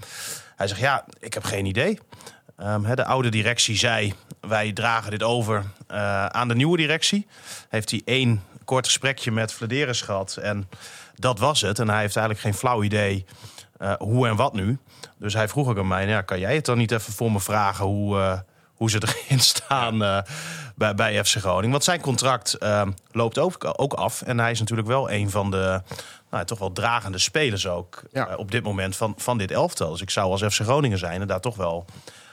Hij 0.55 0.67
zegt, 0.67 0.79
ja, 0.79 1.05
ik 1.19 1.33
heb 1.33 1.43
geen 1.43 1.65
idee. 1.65 1.99
Ehm, 2.57 2.95
de 2.95 3.05
oude 3.05 3.29
directie 3.29 3.77
zei, 3.77 4.13
wij 4.39 4.73
dragen 4.73 5.11
dit 5.11 5.23
over 5.23 5.63
eh, 5.87 6.25
aan 6.25 6.47
de 6.47 6.55
nieuwe 6.55 6.77
directie. 6.77 7.27
Heeft 7.69 7.91
hij 7.91 8.01
één 8.05 8.43
kort 8.65 8.85
gesprekje 8.85 9.31
met 9.31 9.53
Vladeris 9.53 10.01
gehad. 10.01 10.37
En 10.37 10.69
dat 11.15 11.39
was 11.39 11.61
het. 11.61 11.79
En 11.79 11.89
hij 11.89 12.01
heeft 12.01 12.15
eigenlijk 12.15 12.45
geen 12.45 12.59
flauw 12.59 12.83
idee 12.83 13.25
eh, 13.77 13.93
hoe 13.97 14.27
en 14.27 14.35
wat 14.35 14.53
nu. 14.53 14.77
Dus 15.17 15.33
hij 15.33 15.47
vroeg 15.47 15.67
ook 15.67 15.77
aan 15.77 15.87
mij, 15.87 16.03
nou 16.03 16.15
ja, 16.15 16.21
kan 16.21 16.39
jij 16.39 16.55
het 16.55 16.65
dan 16.65 16.77
niet 16.77 16.91
even 16.91 17.13
voor 17.13 17.31
me 17.31 17.39
vragen... 17.39 17.85
hoe, 17.85 18.19
eh, 18.19 18.39
hoe 18.73 18.89
ze 18.89 19.01
erin 19.07 19.39
staan 19.53 20.23
bij, 20.75 20.95
bij 20.95 21.23
FC 21.25 21.35
Groningen? 21.37 21.71
Want 21.71 21.83
zijn 21.83 22.01
contract 22.01 22.53
eh, 22.53 22.87
loopt 23.11 23.37
ook, 23.37 23.73
ook 23.81 23.93
af. 23.93 24.21
En 24.21 24.39
hij 24.39 24.51
is 24.51 24.59
natuurlijk 24.59 24.87
wel 24.87 25.11
een 25.11 25.29
van 25.29 25.51
de 25.51 25.81
nou, 26.31 26.45
toch 26.45 26.59
wel 26.59 26.71
dragende 26.71 27.17
spelers 27.17 27.67
ook... 27.67 28.03
Ja. 28.11 28.27
eh, 28.27 28.37
op 28.37 28.51
dit 28.51 28.63
moment 28.63 28.95
van, 28.95 29.13
van 29.17 29.37
dit 29.37 29.51
elftal. 29.51 29.91
Dus 29.91 30.01
ik 30.01 30.09
zou 30.09 30.31
als 30.31 30.43
FC 30.43 30.61
Groningen 30.61 30.97
zijn 30.97 31.21
en 31.21 31.27
daar 31.27 31.41
toch 31.41 31.55
wel 31.55 31.85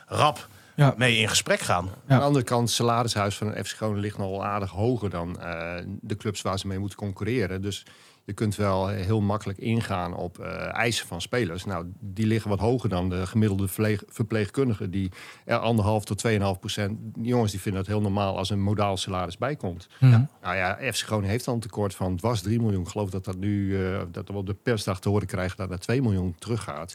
rap 0.06 0.46
Ja. 0.74 0.94
mee 0.96 1.16
in 1.16 1.28
gesprek 1.28 1.60
gaan. 1.60 1.84
Ja. 1.84 2.14
Aan 2.14 2.18
de 2.18 2.24
andere 2.24 2.44
kant, 2.44 2.62
het 2.68 2.76
salarishuis 2.76 3.36
van 3.36 3.46
een 3.46 3.64
FC 3.64 3.76
Groningen 3.76 4.00
ligt 4.02 4.18
nog 4.18 4.30
wel 4.30 4.44
aardig 4.44 4.70
hoger 4.70 5.10
dan 5.10 5.40
eh, 5.40 5.74
de 6.00 6.16
clubs 6.16 6.42
waar 6.42 6.58
ze 6.58 6.66
mee 6.66 6.78
moeten 6.78 6.98
concurreren. 6.98 7.62
Dus 7.62 7.84
je 8.24 8.32
kunt 8.32 8.56
wel 8.56 8.88
heel 8.88 9.20
makkelijk 9.20 9.58
ingaan 9.58 10.14
op 10.16 10.38
eh, 10.38 10.74
eisen 10.74 11.06
van 11.06 11.20
spelers. 11.20 11.64
Nou, 11.64 11.86
die 12.00 12.26
liggen 12.26 12.50
wat 12.50 12.58
hoger 12.58 12.88
dan 12.88 13.08
de 13.08 13.26
gemiddelde 13.26 13.66
verpleeg- 13.68 14.02
verpleegkundige, 14.08 14.90
die 14.90 15.10
er 15.44 15.56
anderhalf 15.56 16.04
tot 16.04 16.24
2,5 16.26 16.32
procent. 16.60 16.98
Die 17.00 17.24
jongens 17.26 17.50
die 17.50 17.60
vinden 17.60 17.80
het 17.80 17.90
heel 17.90 18.00
normaal 18.00 18.36
als 18.38 18.50
een 18.50 18.60
modaal 18.60 18.96
salaris 18.96 19.38
bijkomt. 19.38 19.88
Mhm. 20.00 20.22
Nou 20.42 20.56
ja, 20.56 20.78
FC 20.92 21.04
Groningen 21.04 21.30
heeft 21.30 21.44
dan 21.44 21.54
een 21.54 21.60
tekort 21.60 21.94
van 21.94 22.16
dwars 22.16 22.42
3 22.42 22.60
miljoen. 22.60 22.82
Ik 22.82 22.88
geloof 22.88 23.10
dat 23.10 23.24
dat 23.24 23.36
nu, 23.36 23.84
eh, 23.86 24.00
dat 24.10 24.28
we 24.28 24.34
op 24.34 24.46
de 24.46 24.54
persdag 24.54 25.00
te 25.00 25.08
horen 25.08 25.26
krijgen 25.26 25.56
dat 25.56 25.68
naar 25.68 25.78
2 25.78 26.02
miljoen 26.02 26.34
teruggaat. 26.38 26.94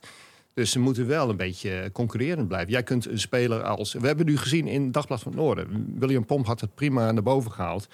Dus 0.53 0.71
ze 0.71 0.79
moeten 0.79 1.07
wel 1.07 1.29
een 1.29 1.37
beetje 1.37 1.89
concurrerend 1.93 2.47
blijven. 2.47 2.71
Jij 2.71 2.83
kunt 2.83 3.05
een 3.05 3.19
speler 3.19 3.63
als... 3.63 3.93
We 3.93 4.07
hebben 4.07 4.25
nu 4.25 4.37
gezien 4.37 4.67
in 4.67 4.91
Dagblad 4.91 5.21
van 5.21 5.31
het 5.31 5.41
Noorden. 5.41 5.93
William 5.99 6.25
Pomp 6.25 6.45
had 6.45 6.61
het 6.61 6.75
prima 6.75 7.11
naar 7.11 7.23
boven 7.23 7.51
gehaald. 7.51 7.87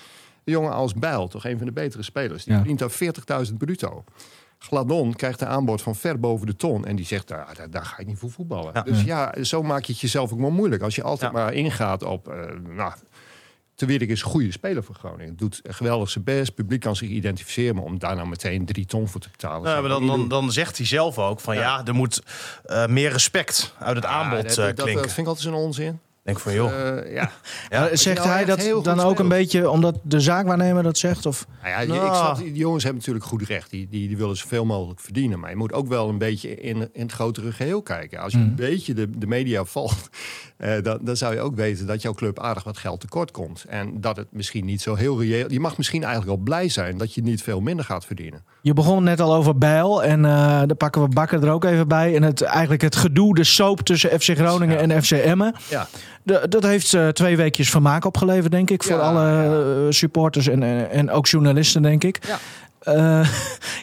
Een 0.45 0.53
jongen 0.53 0.71
als 0.73 0.93
Bijl, 0.93 1.27
toch 1.27 1.45
een 1.45 1.57
van 1.57 1.65
de 1.65 1.71
betere 1.73 2.03
spelers. 2.03 2.43
Die 2.43 2.53
Ja. 2.53 2.59
verdient 2.59 2.79
daar 2.79 2.91
40.000 3.47 3.57
bruto. 3.57 4.03
Gladon 4.57 5.13
krijgt 5.13 5.41
een 5.41 5.47
aanbod 5.47 5.81
van 5.81 5.95
ver 5.95 6.19
boven 6.19 6.47
de 6.47 6.55
ton. 6.55 6.85
En 6.85 6.95
die 6.95 7.05
zegt, 7.05 7.27
daar, 7.27 7.47
daar, 7.55 7.69
daar 7.69 7.85
ga 7.85 7.97
ik 7.97 8.07
niet 8.07 8.17
voor 8.19 8.31
voetballen. 8.31 8.71
Ja. 8.73 8.81
Dus 8.81 9.01
ja, 9.03 9.33
zo 9.43 9.63
maak 9.63 9.83
je 9.83 9.91
het 9.91 10.01
jezelf 10.01 10.31
ook 10.33 10.39
wel 10.39 10.51
moeilijk. 10.51 10.81
Als 10.81 10.95
je 10.95 11.03
altijd 11.03 11.31
Ja. 11.31 11.37
maar 11.39 11.53
ingaat 11.53 12.03
op... 12.03 12.27
eh 12.27 12.39
nou, 12.75 12.93
Te 13.75 13.85
Wierik 13.85 14.09
is 14.09 14.21
een 14.21 14.29
goede 14.29 14.51
speler 14.51 14.83
voor 14.83 14.95
Groningen. 14.95 15.35
Doet 15.35 15.59
geweldig 15.63 16.09
zijn 16.09 16.23
best. 16.23 16.55
Publiek 16.55 16.79
kan 16.81 16.95
zich 16.95 17.09
identificeren. 17.09 17.75
Maar 17.75 17.83
om 17.83 17.99
daar 17.99 18.15
nou 18.15 18.27
meteen 18.27 18.65
drie 18.65 18.85
ton 18.85 19.07
voor 19.07 19.21
te 19.21 19.29
betalen... 19.31 19.61
Nou, 19.63 19.75
zou 19.75 19.87
maar 19.87 19.97
ik 20.01 20.07
dan, 20.07 20.17
dan, 20.19 20.27
dan 20.41 20.51
zegt 20.51 20.77
hij 20.77 20.85
zelf 20.85 21.19
ook 21.19 21.39
van 21.39 21.55
ja, 21.55 21.61
Ja. 21.61 21.85
er 21.85 21.93
moet 21.93 22.21
eh, 22.65 22.87
meer 22.87 23.11
respect 23.11 23.73
uit 23.79 23.95
het 23.95 24.05
Ja, 24.05 24.09
aanbod 24.09 24.41
dat, 24.41 24.57
eh, 24.57 24.65
dat, 24.65 24.75
dat 24.75 24.85
klinken. 24.85 25.05
vind 25.09 25.17
ik 25.17 25.27
altijd 25.27 25.45
zo'n 25.53 25.63
onzin. 25.63 25.99
Denk 26.23 26.39
van 26.39 26.53
joh. 26.53 26.97
Eh, 26.97 27.13
ja. 27.13 27.31
ja. 27.69 27.95
Zegt 27.95 28.17
nou 28.17 28.29
hij 28.29 28.45
dat 28.45 28.83
dan 28.83 28.99
ook 28.99 29.19
een 29.19 29.27
beetje 29.27 29.69
omdat 29.69 29.99
de 30.03 30.19
zaakwaarnemer 30.19 30.83
dat 30.83 30.97
zegt? 30.97 31.25
Of? 31.25 31.47
Nou 31.63 31.69
ja, 31.69 31.93
Nou. 31.93 32.07
ik 32.07 32.13
snap, 32.13 32.37
die 32.37 32.53
jongens 32.53 32.83
hebben 32.83 33.01
natuurlijk 33.01 33.25
goed 33.25 33.41
recht. 33.43 33.69
Die, 33.69 33.87
die, 33.89 34.07
die 34.07 34.17
willen 34.17 34.37
zoveel 34.37 34.65
mogelijk 34.65 34.99
verdienen. 34.99 35.39
Maar 35.39 35.49
je 35.49 35.55
moet 35.55 35.73
ook 35.73 35.87
wel 35.87 36.09
een 36.09 36.17
beetje 36.17 36.55
in, 36.55 36.89
in 36.93 37.01
het 37.01 37.11
grotere 37.11 37.51
geheel 37.51 37.81
kijken. 37.81 38.19
Als 38.19 38.31
je 38.31 38.37
Mhm. 38.37 38.47
een 38.47 38.55
beetje 38.55 38.93
de, 38.93 39.17
de 39.17 39.27
media 39.27 39.63
volgt, 39.65 40.09
eh, 40.63 40.83
dan, 40.83 40.97
dan 41.01 41.17
zou 41.17 41.33
je 41.33 41.39
ook 41.41 41.55
weten 41.55 41.87
dat 41.87 42.01
jouw 42.01 42.13
club 42.13 42.39
aardig 42.39 42.63
wat 42.63 42.77
geld 42.77 42.99
tekort 42.99 43.31
komt. 43.31 43.65
En 43.69 44.01
dat 44.01 44.15
het 44.17 44.27
misschien 44.31 44.65
niet 44.65 44.81
zo 44.81 44.95
heel 44.95 45.21
reëel... 45.21 45.51
Je 45.51 45.59
mag 45.59 45.77
misschien 45.77 46.03
eigenlijk 46.03 46.35
wel 46.35 46.43
blij 46.43 46.69
zijn 46.69 46.97
dat 46.97 47.13
je 47.13 47.21
niet 47.23 47.43
veel 47.43 47.61
minder 47.61 47.85
gaat 47.85 48.05
verdienen. 48.05 48.43
Je 48.61 48.73
begon 48.73 49.03
net 49.03 49.19
al 49.19 49.33
over 49.35 49.57
Bijl 49.57 50.03
en 50.03 50.25
eh 50.25 50.31
daar 50.65 50.75
pakken 50.75 51.01
we 51.01 51.07
Bakker 51.07 51.43
er 51.43 51.49
ook 51.51 51.63
even 51.63 51.87
bij. 51.87 52.15
En 52.15 52.23
het, 52.23 52.41
eigenlijk 52.41 52.81
het 52.81 52.95
gedoe, 52.95 53.35
de 53.35 53.43
soap 53.43 53.79
tussen 53.81 54.09
FC 54.21 54.35
Groningen 54.37 54.79
en 54.91 55.03
FC 55.03 55.11
Emmen. 55.11 55.55
Ja, 55.69 55.87
De- 56.23 56.45
dat 56.49 56.63
heeft 56.63 56.93
eh, 56.93 57.07
twee 57.07 57.37
weekjes 57.37 57.69
vermaak 57.69 58.05
opgeleverd, 58.05 58.51
denk 58.51 58.69
ik. 58.69 58.83
Voor 58.83 58.95
Ja, 58.95 59.01
alle 59.01 59.87
supporters 59.89 60.47
en, 60.47 60.63
en, 60.63 60.89
en 60.89 61.11
ook 61.11 61.27
journalisten, 61.27 61.81
denk 61.81 62.03
ik. 62.03 62.19
Ja. 62.27 62.37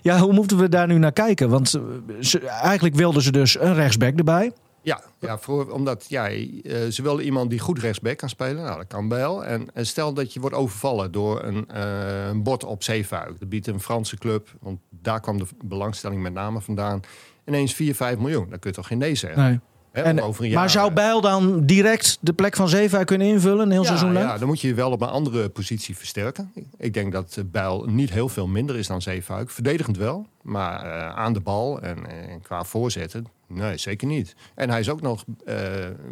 Ja, 0.02 0.18
hoe 0.18 0.32
moeten 0.32 0.56
we 0.56 0.68
daar 0.68 0.86
nu 0.86 0.98
naar 0.98 1.12
kijken? 1.12 1.48
Want 1.48 1.78
ze, 2.20 2.40
eigenlijk 2.40 2.94
wilden 2.94 3.22
ze 3.22 3.32
dus 3.32 3.60
een 3.60 3.74
rechtsback 3.74 4.16
erbij. 4.18 4.52
Ja, 4.82 5.00
ja 5.18 5.38
voor, 5.38 5.70
omdat 5.70 6.04
ja, 6.08 6.28
eh, 6.28 6.86
ze 6.88 7.02
wilden 7.02 7.24
iemand 7.24 7.50
die 7.50 7.58
goed 7.58 7.78
rechtsback 7.78 8.16
kan 8.16 8.28
spelen. 8.28 8.64
Nou, 8.64 8.76
dat 8.76 8.86
kan 8.86 9.08
wel. 9.08 9.44
En, 9.44 9.68
en 9.74 9.86
stel 9.86 10.12
dat 10.12 10.32
je 10.32 10.40
wordt 10.40 10.56
overvallen 10.56 11.12
door 11.12 11.42
een, 11.42 11.68
eh 11.68 12.26
een 12.26 12.42
bord 12.42 12.64
op 12.64 12.82
Zeefuik. 12.82 13.40
Dat 13.40 13.48
biedt 13.48 13.66
een 13.66 13.80
Franse 13.80 14.16
club, 14.16 14.48
want 14.60 14.78
daar 14.90 15.20
kwam 15.20 15.38
de 15.38 15.46
belangstelling 15.64 16.22
met 16.22 16.32
name 16.32 16.60
vandaan. 16.60 17.00
Ineens 17.46 17.74
4, 17.74 17.94
5 17.94 18.18
miljoen. 18.18 18.46
Dan 18.50 18.58
kun 18.58 18.70
je 18.70 18.76
toch 18.76 18.86
geen 18.86 18.98
nee 18.98 19.14
zeggen? 19.14 19.42
Nee. 19.42 19.60
Hè, 19.92 20.02
En, 20.02 20.22
om 20.22 20.28
over 20.28 20.44
een 20.44 20.52
maar 20.52 20.70
zou 20.70 20.88
eh, 20.88 20.94
Bijl 20.94 21.20
dan 21.20 21.66
direct 21.66 22.18
de 22.20 22.32
plek 22.32 22.56
van 22.56 22.68
Zeefuik 22.68 23.06
kunnen 23.06 23.26
invullen 23.26 23.64
een 23.64 23.70
heel 23.70 23.80
ja, 23.80 23.86
seizoen 23.86 24.12
lang? 24.12 24.26
ja, 24.26 24.38
dan 24.38 24.46
moet 24.46 24.60
je 24.60 24.68
je 24.68 24.74
wel 24.74 24.90
op 24.90 25.02
een 25.02 25.08
andere 25.08 25.48
positie 25.48 25.96
versterken. 25.96 26.52
Ik 26.76 26.94
denk 26.94 27.12
dat 27.12 27.36
eh, 27.36 27.44
Bijl 27.46 27.84
niet 27.84 28.10
heel 28.10 28.28
veel 28.28 28.46
minder 28.46 28.76
is 28.76 28.86
dan 28.86 29.02
Zeefuik. 29.02 29.50
Verdedigend 29.50 29.96
wel, 29.96 30.26
maar 30.42 30.84
aan 31.14 31.32
de 31.32 31.40
bal 31.40 31.80
en, 31.80 32.06
en 32.28 32.42
qua 32.42 32.64
voorzetten, 32.64 33.26
nee, 33.50 33.76
zeker 33.78 34.06
niet. 34.06 34.34
En 34.54 34.70
hij 34.70 34.80
is 34.80 34.88
ook 34.88 35.00
nog 35.00 35.24
eh, 35.44 35.56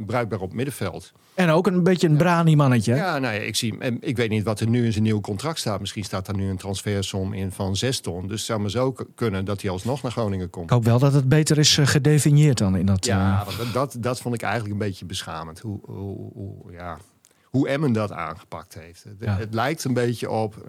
bruikbaar 0.06 0.40
op 0.40 0.52
middenveld. 0.52 1.12
En 1.34 1.50
ook 1.50 1.66
een 1.66 1.82
beetje 1.82 2.08
een 2.08 2.16
brani 2.16 2.56
mannetje. 2.56 2.92
hè? 2.92 2.98
Ja, 2.98 3.18
nou 3.18 3.34
ja, 3.34 3.40
ik, 3.40 3.56
zie, 3.56 3.78
ik 4.00 4.16
weet 4.16 4.28
niet 4.30 4.44
wat 4.44 4.60
er 4.60 4.68
nu 4.68 4.84
in 4.84 4.92
zijn 4.92 5.04
nieuwe 5.04 5.20
contract 5.20 5.58
staat. 5.58 5.80
Misschien 5.80 6.04
staat 6.04 6.26
daar 6.26 6.36
nu 6.36 6.48
een 6.50 6.56
transfersom 6.56 7.32
in 7.32 7.52
van 7.52 7.76
6 7.76 8.00
ton. 8.00 8.22
Dus 8.22 8.36
het 8.36 8.46
zou 8.46 8.60
maar 8.60 8.70
zo 8.70 8.94
kunnen 9.14 9.44
dat 9.44 9.62
hij 9.62 9.70
alsnog 9.70 10.02
naar 10.02 10.12
Groningen 10.12 10.50
komt. 10.50 10.64
Ik 10.64 10.70
hoop 10.70 10.84
wel 10.84 10.98
dat 10.98 11.12
het 11.12 11.28
beter 11.28 11.58
is 11.58 11.78
eh, 11.78 11.86
gedefinieerd 11.86 12.58
dan 12.58 12.76
in 12.76 12.86
dat... 12.86 13.04
Ja, 13.04 13.44
eh, 13.48 13.58
dat, 13.58 13.72
dat, 13.72 13.96
dat 14.02 14.20
vond 14.20 14.34
ik 14.34 14.42
eigenlijk 14.42 14.72
een 14.72 14.78
beetje 14.86 15.04
beschamend. 15.04 15.58
Hoe, 15.58 15.78
hoe, 15.84 16.30
hoe, 16.32 16.72
ja, 16.72 16.98
hoe 17.44 17.68
Emmen 17.68 17.92
dat 17.92 18.12
aangepakt 18.12 18.74
heeft. 18.74 19.04
Het, 19.04 19.14
Ja. 19.20 19.36
het 19.36 19.54
lijkt 19.54 19.84
een 19.84 19.94
beetje 19.94 20.30
op... 20.30 20.68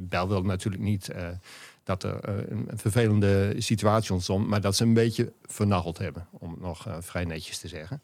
Bel 0.00 0.28
wil 0.28 0.42
natuurlijk 0.42 0.82
niet 0.82 1.10
dat 1.90 2.02
er 2.02 2.20
eh, 2.20 2.34
een, 2.48 2.68
vervelende 2.74 3.54
situatie 3.58 4.12
ontstond... 4.12 4.46
maar 4.46 4.60
dat 4.60 4.76
ze 4.76 4.84
een 4.84 4.94
beetje 4.94 5.32
vernacheld 5.42 5.98
hebben, 5.98 6.26
om 6.30 6.50
het 6.50 6.60
nog 6.60 6.86
eh, 6.86 6.96
vrij 7.00 7.24
netjes 7.24 7.58
te 7.58 7.68
zeggen. 7.68 8.02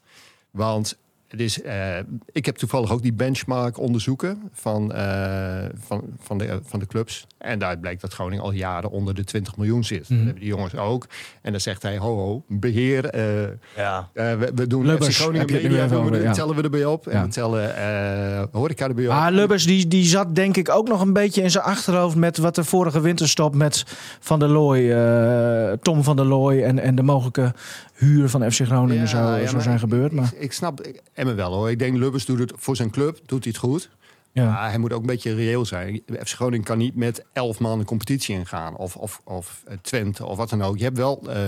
Want 0.51 0.99
het 1.29 1.41
is, 1.41 1.63
eh, 1.63 1.97
ik 2.33 2.47
heb 2.47 2.57
toevallig 2.57 2.93
ook 2.93 3.03
die 3.03 3.13
benchmark 3.13 3.79
onderzoeken 3.79 4.43
van, 4.53 4.93
eh, 4.93 5.65
van, 5.87 6.03
van, 6.21 6.39
de, 6.39 6.61
van 6.67 6.79
de 6.79 6.87
clubs. 6.87 7.27
En 7.39 7.59
daaruit 7.59 7.81
blijkt 7.81 8.01
dat 8.01 8.13
Groningen 8.13 8.45
al 8.45 8.53
jaren 8.53 8.91
onder 8.91 9.15
de 9.15 9.25
20 9.25 9.57
miljoen 9.57 9.85
zit. 9.85 10.09
Dat 10.09 10.17
hebben 10.19 10.35
die 10.35 10.47
jongens 10.49 10.75
ook. 10.77 11.07
En 11.43 11.51
dan 11.51 11.61
zegt 11.61 11.83
hij, 11.83 11.99
ho 11.99 12.17
ho, 12.17 12.43
beheer. 12.49 13.05
eh, 13.07 13.23
Ja. 13.77 14.09
eh, 14.13 14.33
we, 14.39 14.51
we 14.55 14.67
doen 14.67 14.87
Lubbers, 14.87 15.17
FC 15.17 15.21
Groningen 15.23 15.53
media, 15.53 15.89
we 15.89 15.97
over, 15.97 16.15
er- 16.15 16.23
ja. 16.23 16.33
tellen 16.33 16.57
we 16.57 16.63
erbij 16.63 16.85
op. 16.85 17.07
En 17.07 17.23
we 17.23 17.29
tellen 17.29 17.77
eh 17.77 18.43
horeca 18.53 18.87
erbij 18.89 19.05
op. 19.07 19.11
Maar 19.13 19.33
Lubbers 19.33 19.67
die, 19.67 19.87
die 19.89 20.05
zat 20.05 20.35
denk 20.35 20.57
ik 20.57 20.71
ook 20.71 20.89
nog 20.89 21.01
een 21.01 21.13
beetje 21.13 21.43
in 21.43 21.51
zijn 21.51 21.65
achterhoofd 21.65 22.17
met 22.17 22.39
wat 22.39 22.55
de 22.55 22.65
vorige 22.65 23.01
winterstop 23.01 23.55
met 23.55 23.85
Van 24.21 24.39
der 24.39 24.49
Looy, 24.49 24.91
eh, 24.93 25.73
Tom 25.83 26.03
van 26.03 26.17
der 26.17 26.25
Looy 26.25 26.63
en, 26.63 26.79
en 26.79 26.95
de 26.95 27.03
mogelijke 27.03 27.55
huur 27.97 28.29
van 28.29 28.53
FC 28.53 28.61
Groningen 28.65 29.03
Ja, 29.03 29.07
zou, 29.07 29.31
ja, 29.35 29.41
zou 29.43 29.53
maar 29.55 29.63
zijn 29.63 29.79
gebeurd. 29.79 30.13
Maar 30.13 30.31
Ik, 30.35 30.41
ik 30.41 30.53
snap 30.53 30.81
Emmen 31.15 31.37
wel 31.37 31.53
hoor. 31.55 31.71
Ik 31.71 31.79
denk 31.79 31.97
Lubbers 31.97 32.25
doet 32.27 32.39
het 32.39 32.53
voor 32.57 32.77
zijn 32.77 32.91
club, 32.91 33.19
doet 33.27 33.45
hij 33.45 33.53
het 33.53 33.63
goed. 33.63 33.89
ja. 34.33 34.45
Maar 34.53 34.69
hij 34.69 34.79
moet 34.79 34.93
ook 34.93 35.01
een 35.01 35.07
beetje 35.07 35.35
reëel 35.35 35.65
zijn. 35.65 36.03
FC 36.25 36.29
Groningen 36.35 36.65
kan 36.65 36.79
niet 36.79 36.95
met 36.97 37.25
elf 37.33 37.59
man 37.59 37.79
een 37.79 37.85
competitie 37.85 38.35
ingaan. 38.35 38.77
Of, 38.77 38.97
of, 38.97 39.21
of 39.25 39.63
eh, 39.67 39.77
Twente 39.83 40.27
of 40.27 40.37
wat 40.37 40.51
dan 40.51 40.63
ook. 40.63 40.77
Je 40.79 40.85
hebt 40.85 40.97
wel... 40.97 41.23
eh, 41.29 41.41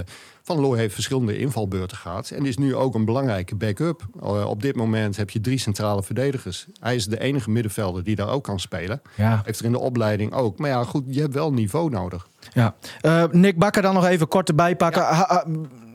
Van 0.43 0.61
Looy 0.61 0.79
heeft 0.79 0.95
verschillende 0.95 1.39
invalbeurten 1.39 1.97
gehad. 1.97 2.31
En 2.31 2.47
is 2.47 2.57
nu 2.59 2.75
ook 2.75 2.95
een 2.95 3.05
belangrijke 3.05 3.55
backup. 3.55 4.07
Eh, 4.23 4.45
op 4.49 4.63
dit 4.63 4.77
moment 4.77 5.17
heb 5.17 5.31
je 5.31 5.41
drie 5.41 5.59
centrale 5.59 6.03
verdedigers. 6.03 6.67
Hij 6.81 6.95
is 6.95 7.07
de 7.07 7.21
enige 7.21 7.51
middenvelder 7.51 8.05
die 8.05 8.17
daar 8.17 8.29
ook 8.29 8.45
kan 8.45 8.61
spelen. 8.61 9.01
ja. 9.15 9.43
Heeft 9.45 9.59
er 9.59 9.65
in 9.65 9.73
de 9.73 9.79
opleiding 9.79 10.33
ook. 10.33 10.59
Maar 10.59 10.71
ja, 10.71 10.85
goed, 10.85 11.03
je 11.07 11.21
hebt 11.21 11.35
wel 11.35 11.53
niveau 11.53 11.91
nodig. 11.91 12.29
Ja. 12.53 12.75
Eh, 13.01 13.25
Nick 13.31 13.59
Bakker 13.59 13.83
dan 13.83 13.95
nog 13.95 14.07
even 14.07 14.29
kort 14.29 14.49
erbij 14.49 14.77
pakken. 14.77 15.03
Ha- 15.03 15.13
ha- 15.29 15.45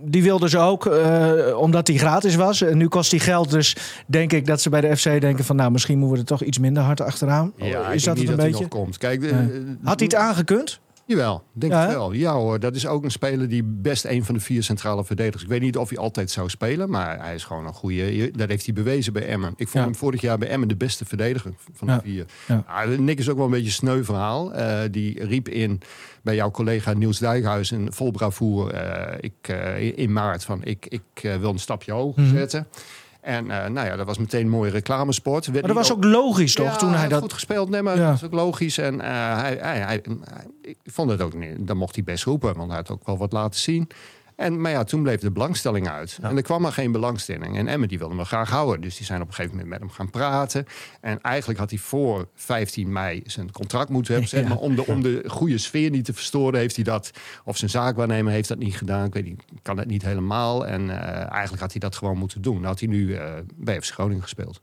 die 0.06 0.24
wilden 0.24 0.50
ze 0.50 0.58
ook, 0.58 0.86
eh, 0.86 1.58
omdat 1.58 1.88
hij 1.88 1.98
gratis 1.98 2.36
was. 2.36 2.62
En 2.62 2.78
nu 2.78 2.88
kost 2.88 3.12
hij 3.12 3.20
geld, 3.20 3.50
dus 3.52 3.76
denk 4.08 4.34
ik 4.34 4.46
dat 4.46 4.62
ze 4.62 4.70
bij 4.70 4.82
de 4.82 4.98
FC 4.98 5.04
denken 5.04 5.44
van... 5.46 5.56
nou, 5.56 5.72
misschien 5.72 5.98
moeten 5.98 6.16
we 6.16 6.22
er 6.22 6.38
toch 6.38 6.44
iets 6.48 6.60
minder 6.60 6.84
hard 6.84 7.02
achteraan. 7.02 7.54
Ja, 7.58 7.92
is 7.92 8.04
dat 8.04 8.18
het 8.18 8.30
een 8.30 8.36
beetje? 8.36 8.68
komt. 8.68 8.98
Kijk, 8.98 9.22
de- 9.22 9.76
Had 9.84 10.00
hij 10.00 10.08
het 10.12 10.16
aangekund? 10.16 10.80
Jawel, 11.06 11.44
denk 11.54 11.74
Ja, 11.74 11.84
ik 11.86 11.90
wel. 11.90 12.12
Ja 12.12 12.34
hoor, 12.34 12.60
dat 12.60 12.76
is 12.76 12.88
ook 12.88 13.04
een 13.04 13.12
speler 13.12 13.50
die 13.50 13.64
best 13.64 14.06
een 14.06 14.26
van 14.26 14.36
de 14.36 14.42
vier 14.42 14.64
centrale 14.64 15.06
verdedigers. 15.06 15.44
Ik 15.44 15.50
weet 15.50 15.62
niet 15.62 15.78
of 15.78 15.90
hij 15.90 15.98
altijd 15.98 16.32
zou 16.32 16.50
spelen, 16.50 16.90
maar 16.90 17.20
hij 17.24 17.36
is 17.36 17.44
gewoon 17.44 17.66
een 17.66 17.74
goede. 17.74 18.32
Dat 18.32 18.50
heeft 18.50 18.66
hij 18.66 18.74
bewezen 18.74 19.14
bij 19.14 19.28
Emmen. 19.28 19.50
Ik 19.50 19.68
vond 19.68 19.74
Ja. 19.74 19.90
hem 19.90 19.96
vorig 19.96 20.22
jaar 20.22 20.38
bij 20.38 20.48
Emmen 20.50 20.68
de 20.68 20.76
beste 20.76 21.06
verdediger 21.06 21.54
van 21.74 21.88
de 21.88 21.94
Ja. 21.94 22.02
vier. 22.02 22.26
Ah, 22.66 22.98
Nick 22.98 23.20
is 23.20 23.30
ook 23.30 23.36
wel 23.36 23.46
een 23.46 23.52
beetje 23.52 23.66
een 23.66 23.72
sneu 23.72 24.04
verhaal. 24.04 24.54
Eh, 24.54 24.80
die 24.92 25.24
riep 25.26 25.50
in 25.50 25.82
bij 26.22 26.36
jouw 26.36 26.52
collega 26.52 26.94
Niels 26.94 27.20
Dijkhuis 27.20 27.72
in 27.72 27.92
vol 27.94 28.12
bravoer 28.12 28.72
eh, 28.74 29.18
ik, 29.20 29.48
eh, 29.48 29.98
in 29.98 30.14
maart 30.14 30.44
van 30.44 30.64
ik, 30.64 30.86
ik 30.90 31.02
wil 31.40 31.50
een 31.50 31.60
stapje 31.60 31.92
hoger 31.92 32.22
Mhm. 32.24 32.36
zetten. 32.36 32.68
En 33.24 33.52
eh, 33.52 33.70
nou 33.70 33.88
ja, 33.88 33.96
dat 33.96 34.06
was 34.06 34.18
meteen 34.18 34.42
een 34.42 34.50
mooie 34.50 34.72
reclamesport. 34.72 35.52
Maar 35.54 35.62
dat 35.62 35.72
was 35.76 35.92
ook 35.92 36.04
logisch, 36.04 36.54
toch? 36.54 36.66
ja, 36.66 36.76
toen 36.76 36.94
hij 36.94 37.08
dat... 37.08 37.22
goed 37.22 37.34
gespeeld. 37.34 37.70
Nee, 37.70 37.82
maar 37.82 37.98
Ja. 37.98 38.06
dat 38.08 38.16
is 38.16 38.24
ook 38.24 38.34
logisch. 38.34 38.78
En 38.78 39.02
eh, 39.02 39.10
hij, 39.40 39.58
hij, 39.62 39.78
hij, 39.80 40.02
hij- 40.04 40.04
ik 40.62 40.78
vond 40.86 41.10
het 41.10 41.22
ook 41.22 41.34
niet. 41.34 41.68
Dan 41.68 41.78
mocht 41.78 41.96
hij 41.96 42.04
best 42.04 42.24
roepen, 42.24 42.56
want 42.56 42.68
hij 42.68 42.78
had 42.78 42.90
ook 42.90 43.06
wel 43.06 43.18
wat 43.18 43.32
laten 43.32 43.60
zien. 43.60 43.88
En, 44.44 44.62
maar 44.62 44.72
ja, 44.72 44.84
toen 44.84 45.04
bleef 45.04 45.20
de 45.20 45.32
belangstelling 45.32 45.90
uit. 45.90 46.18
En 46.22 46.36
er 46.38 46.44
kwam 46.44 46.62
maar 46.62 46.72
geen 46.72 46.92
belangstelling. 46.92 47.58
En 47.58 47.68
Emmen 47.68 47.88
die 47.88 47.98
wilde 47.98 48.16
hem 48.16 48.26
graag 48.26 48.50
houden. 48.50 48.82
Dus 48.82 48.98
die 48.98 49.06
zijn 49.06 49.22
op 49.22 49.28
een 49.28 49.34
gegeven 49.34 49.56
moment 49.56 49.72
met 49.72 49.80
hem 49.80 49.90
gaan 49.98 50.10
praten. 50.10 50.66
En 51.02 51.22
eigenlijk 51.22 51.60
had 51.60 51.70
hij 51.70 51.80
voor 51.80 52.28
15 52.36 52.92
mei 52.92 53.22
zijn 53.26 53.52
contract 53.52 53.90
moeten 53.90 54.12
hebben. 54.12 54.30
Zeg 54.30 54.42
Ja. 54.44 54.48
maar 54.50 54.58
om 54.58 54.76
de, 54.76 54.86
om 54.86 55.02
de 55.02 55.24
goede 55.28 55.58
sfeer 55.58 55.90
niet 55.90 56.06
te 56.06 56.14
verstoren, 56.14 56.60
heeft 56.60 56.76
hij 56.76 56.84
dat. 56.84 57.12
Of 57.44 57.58
zijn 57.58 57.70
zaakwaarnemer 57.70 58.32
heeft 58.32 58.48
dat 58.48 58.58
niet 58.58 58.76
gedaan. 58.76 59.06
Ik 59.06 59.14
weet 59.14 59.26
niet, 59.26 59.44
kan 59.62 59.78
het 59.78 59.88
niet 59.88 60.04
helemaal. 60.04 60.68
En 60.68 60.90
eh, 60.90 61.32
eigenlijk 61.32 61.62
had 61.62 61.72
hij 61.72 61.80
dat 61.80 61.96
gewoon 61.96 62.18
moeten 62.18 62.42
doen. 62.42 62.56
Dan 62.56 62.66
had 62.66 62.80
hij 62.80 62.90
nu 62.90 63.14
eh, 63.16 63.32
bij 63.56 63.82
FC 63.82 63.94
Groningen 63.94 64.24
gespeeld. 64.24 64.62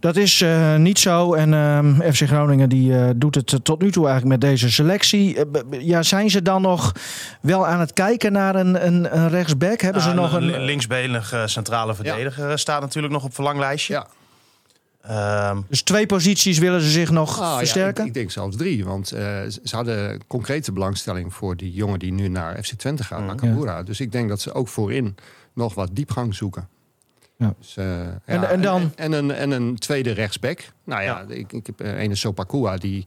Dat 0.00 0.16
is 0.16 0.40
eh, 0.40 0.76
niet 0.76 0.98
zo. 0.98 1.34
En 1.34 1.54
ehm, 1.54 2.12
FC 2.12 2.26
Groningen 2.26 2.68
die, 2.68 3.18
doet 3.18 3.34
het 3.34 3.64
tot 3.64 3.82
nu 3.82 3.90
toe 3.90 4.08
eigenlijk 4.08 4.40
met 4.40 4.50
deze 4.50 4.70
selectie. 4.70 5.38
Ja, 5.70 6.02
zijn 6.02 6.30
ze 6.30 6.42
dan 6.42 6.62
nog 6.62 6.92
wel 7.40 7.66
aan 7.66 7.80
het 7.80 7.92
kijken 7.92 8.32
naar 8.32 8.54
een, 8.54 8.79
een, 8.86 9.16
een 9.16 9.28
rechtsback? 9.28 9.80
Hebben 9.80 10.02
ze 10.02 10.08
Nou, 10.08 10.20
nog 10.20 10.32
een... 10.32 10.60
linksbenige 10.64 11.42
centrale 11.46 11.94
verdediger 11.94 12.50
eh, 12.50 12.56
staat 12.56 12.80
natuurlijk 12.80 13.12
nog 13.12 13.24
op 13.24 13.34
verlanglijstje. 13.34 13.92
Ja. 13.94 14.06
Ehm, 15.02 15.60
Dus 15.68 15.82
twee 15.82 16.06
posities 16.06 16.58
willen 16.58 16.80
ze 16.80 16.90
zich 16.90 17.10
nog 17.10 17.40
Ah, 17.40 17.46
ja, 17.50 17.58
versterken? 17.58 18.02
ik, 18.02 18.08
ik 18.08 18.14
denk 18.14 18.30
zelfs 18.30 18.56
drie. 18.56 18.84
Want 18.84 19.12
eh, 19.12 19.22
ze 19.64 19.76
hadden 19.76 20.20
concrete 20.26 20.72
belangstelling 20.72 21.34
voor 21.34 21.56
die 21.56 21.72
jongen 21.72 21.98
die 21.98 22.12
nu 22.12 22.28
naar 22.28 22.62
FC 22.62 22.72
Twente 22.72 23.04
gaat, 23.04 23.24
Nakamura. 23.26 23.82
Dus 23.82 24.00
ik 24.00 24.12
denk 24.12 24.28
dat 24.28 24.40
ze 24.40 24.52
ook 24.52 24.68
voorin 24.68 25.16
nog 25.52 25.74
wat 25.74 25.88
diepgang 25.92 26.34
zoeken. 26.34 26.68
Ja. 27.36 27.54
Dus, 27.58 27.76
eh, 27.76 27.84
ja, 27.86 28.20
En- 28.24 28.48
en 28.48 28.60
dan? 28.60 28.92
En, 28.96 29.12
een, 29.12 29.30
en 29.30 29.50
een 29.50 29.78
tweede 29.78 30.10
rechtsback. 30.12 30.72
Nou 30.84 31.02
ja, 31.02 31.24
ik, 31.28 31.52
ik 31.52 31.66
heb 31.66 31.80
eh, 31.80 31.98
ene 32.00 32.14
Sopakua 32.14 32.76
die... 32.76 33.04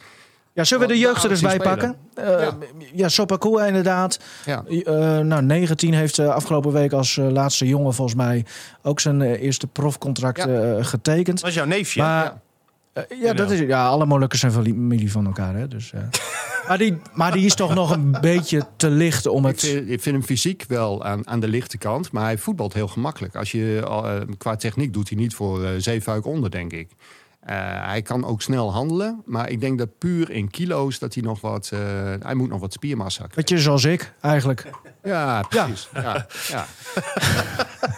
ja, 0.53 0.63
zullen 0.63 0.87
we 0.87 0.93
de 0.93 0.99
jeugd 0.99 1.23
er 1.23 1.29
eens 1.31 1.41
bij 1.41 1.57
pakken? 1.57 1.95
Eh, 2.13 2.25
ja, 2.39 2.57
Ja. 2.93 3.09
Sopakua 3.09 3.65
inderdaad. 3.65 4.19
Ja, 4.45 4.63
Eh, 4.67 5.19
nou, 5.19 5.41
19 5.41 5.93
heeft 5.93 6.19
eh, 6.19 6.27
afgelopen 6.27 6.71
week 6.71 6.91
als 6.93 7.15
laatste 7.15 7.67
jongen 7.67 7.93
volgens 7.93 8.17
mij 8.17 8.45
ook 8.81 8.99
zijn 8.99 9.21
eerste 9.21 9.67
profcontract 9.67 10.37
Ja. 10.43 10.83
getekend. 10.83 11.39
dat 11.39 11.49
is 11.49 11.55
jouw 11.55 11.65
neefje. 11.65 12.01
Maar 12.01 12.41
ja. 12.93 13.05
ja, 13.21 13.33
dat 13.33 13.51
is, 13.51 13.59
ja, 13.59 13.87
alle 13.87 14.05
Molukkers 14.05 14.39
zijn 14.41 14.51
familie 14.51 15.11
van 15.11 15.25
elkaar. 15.25 15.55
Hè? 15.55 15.67
Dus, 15.67 15.93
maar, 16.67 16.77
die, 16.77 16.97
maar 17.13 17.31
die 17.31 17.45
is 17.45 17.55
toch 17.55 17.73
nog 17.73 17.91
een 17.91 18.17
beetje 18.21 18.61
te 18.75 18.89
licht 18.89 19.25
om 19.27 19.45
Ik 19.45 19.51
het... 19.51 19.59
vind, 19.59 19.89
ik 19.89 20.01
vind 20.01 20.15
hem 20.15 20.23
fysiek 20.25 20.65
wel 20.67 21.03
aan, 21.03 21.27
aan 21.27 21.39
de 21.39 21.47
lichte 21.47 21.77
kant, 21.77 22.11
maar 22.11 22.23
hij 22.23 22.37
voetbalt 22.37 22.73
heel 22.73 22.87
gemakkelijk. 22.87 23.35
Als 23.35 23.51
je, 23.51 24.25
qua 24.37 24.55
techniek 24.55 24.93
doet 24.93 25.09
hij 25.09 25.17
niet 25.17 25.35
voor 25.35 25.67
zeefuik 25.77 26.25
onder, 26.25 26.51
denk 26.51 26.71
ik. 26.73 26.89
Eh, 27.45 27.85
hij 27.85 28.01
kan 28.01 28.25
ook 28.25 28.41
snel 28.41 28.71
handelen, 28.71 29.21
maar 29.25 29.49
ik 29.49 29.59
denk 29.59 29.77
dat 29.77 29.97
puur 29.97 30.29
in 30.31 30.49
kilo's 30.49 30.99
dat 30.99 31.13
hij 31.13 31.23
nog 31.23 31.41
wat, 31.41 31.69
eh, 31.73 31.79
hij 32.19 32.35
moet 32.35 32.49
nog 32.49 32.59
wat 32.59 32.73
spiermassa 32.73 33.27
krijgen. 33.27 33.35
Beetje 33.35 33.57
zoals 33.57 33.83
ik, 33.83 34.13
eigenlijk. 34.21 34.69
Ja, 35.03 35.41
precies. 35.49 35.89
Ja. 35.93 36.25
Ja, 36.47 36.65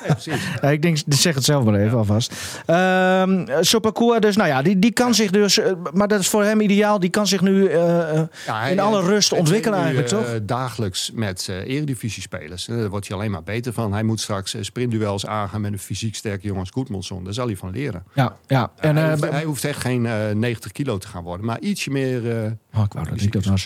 Nee, 0.04 0.12
precies. 0.14 0.42
Ja, 0.62 0.70
ik 0.70 0.82
denk, 0.82 0.98
zeg 1.08 1.36
het 1.36 1.44
zelf 1.44 1.64
maar 1.64 1.76
even 1.80 1.98
alvast. 1.98 2.34
Ehm 2.66 3.46
Sopakua, 3.62 4.20
dus 4.20 4.36
nou 4.36 4.50
ja, 4.50 4.62
die, 4.62 4.80
die 4.80 4.92
kan 4.92 5.14
zich 5.14 5.32
dus... 5.32 5.60
eh, 5.60 5.72
maar 5.94 6.08
dat 6.08 6.20
is 6.20 6.28
voor 6.28 6.44
hem 6.44 6.62
ideaal. 6.62 7.00
Die 7.00 7.10
kan 7.10 7.28
zich 7.28 7.42
nu 7.42 7.66
eh, 7.68 8.00
eh, 8.10 8.22
Ja, 8.46 8.60
hij- 8.60 8.72
in 8.72 8.80
alle 8.80 9.02
rust 9.02 9.30
hij 9.30 9.40
ontwikkelen 9.40 9.80
nu, 9.80 9.86
eigenlijk, 9.86 10.14
toch? 10.28 10.40
dagelijks 10.46 11.12
met 11.14 11.48
eh 11.50 11.56
eredivisie-spelers. 11.76 12.68
Eh, 12.68 12.78
Daar 12.78 12.90
wordt 12.90 13.08
hij 13.08 13.18
alleen 13.18 13.32
maar 13.32 13.44
beter 13.44 13.74
van. 13.74 13.94
Hij 13.94 14.04
moet 14.04 14.20
straks 14.20 14.56
sprintduels 14.62 15.26
aangaan 15.26 15.62
met 15.62 15.72
een 15.72 15.80
fysiek 15.80 16.16
sterke 16.16 16.48
jongens 16.48 16.70
Goedmondson. 16.70 17.24
Daar 17.24 17.34
zal 17.34 17.46
hij 17.46 17.56
van 17.56 17.72
leren. 17.72 18.04
Ja, 18.14 18.36
ja. 18.48 18.72
En, 18.80 18.96
hij, 18.96 19.06
eh, 19.06 19.12
hoeft, 19.12 19.30
hij 19.32 19.44
hoeft 19.44 19.64
echt 19.64 19.80
geen 19.82 20.06
eh, 20.06 20.14
90 20.34 20.72
kilo 20.72 20.98
te 20.98 21.08
gaan 21.08 21.24
worden, 21.24 21.46
maar 21.46 21.60
ietsje 21.60 21.90
meer... 21.90 22.32
eh, 22.44 22.52
Oh, 22.78 22.84
ik 22.84 22.94
wou 22.94 23.10
dat 23.10 23.22
ik 23.22 23.32
dat 23.32 23.46
was. 23.46 23.66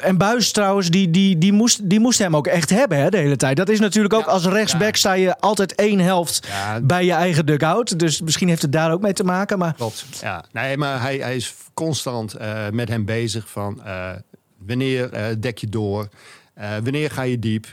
En 0.00 0.18
Buis 0.18 0.52
trouwens, 0.52 0.90
die, 0.90 1.10
die, 1.10 1.38
die, 1.38 1.52
moest, 1.52 1.90
die 1.90 2.00
moest 2.00 2.18
hem 2.18 2.36
ook 2.36 2.46
echt 2.46 2.70
hebben 2.70 2.78
hè, 2.88 3.08
de 3.08 3.16
hele 3.16 3.36
tijd. 3.36 3.56
Dat 3.56 3.68
is 3.68 3.80
natuurlijk 3.80 4.14
ook 4.14 4.26
als 4.26 4.46
rechtsback 4.46 4.96
sta 4.96 5.12
je 5.12 5.38
altijd 5.38 5.74
één 5.74 5.98
helft 5.98 6.48
bij 6.82 7.04
je 7.04 7.12
eigen 7.12 7.46
dugout. 7.46 7.98
Dus 7.98 8.20
misschien 8.20 8.48
heeft 8.48 8.62
het 8.62 8.72
daar 8.72 8.92
ook 8.92 9.00
mee 9.00 9.12
te 9.12 9.24
maken. 9.24 9.58
Maar 9.58 9.74
Klopt. 9.74 10.04
Ja, 10.20 10.44
nee, 10.52 10.76
maar 10.76 11.00
hij, 11.00 11.16
hij 11.16 11.36
is 11.36 11.54
constant 11.74 12.34
eh, 12.34 12.68
met 12.68 12.88
hem 12.88 13.04
bezig 13.04 13.50
van 13.50 13.84
eh, 13.84 14.10
wanneer 14.58 15.12
eh, 15.12 15.24
dek 15.38 15.58
je 15.58 15.68
door, 15.68 16.08
wanneer 16.82 17.10
ga 17.10 17.22
je 17.22 17.38
diep, 17.38 17.66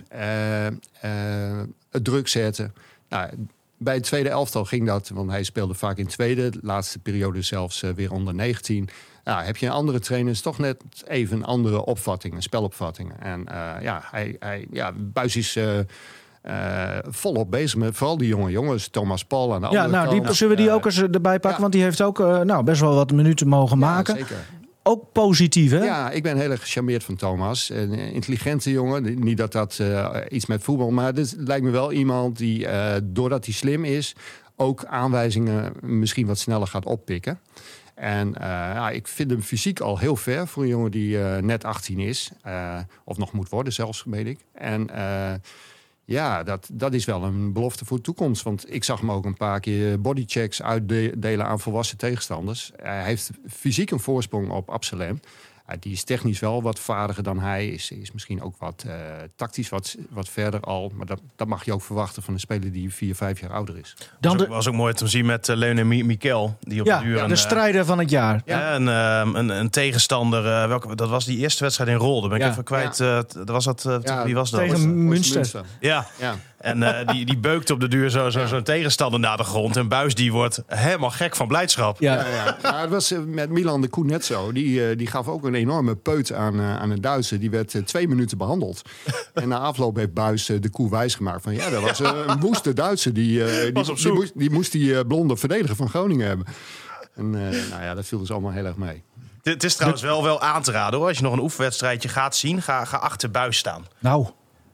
het 1.89 2.04
druk 2.04 2.28
zetten. 2.28 2.74
Nou, 3.10 3.30
bij 3.78 3.93
het 3.93 4.04
tweede 4.04 4.30
elftal 4.30 4.65
ging 4.65 4.86
dat, 4.86 5.10
want 5.10 5.30
hij 5.30 5.43
speelde 5.43 5.74
vaak 5.74 5.98
in 5.98 6.08
tweede, 6.08 6.50
de 6.50 6.60
laatste 6.62 7.00
periode 7.00 7.41
zelfs 7.41 7.82
weer 7.96 8.12
onder 8.12 8.36
19. 8.36 8.89
Ja, 9.28 9.44
heb 9.44 9.58
je 9.58 9.66
een 9.66 9.72
andere 9.72 10.00
trainer, 10.00 10.32
is 10.32 10.42
toch 10.42 10.58
net 10.58 10.78
even 11.08 11.38
een 11.38 11.46
andere 11.46 11.86
opvatting, 11.86 12.34
een 12.34 12.42
spelopvatting. 12.42 13.13
En 13.20 13.46
eh, 13.46 13.82
ja, 13.82 14.02
hij, 14.12 14.36
hij, 14.40 14.68
ja, 14.72 14.94
Buis 14.96 15.36
is 15.36 15.56
eh, 15.56 15.80
eh, 16.42 17.04
volop 17.08 17.52
bezig 17.52 17.76
met 17.76 17.98
vooral 17.98 18.18
die 18.18 18.28
jonge 18.28 18.52
jongens, 18.52 18.88
Thomas 18.88 19.26
Paul 19.26 19.54
aan 19.54 19.62
de 19.62 19.68
ja, 19.72 19.84
andere 19.84 20.06
nou, 20.06 20.22
die, 20.22 20.34
zullen 20.34 20.56
we 20.56 20.62
die 20.62 20.72
ook 20.72 20.86
eens 20.86 21.02
erbij 21.02 21.22
pakken? 21.22 21.52
ja. 21.52 21.60
Want 21.60 21.74
die 21.74 21.82
heeft 21.82 22.02
ook 22.02 22.18
nou, 22.18 22.63
best 22.63 22.82
wel 22.82 22.96
wat 22.96 23.12
minuten 23.12 23.48
mogen 23.48 23.80
ja, 23.80 23.86
maken. 23.86 24.18
zeker. 24.18 24.46
ook 24.84 25.12
positief, 25.12 25.72
hè? 25.72 25.84
Ja, 25.84 26.12
ik 26.12 26.24
ben 26.24 26.38
heel 26.38 26.52
erg 26.52 26.62
gecharmeerd 26.62 27.04
van 27.04 27.16
Thomas. 27.16 27.70
Een 27.70 27.94
intelligente 27.94 28.72
jongen. 28.72 29.20
Niet 29.20 29.38
dat 29.38 29.52
dat 29.52 29.82
iets 30.30 30.46
met 30.46 30.63
voetbal... 30.63 30.92
maar 30.92 31.13
dit 31.13 31.36
lijkt 31.38 31.66
me 31.66 31.72
wel 31.72 31.92
iemand 31.92 32.38
die, 32.38 32.68
doordat 33.04 33.46
hij 33.46 33.54
slim 33.54 33.86
is... 33.86 34.16
ook 34.56 34.86
aanwijzingen 34.86 35.74
misschien 35.82 36.28
wat 36.28 36.38
sneller 36.38 36.68
gaat 36.68 36.86
oppikken. 36.86 37.40
En 37.98 38.36
eh, 38.36 38.48
ja, 38.50 38.90
ik 38.90 39.08
vind 39.08 39.32
hem 39.32 39.42
fysiek 39.42 39.80
al 39.80 39.98
heel 39.98 40.16
ver 40.16 40.48
voor 40.48 40.64
een 40.64 40.70
jongen 40.70 40.92
die 40.92 41.22
eh, 41.22 41.42
net 41.42 41.64
18 41.64 42.00
is. 42.00 42.32
Eh, 42.42 42.80
of 43.04 43.18
nog 43.18 43.32
moet 43.32 43.50
worden 43.50 43.74
zelfs, 43.74 44.04
weet 44.06 44.26
ik. 44.26 44.40
En 44.54 44.90
ja, 46.06 46.44
dat, 46.44 46.70
dat 46.74 46.94
is 46.94 47.06
wel 47.06 47.24
een 47.24 47.54
belofte 47.54 47.86
voor 47.86 47.98
de 47.98 48.04
toekomst. 48.04 48.44
Want 48.44 48.74
ik 48.74 48.84
zag 48.84 49.00
hem 49.00 49.12
ook 49.12 49.26
een 49.26 49.38
paar 49.38 49.60
keer 49.60 50.02
bodychecks 50.02 50.62
uitdelen 50.62 51.46
aan 51.46 51.60
volwassen 51.60 51.98
tegenstanders. 51.98 52.72
Hij 52.76 53.04
heeft 53.04 53.30
fysiek 53.48 53.92
een 53.92 54.00
voorsprong 54.00 54.50
op 54.50 54.70
Absalem. 54.70 55.20
Ja, 55.68 55.76
die 55.80 55.92
is 55.92 56.04
technisch 56.04 56.40
wel 56.40 56.62
wat 56.62 56.80
vaardiger 56.80 57.24
dan 57.24 57.40
hij. 57.40 57.68
Is, 57.68 57.92
is 57.92 58.12
misschien 58.12 58.42
ook 58.42 58.56
wat 58.60 58.84
eh, 58.88 58.94
tactisch 59.36 59.70
wat, 59.70 59.96
wat 60.10 60.30
verder 60.30 60.60
al. 60.60 60.92
Maar 60.96 61.06
dat, 61.06 61.22
dat 61.36 61.48
mag 61.48 61.66
je 61.66 61.74
ook 61.74 61.82
verwachten 61.82 62.24
van 62.24 62.34
een 62.34 62.40
speler 62.40 62.72
die 62.72 62.94
vier, 62.94 63.16
vijf 63.16 63.40
jaar 63.40 63.52
ouder 63.54 63.78
is. 63.78 63.96
Dan 64.20 64.32
was, 64.32 64.42
de, 64.42 64.48
ook, 64.48 64.54
was 64.56 64.68
ook 64.68 64.74
mooi 64.74 64.94
te 64.94 65.08
zien 65.08 65.26
met 65.26 65.48
uh, 65.48 65.56
Leon 65.56 65.78
en 65.78 65.88
Mi- 65.88 66.04
Mikel. 66.04 66.58
Die 66.60 66.80
op 66.82 66.88
ja, 66.88 67.00
de 67.00 67.06
duur 67.06 67.22
een, 67.22 67.28
de 67.28 67.34
eh, 67.34 67.40
strijder 67.40 67.86
van 67.86 68.00
het 68.00 68.10
jaar. 68.10 68.42
ja, 68.46 68.76
een, 68.76 68.88
ehm, 68.88 69.36
een, 69.36 69.50
een 69.50 69.70
tegenstander. 69.70 70.46
eh, 70.62 70.68
welke, 70.68 70.96
dat 70.96 71.10
was 71.10 71.26
die 71.26 71.38
eerste 71.38 71.64
wedstrijd 71.64 71.90
in 71.90 71.96
Rolde. 71.96 72.28
Ben 72.28 72.38
ik 72.38 72.44
Ja. 72.44 72.50
even 72.52 72.64
kwijt. 72.64 73.00
eh, 73.00 73.20
was 73.46 73.66
dat, 73.66 73.86
eh, 73.86 73.98
Ja, 74.02 74.24
wie 74.26 74.36
was 74.36 74.50
dat? 74.52 74.60
tegen-. 74.60 75.66
Ja, 75.80 76.08
Ja. 76.20 76.36
En 76.58 76.84
eh, 76.84 77.08
die, 77.08 77.26
die 77.26 77.38
beukt 77.38 77.70
op 77.70 77.80
de 77.80 77.88
duur 77.88 78.10
zo'n 78.10 78.32
zo, 78.32 78.46
zo'n 78.46 78.63
tegenstander 78.63 79.20
naar 79.20 79.38
de 79.38 79.43
grond. 79.43 79.78
En 79.78 79.88
Buis 79.88 80.15
die 80.15 80.32
wordt 80.32 80.63
helemaal 80.67 81.10
gek 81.10 81.36
van 81.36 81.48
blijdschap. 81.48 82.00
Ja. 82.00 82.13
Ja, 82.13 82.27
ja. 82.27 82.58
Ja, 82.62 82.82
het 82.82 82.90
was 82.90 83.12
eh, 83.12 83.19
met 83.19 83.50
Milan 83.50 83.82
de 83.82 83.88
Koen 83.88 84.06
net 84.06 84.25
zo. 84.25 84.52
Die, 84.52 84.90
eh, 84.90 84.98
die 84.98 85.08
gaf 85.08 85.27
ook 85.27 85.44
een 85.44 85.56
enorme 85.56 85.96
peut 85.96 86.34
aan, 86.34 86.62
aan 86.62 86.92
een 86.92 87.02
Duitser. 87.02 87.40
Die 87.40 87.50
werd 87.50 87.75
twee 87.86 88.08
minuten 88.08 88.38
behandeld. 88.38 88.82
en 89.34 89.48
na 89.48 89.58
afloop 89.58 89.96
heeft 89.96 90.13
Buis 90.13 90.46
de 90.46 90.69
Koe 90.69 90.90
wijsgemaakt 90.90 91.44
van... 91.44 91.54
ja, 91.54 91.69
dat 91.69 91.82
was 91.82 92.00
een 92.00 92.40
woeste 92.40 92.73
Duitser. 92.73 93.13
Die, 93.13 93.44
eh, 93.44 93.62
die, 93.62 93.73
Was 93.73 93.90
op 93.90 93.96
die, 93.96 94.04
zoek. 94.04 94.15
moest, 94.15 94.32
die 94.36 94.52
moest 94.52 94.71
die 94.71 95.06
blonde 95.06 95.38
verdediger 95.38 95.75
van 95.75 95.90
Groningen 95.90 96.27
hebben. 96.27 96.46
En 97.15 97.36
eh, 97.36 97.69
nou 97.69 97.84
ja, 97.84 97.94
dat 97.94 98.06
viel 98.06 98.19
dus 98.19 98.32
allemaal 98.32 98.52
heel 98.52 98.65
erg 98.65 98.75
mee. 98.75 99.04
Het, 99.44 99.54
het 99.54 99.63
is 99.63 99.75
trouwens 99.75 100.02
wel, 100.02 100.23
wel 100.23 100.42
aan 100.42 100.62
te 100.62 100.71
raden 100.71 101.00
hoor. 101.00 101.08
Als 101.08 101.17
je 101.17 101.23
nog 101.23 101.34
een 101.34 101.40
oefenwedstrijdje 101.40 102.10
gaat 102.10 102.36
zien, 102.36 102.62
ga, 102.62 102.86
ga 102.86 102.98
achter 102.98 103.32
Buis 103.32 103.58
staan. 103.58 103.86
Nou, 104.00 104.27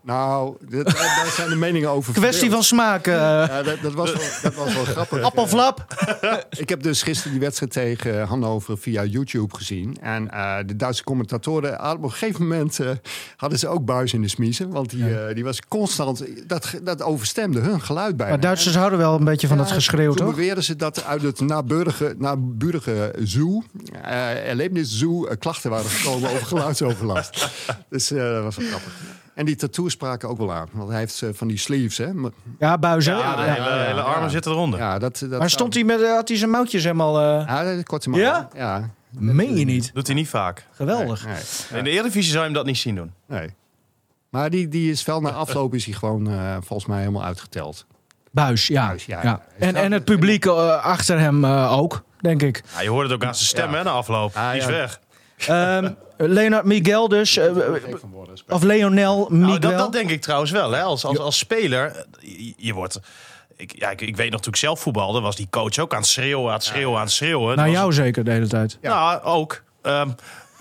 Nou, 0.05 0.55
daar 0.69 1.31
zijn 1.35 1.49
de 1.49 1.55
meningen 1.55 1.89
over 1.89 2.13
kwestie 2.13 2.39
verdeeld. 2.39 2.53
van 2.53 2.63
smaak. 2.63 3.07
eh 3.07 3.13
Ja, 3.13 3.63
dat, 3.63 3.81
dat, 3.81 3.93
was 3.93 4.11
wel, 4.13 4.21
dat 4.41 4.53
was 4.53 4.73
wel 4.73 4.83
grappig. 4.83 5.21
appelflap. 5.21 5.85
Ik 6.49 6.69
heb 6.69 6.83
dus 6.83 7.01
gisteren 7.01 7.31
die 7.31 7.41
wedstrijd 7.41 7.71
tegen 7.71 8.25
Hannover 8.27 8.77
via 8.77 9.03
YouTube 9.03 9.55
gezien. 9.55 9.97
En 10.01 10.31
eh, 10.31 10.55
de 10.65 10.75
Duitse 10.75 11.03
commentatoren, 11.03 11.79
ah, 11.79 11.91
op 11.97 12.03
een 12.03 12.11
gegeven 12.11 12.41
moment 12.41 12.79
eh, 12.79 12.89
hadden 13.35 13.59
ze 13.59 13.67
ook 13.67 13.85
buis 13.85 14.13
in 14.13 14.21
de 14.21 14.27
smiezen. 14.27 14.69
Want 14.69 14.89
die, 14.89 15.33
die 15.33 15.43
was 15.43 15.59
constant, 15.67 16.23
dat, 16.47 16.73
dat 16.83 17.01
overstemde 17.01 17.59
hun 17.59 17.81
geluid 17.81 18.17
bijna. 18.17 18.31
Maar 18.31 18.41
Duitsers 18.41 18.75
houden 18.75 18.99
wel 18.99 19.15
een 19.15 19.23
beetje 19.23 19.47
van 19.47 19.57
dat 19.57 19.71
geschreeuw, 19.71 20.13
Toen 20.13 20.25
toch? 20.25 20.35
beweerden 20.35 20.63
ze 20.63 20.75
dat 20.75 21.03
uit 21.03 21.21
het 21.21 21.39
naburige, 21.39 22.15
naburige 22.17 23.13
zoo, 23.23 23.63
uh, 24.05 24.49
Erlebniszoo, 24.49 25.27
klachten 25.39 25.69
waren 25.69 25.89
gekomen 25.89 26.29
over 26.29 26.45
geluidsoverlast. 26.45 27.49
dus 27.89 28.07
dat 28.07 28.43
was 28.43 28.55
wel 28.55 28.67
grappig. 28.67 28.93
En 29.35 29.45
die 29.45 29.55
tattoos 29.55 29.91
spraken 29.91 30.29
ook 30.29 30.37
wel 30.37 30.53
aan. 30.53 30.67
Want 30.71 30.89
hij 30.89 30.99
heeft 30.99 31.21
eh, 31.21 31.29
van 31.33 31.47
die 31.47 31.57
sleeves, 31.57 31.97
hè. 31.97 32.09
Ja, 32.59 32.77
buizen. 32.77 33.17
Ja, 33.17 33.35
de 33.35 33.41
Ja. 33.41 33.53
hele, 33.53 33.69
hele 33.85 34.01
armen 34.01 34.23
ja. 34.23 34.29
zitten 34.29 34.51
eronder. 34.51 34.79
ja, 34.79 34.99
dat, 34.99 35.25
dat 35.29 35.39
Maar 35.39 35.49
stond 35.49 35.73
hij 35.73 35.83
met, 35.83 36.01
eh, 36.01 36.11
had 36.13 36.27
hij 36.27 36.37
zijn 36.37 36.49
mouwtjes 36.49 36.83
helemaal... 36.83 37.19
eh 37.19 37.47
Ja, 37.47 37.81
korte 37.83 38.09
man. 38.09 38.19
Ja? 38.19 38.47
Ja. 38.55 38.89
meen 39.09 39.55
je 39.55 39.65
niet? 39.65 39.91
Doet 39.93 40.07
hij 40.07 40.15
niet 40.15 40.27
vaak. 40.29 40.67
Geweldig. 40.71 41.25
Nee, 41.25 41.33
nee. 41.69 41.77
In 41.79 41.83
de 41.83 41.89
Eredivisie 41.89 42.31
zou 42.31 42.37
je 42.39 42.43
hem 42.45 42.53
dat 42.53 42.65
niet 42.65 42.77
zien 42.77 42.95
doen. 42.95 43.11
Nee. 43.27 43.49
Maar 44.29 44.49
die, 44.49 44.67
die 44.67 44.91
is 44.91 45.05
wel 45.05 45.21
na 45.21 45.31
afloop 45.31 45.73
is 45.73 45.85
hij 45.85 45.93
gewoon 45.93 46.29
eh, 46.29 46.55
volgens 46.61 46.85
mij 46.85 46.99
helemaal 46.99 47.23
uitgeteld. 47.23 47.85
Buis, 48.31 48.67
ja. 48.67 48.87
Buis, 48.87 49.05
ja. 49.05 49.19
ja. 49.23 49.41
En, 49.59 49.75
en 49.75 49.91
het 49.91 50.03
publiek 50.05 50.45
achter 50.45 51.19
hem 51.19 51.45
eh, 51.45 51.77
ook, 51.77 52.03
denk 52.21 52.41
ik. 52.41 52.61
Ja, 52.75 52.81
je 52.81 52.89
hoort 52.89 53.03
het 53.03 53.13
ook 53.13 53.23
aan 53.25 53.35
zijn 53.35 53.47
stem 53.47 53.71
Ja. 53.71 53.77
hè, 53.77 53.83
na 53.83 53.89
afloop. 53.89 54.35
Ah, 54.35 54.49
die 54.51 54.59
is 54.59 54.65
ja. 54.65 54.71
weg. 54.71 54.99
Ehm 55.47 55.91
Leonard 56.17 56.65
Miguel 56.65 57.07
dus. 57.07 57.37
eh, 57.37 57.51
of 58.47 58.63
Leonel 58.63 59.27
Miguel. 59.29 59.47
Nou, 59.47 59.59
dat, 59.59 59.77
dat 59.77 59.91
denk 59.91 60.09
ik 60.09 60.21
trouwens 60.21 60.51
wel. 60.51 60.71
Hè. 60.71 60.81
Als, 60.81 61.05
als, 61.05 61.17
als 61.17 61.37
speler, 61.37 61.85
eh, 61.95 62.37
je, 62.37 62.53
je 62.57 62.73
wordt... 62.73 62.99
Ik, 63.55 63.79
ja, 63.79 63.89
ik, 63.89 64.01
ik 64.01 64.15
weet 64.15 64.31
nog, 64.31 64.41
toen 64.41 64.51
ik 64.53 64.59
zelf 64.59 64.79
voetbalde, 64.79 65.19
was 65.19 65.35
die 65.35 65.47
coach 65.49 65.77
ook 65.79 65.91
aan 65.93 65.99
het 65.99 66.07
schreeuwen, 66.07 66.47
aan 66.47 66.53
het 66.53 66.63
schreeuwen, 66.63 66.97
aan 66.97 67.03
het 67.03 67.11
schreeuwen. 67.11 67.55
Naar 67.55 67.65
was- 67.65 67.75
jou 67.75 67.93
zeker 67.93 68.23
de 68.23 68.31
hele 68.31 68.47
tijd. 68.47 68.77
Nou, 68.81 69.21
ook. 69.23 69.63
Ehm, 69.81 70.09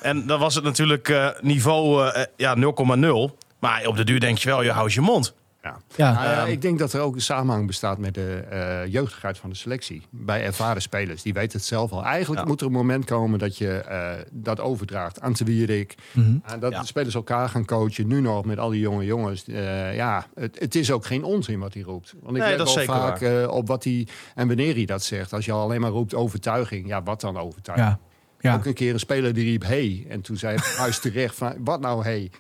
en 0.01 0.27
dan 0.27 0.41
was 0.41 0.55
het 0.55 0.65
natuurlijk 0.65 1.09
eh, 1.09 1.29
niveau 1.41 2.09
eh, 2.09 2.23
ja, 2.37 2.57
0,0. 2.57 3.37
Maar 3.59 3.87
op 3.87 3.97
de 3.97 4.05
duur 4.05 4.21
denk 4.21 4.39
je 4.39 4.49
wel, 4.49 4.63
je 4.63 4.71
houdt 4.71 4.93
je 4.93 5.01
mond. 5.01 5.35
Ja. 5.63 5.77
Ja. 5.97 6.13
Nou 6.13 6.25
ja, 6.25 6.45
ik 6.47 6.63
denk 6.63 6.79
dat 6.79 6.93
er 6.93 7.01
ook 7.01 7.15
een 7.15 7.21
samenhang 7.21 7.67
bestaat 7.67 7.99
met 7.99 8.15
de 8.15 8.35
eh, 8.51 8.87
jeugdigheid 8.93 9.39
van 9.39 9.51
de 9.51 9.57
selectie. 9.57 10.03
Bij 10.11 10.45
ervaren 10.45 10.83
spelers. 10.83 11.23
Die 11.23 11.33
weten 11.33 11.59
het 11.59 11.67
zelf 11.67 11.93
al. 11.93 12.05
Eigenlijk 12.05 12.41
Ja. 12.43 12.47
moet 12.49 12.61
er 12.61 12.67
een 12.67 12.73
moment 12.73 13.05
komen 13.05 13.39
dat 13.39 13.59
je 13.59 13.71
eh, 13.79 14.11
dat 14.31 14.61
overdraagt 14.61 15.21
aan 15.21 15.33
te 15.33 15.45
Wierik. 15.45 15.95
Mhm. 16.13 16.37
En 16.45 16.61
dat 16.61 16.73
Ja. 16.73 16.81
de 16.81 16.87
spelers 16.87 17.15
elkaar 17.15 17.49
gaan 17.49 17.65
coachen. 17.65 18.07
Nu 18.07 18.21
nog 18.21 18.45
met 18.45 18.59
al 18.59 18.71
die 18.71 18.81
jonge 18.81 19.05
jongens. 19.05 19.49
Eh, 19.49 19.95
ja, 19.95 20.27
het, 20.35 20.59
het 20.61 20.75
is 20.75 20.91
ook 20.91 21.07
geen 21.07 21.25
onzin 21.25 21.59
wat 21.59 21.75
hij 21.75 21.83
roept. 21.83 22.15
Want 22.23 22.37
ik 22.37 22.43
Nee, 22.43 22.51
let 22.51 22.59
dat 22.59 22.67
wel 22.75 22.77
zeker 22.85 22.95
vaak 22.95 23.21
eh, 23.21 23.49
op 23.51 23.69
wat 23.69 23.85
hij 23.85 24.07
en 24.35 24.47
wanneer 24.47 24.75
hij 24.75 24.85
dat 24.85 25.03
zegt. 25.03 25.33
Als 25.33 25.45
je 25.45 25.53
alleen 25.53 25.81
maar 25.81 25.91
roept 25.91 26.15
overtuiging. 26.15 26.87
Ja, 26.89 27.03
wat 27.03 27.21
dan 27.21 27.39
overtuiging? 27.39 27.97
Ja. 28.43 28.55
Ook 28.55 28.65
een 28.67 28.75
keer 28.75 28.93
een 28.93 28.99
speler 28.99 29.33
die 29.35 29.45
riep 29.45 29.63
hey. 29.65 30.07
En 30.09 30.21
toen 30.21 30.37
zei 30.37 30.57
het 30.57 30.65
huis 30.77 30.99
terecht 30.99 31.35
van 31.35 31.55
wat 31.65 31.81
nou 31.81 32.03
hey. 32.03 32.31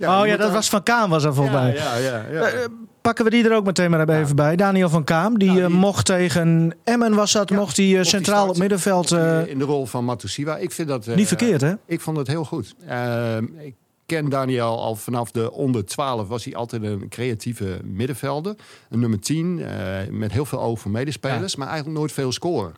oh 0.00 0.26
ja, 0.26 0.26
dat 0.26 0.38
dan- 0.38 0.52
was 0.52 0.68
Van 0.68 0.82
Kaam 0.82 1.10
was 1.10 1.24
er 1.24 1.34
mij. 1.34 1.74
Ja, 1.74 1.96
ja, 1.96 2.24
ja. 2.30 2.40
Eh, 2.40 2.58
pakken 3.00 3.24
we 3.24 3.30
die 3.30 3.44
er 3.44 3.54
ook 3.56 3.64
meteen 3.64 3.90
maar 3.90 4.08
even 4.08 4.36
bij. 4.36 4.56
Daniel 4.56 4.88
van 4.88 5.04
Kaam, 5.04 5.38
die, 5.38 5.48
Nou, 5.48 5.62
eh, 5.62 5.68
mocht 5.68 6.06
tegen 6.06 6.74
Emmen 6.84 7.14
was 7.14 7.32
dat, 7.32 7.50
mocht 7.50 7.76
hij 7.76 7.86
eh, 7.86 7.94
hij 7.94 8.04
centraal 8.04 8.48
op 8.48 8.56
middenveld. 8.56 9.12
eh, 9.12 9.46
in 9.46 9.58
de 9.58 9.64
rol 9.64 9.86
van 9.86 10.04
Matusiwa. 10.04 10.56
Ik 10.56 10.72
vind 10.72 10.88
dat... 10.88 11.06
eh, 11.06 11.16
niet 11.16 11.28
verkeerd, 11.28 11.60
hè? 11.60 11.72
Ik 11.86 12.00
vond 12.00 12.16
het 12.16 12.26
heel 12.26 12.44
goed. 12.44 12.74
Eh, 12.86 13.36
ik 13.58 13.74
ken 14.06 14.28
Daniel 14.28 14.80
al 14.80 14.94
vanaf 14.96 15.30
de 15.30 15.52
onder 15.52 15.84
12 15.84 16.28
was 16.28 16.44
hij 16.44 16.54
altijd 16.54 16.82
een 16.82 17.08
creatieve 17.08 17.80
middenvelder. 17.84 18.54
Een 18.90 18.98
nummer 19.00 19.20
10 19.20 19.62
eh, 19.62 19.76
met 20.10 20.32
heel 20.32 20.44
veel 20.44 20.60
oog 20.60 20.80
voor 20.80 20.90
medespelers, 20.90 21.56
maar 21.56 21.68
eigenlijk 21.68 21.98
nooit 21.98 22.12
veel 22.12 22.32
scoren. 22.32 22.72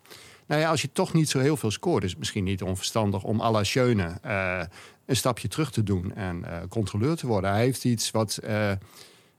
Nou 0.47 0.61
ja, 0.61 0.71
als 0.71 0.83
je 0.83 0.93
toch 0.93 1.13
niet 1.13 1.29
zo 1.31 1.39
heel 1.39 1.57
veel 1.57 1.71
scoort, 1.71 2.05
is 2.05 2.11
het 2.11 2.19
misschien 2.19 2.45
niet 2.45 2.63
onverstandig 2.63 3.23
om 3.23 3.41
à 3.41 3.51
la 3.51 3.65
Schöne 3.65 4.19
eh, 4.23 4.61
een 5.07 5.17
stapje 5.17 5.49
terug 5.49 5.71
te 5.71 5.83
doen 5.83 6.15
en 6.15 6.45
eh, 6.45 6.59
controleur 6.69 7.17
te 7.17 7.27
worden. 7.27 7.51
Hij 7.51 7.61
heeft 7.61 7.85
iets 7.85 8.11
wat, 8.11 8.37
eh 8.37 8.71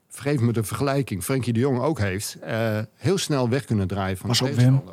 vergeef 0.08 0.40
me 0.40 0.52
de 0.52 0.64
vergelijking, 0.64 1.24
Frenkie 1.24 1.52
de 1.52 1.60
Jong 1.60 1.80
ook 1.80 1.98
heeft, 1.98 2.36
heel 2.94 3.18
snel 3.18 3.48
weg 3.48 3.64
kunnen 3.64 3.86
draaien 3.86 4.16
van 4.16 4.30
de. 4.30 4.34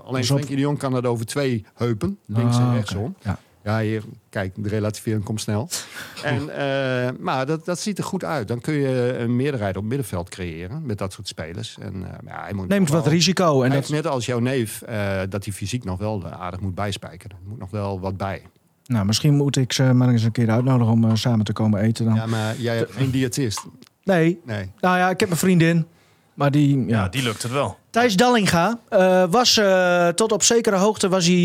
Alleen. 0.03 0.23
Frenkie 0.25 0.55
de 0.55 0.61
Jong 0.61 0.77
kan 0.77 0.91
dat 0.91 1.05
over 1.05 1.25
twee 1.25 1.65
heupen, 1.73 2.19
links 2.25 2.55
Ah, 2.55 2.61
en 2.61 2.67
oké. 2.67 2.75
rechtsom. 2.75 3.15
Ja. 3.21 3.39
Ja, 3.63 3.79
hier, 3.79 4.03
kijk, 4.29 4.53
de 4.55 4.69
relativering 4.69 5.23
komt 5.23 5.41
snel. 5.41 5.69
En, 6.23 6.49
eh, 6.49 7.09
maar 7.19 7.45
dat, 7.45 7.65
dat 7.65 7.79
ziet 7.79 7.97
er 7.97 8.03
goed 8.03 8.23
uit. 8.23 8.47
Dan 8.47 8.61
kun 8.61 8.73
je 8.73 9.17
een 9.17 9.35
meerderheid 9.35 9.77
op 9.77 9.83
middenveld 9.83 10.29
creëren 10.29 10.85
met 10.85 10.97
dat 10.97 11.13
soort 11.13 11.27
spelers. 11.27 11.77
En, 11.81 11.93
eh, 11.93 12.17
ja, 12.25 12.41
hij 12.43 12.53
moet 12.53 12.67
Neemt 12.67 12.89
wat 12.89 13.07
risico. 13.07 13.45
En 13.53 13.59
Hij 13.59 13.69
dat, 13.69 13.77
heeft 13.77 13.89
net 14.03 14.07
als 14.07 14.25
jouw 14.25 14.39
neef 14.39 14.81
eh, 14.81 15.19
dat 15.29 15.43
hij 15.45 15.53
fysiek 15.53 15.83
nog 15.83 15.99
wel 15.99 16.27
aardig 16.27 16.59
moet 16.59 16.75
bijspijkeren. 16.75 17.37
Er 17.37 17.49
moet 17.49 17.59
nog 17.59 17.69
wel 17.69 17.99
wat 17.99 18.17
bij. 18.17 18.41
nou, 18.85 19.05
misschien 19.05 19.33
moet 19.33 19.55
ik 19.57 19.73
ze 19.73 19.83
maar 19.83 20.09
eens 20.09 20.23
een 20.23 20.31
keer 20.31 20.49
uitnodigen 20.49 20.93
om 20.93 21.15
samen 21.15 21.45
te 21.45 21.53
komen 21.53 21.81
eten 21.81 22.05
dan. 22.05 22.15
Ja, 22.15 22.25
maar 22.25 22.57
jij 22.57 22.77
hebt 22.77 22.91
geen 22.91 23.11
diëtist. 23.11 23.65
Nee, 24.03 24.39
Nee. 24.45 24.71
nou 24.79 24.97
ja, 24.97 25.09
ik 25.09 25.19
heb 25.19 25.29
een 25.31 25.37
vriendin. 25.37 25.85
Maar 26.33 26.51
die, 26.51 26.77
ja. 26.79 26.85
Ja, 26.87 27.09
die 27.09 27.23
lukt 27.23 27.43
het 27.43 27.51
wel. 27.51 27.77
Thijs 27.93 28.15
Dallinga 28.15 28.79
eh, 28.89 29.23
was 29.29 29.57
eh, 29.57 30.07
tot 30.07 30.31
op 30.31 30.43
zekere 30.43 30.75
hoogte 30.75 31.09
was 31.09 31.25
hij 31.25 31.35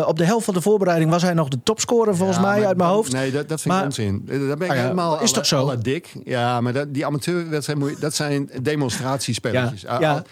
eh, 0.00 0.08
op 0.08 0.16
de 0.18 0.24
helft 0.24 0.44
van 0.44 0.54
de 0.54 0.60
voorbereiding 0.60 1.10
was 1.10 1.22
hij 1.22 1.34
nog 1.34 1.48
de 1.48 1.58
topscorer 1.62 2.16
volgens 2.16 2.38
Ja, 2.38 2.44
mij 2.44 2.58
maar 2.58 2.66
uit 2.66 2.76
mijn 2.76 2.88
dat- 2.88 2.96
hoofd. 2.98 3.12
Nee, 3.12 3.30
dat, 3.30 3.48
dat 3.48 3.60
vind 3.60 3.74
Maar- 3.74 3.82
ik 3.82 3.88
onzin. 3.88 4.22
Daar 4.26 4.56
ben 4.56 4.66
ik 4.66 4.70
Ah 4.72 4.78
helemaal 4.80 5.20
is 5.20 5.32
toch 5.32 5.46
zo? 5.46 5.78
dik. 5.78 6.12
Ja, 6.24 6.60
maar 6.60 6.72
dat, 6.72 6.94
die 6.94 7.06
amateurwedstrijd, 7.06 7.78
moet 7.78 7.90
je- 7.90 7.96
dat 8.00 8.14
zijn 8.14 8.50
demonstratiespelletjes. 8.62 9.80
Ja, 9.80 10.00
ja. 10.00 10.22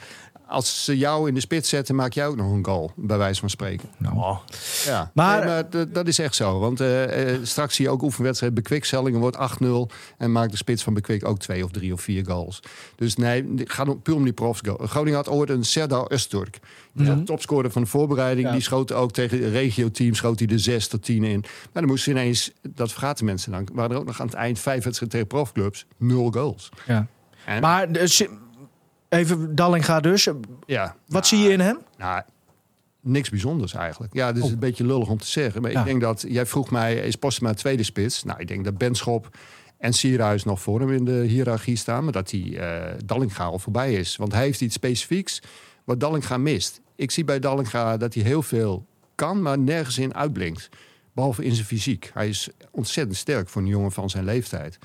Al- 0.49 0.55
Als 0.57 0.85
ze 0.85 0.97
jou 0.99 1.29
in 1.29 1.35
de 1.35 1.41
spits 1.41 1.69
zetten, 1.69 1.95
maak 1.95 2.13
jij 2.13 2.27
ook 2.27 2.37
nog 2.37 2.53
een 2.53 2.65
goal, 2.65 2.93
bij 2.97 3.19
wijze 3.19 3.41
van 3.41 3.51
spreken. 3.51 3.89
Oh. 4.15 4.39
Ja, 4.85 5.11
Maar- 5.15 5.65
dat 5.89 6.07
is 6.07 6.19
echt 6.19 6.35
zo. 6.35 6.59
Want 6.59 6.81
eh, 6.81 7.33
eh, 7.35 7.39
straks 7.43 7.75
zie 7.75 7.85
je 7.85 7.91
ook 7.91 8.03
oefenwedstrijd. 8.03 8.55
Bekwik 8.55 8.85
Zellingen 8.85 9.21
wordt 9.21 9.37
8-0. 9.37 9.89
En 10.19 10.33
maakt 10.33 10.51
de 10.51 10.57
spits 10.57 10.83
van 10.83 10.95
Bekwik 10.95 11.25
ook 11.25 11.39
twee 11.39 11.65
of 11.65 11.71
drie 11.71 11.93
of 11.93 12.01
vier 12.01 12.25
goals. 12.27 12.61
Dus 12.97 13.17
nee, 13.17 13.53
het 13.57 13.71
gaat 13.73 13.89
om- 13.89 14.03
puur 14.03 14.15
om 14.15 14.25
die 14.25 14.33
profs. 14.33 14.61
Groningen 14.79 15.17
had 15.19 15.29
ooit 15.29 15.51
een 15.51 15.65
Serdar 15.65 16.11
Öztürk. 16.13 16.61
De 16.93 17.23
topscorer 17.23 17.71
van 17.71 17.83
de 17.83 17.89
voorbereiding. 17.89 18.47
Ja. 18.47 18.53
Die 18.53 18.63
schoot 18.63 18.93
ook 18.93 19.13
tegen 19.13 19.43
het 19.43 19.53
regio-team. 19.53 20.15
Schoot 20.15 20.39
hij 20.39 20.49
de 20.49 20.59
6 20.59 20.89
tot 20.89 21.03
10 21.03 21.25
in. 21.25 21.41
Maar 21.41 21.83
dan 21.83 21.87
moesten 21.87 22.13
ineens, 22.13 22.51
dat 22.69 22.91
vergaten 22.91 23.25
mensen 23.25 23.53
dan. 23.53 23.69
waren 23.73 23.91
er 23.91 23.97
ook 23.99 24.07
nog 24.07 24.21
aan 24.21 24.27
het 24.27 24.35
eind 24.37 24.59
vijf 24.59 24.85
wedstrijden 24.85 25.09
tegen 25.19 25.27
profclubs. 25.27 25.87
Nul 25.97 26.31
goals. 26.31 26.69
Ja. 26.87 27.07
En, 27.45 27.61
Maar 27.61 27.93
dus, 27.93 28.27
even 29.09 29.55
Dallinga 29.55 30.01
dus. 30.01 30.29
ja, 30.67 30.97
Wat 31.07 31.27
zie 31.27 31.39
je 31.39 31.51
in 31.53 31.61
hem? 31.61 31.79
Nou, 31.97 32.23
niks 33.01 33.31
bijzonders 33.31 33.75
eigenlijk. 33.75 34.15
Ja, 34.15 34.29
dit 34.33 34.37
is 34.43 34.49
Oh. 34.49 34.53
een 34.55 34.59
beetje 34.61 34.85
lullig 34.87 35.09
om 35.09 35.19
te 35.19 35.27
zeggen. 35.27 35.63
Maar 35.63 35.71
Ja. 35.71 35.79
ik 35.81 35.85
denk 35.87 36.01
dat, 36.01 36.25
jij 36.29 36.47
vroeg 36.47 36.71
mij, 36.71 36.95
is 36.97 37.17
Postema 37.17 37.55
tweede 37.55 37.83
spits? 37.83 38.25
Nou, 38.25 38.41
ik 38.41 38.49
denk 38.49 38.65
dat 38.65 38.79
Benschop 38.79 39.37
en 39.79 39.93
Sierhuis 39.93 40.45
nog 40.45 40.61
voor 40.61 40.81
hem 40.81 40.91
in 40.93 41.05
de 41.05 41.13
hiërarchie 41.27 41.77
staan. 41.77 42.05
Maar 42.05 42.13
dat 42.13 42.29
die 42.29 42.59
eh 42.59 42.95
Dallinga 43.05 43.45
al 43.45 43.59
voorbij 43.59 43.93
is. 43.95 44.17
Want 44.17 44.33
hij 44.33 44.43
heeft 44.43 44.61
iets 44.61 44.75
specifieks 44.75 45.43
wat 45.85 46.01
Dallinga 46.01 46.37
mist. 46.39 46.81
Ik 46.97 47.11
zie 47.11 47.25
bij 47.25 47.39
Dallinga 47.39 47.97
dat 47.97 48.15
hij 48.15 48.23
heel 48.23 48.43
veel 48.43 48.87
kan, 49.15 49.43
maar 49.43 49.59
nergens 49.59 49.99
in 49.99 50.15
uitblinkt. 50.15 50.69
Behalve 51.13 51.45
in 51.45 51.55
zijn 51.55 51.67
fysiek. 51.67 52.11
Hij 52.15 52.29
is 52.29 52.49
ontzettend 52.71 53.17
sterk 53.17 53.49
voor 53.49 53.63
een 53.63 53.69
jongen 53.69 53.93
van 53.93 54.11
zijn 54.11 54.25
leeftijd. 54.25 54.79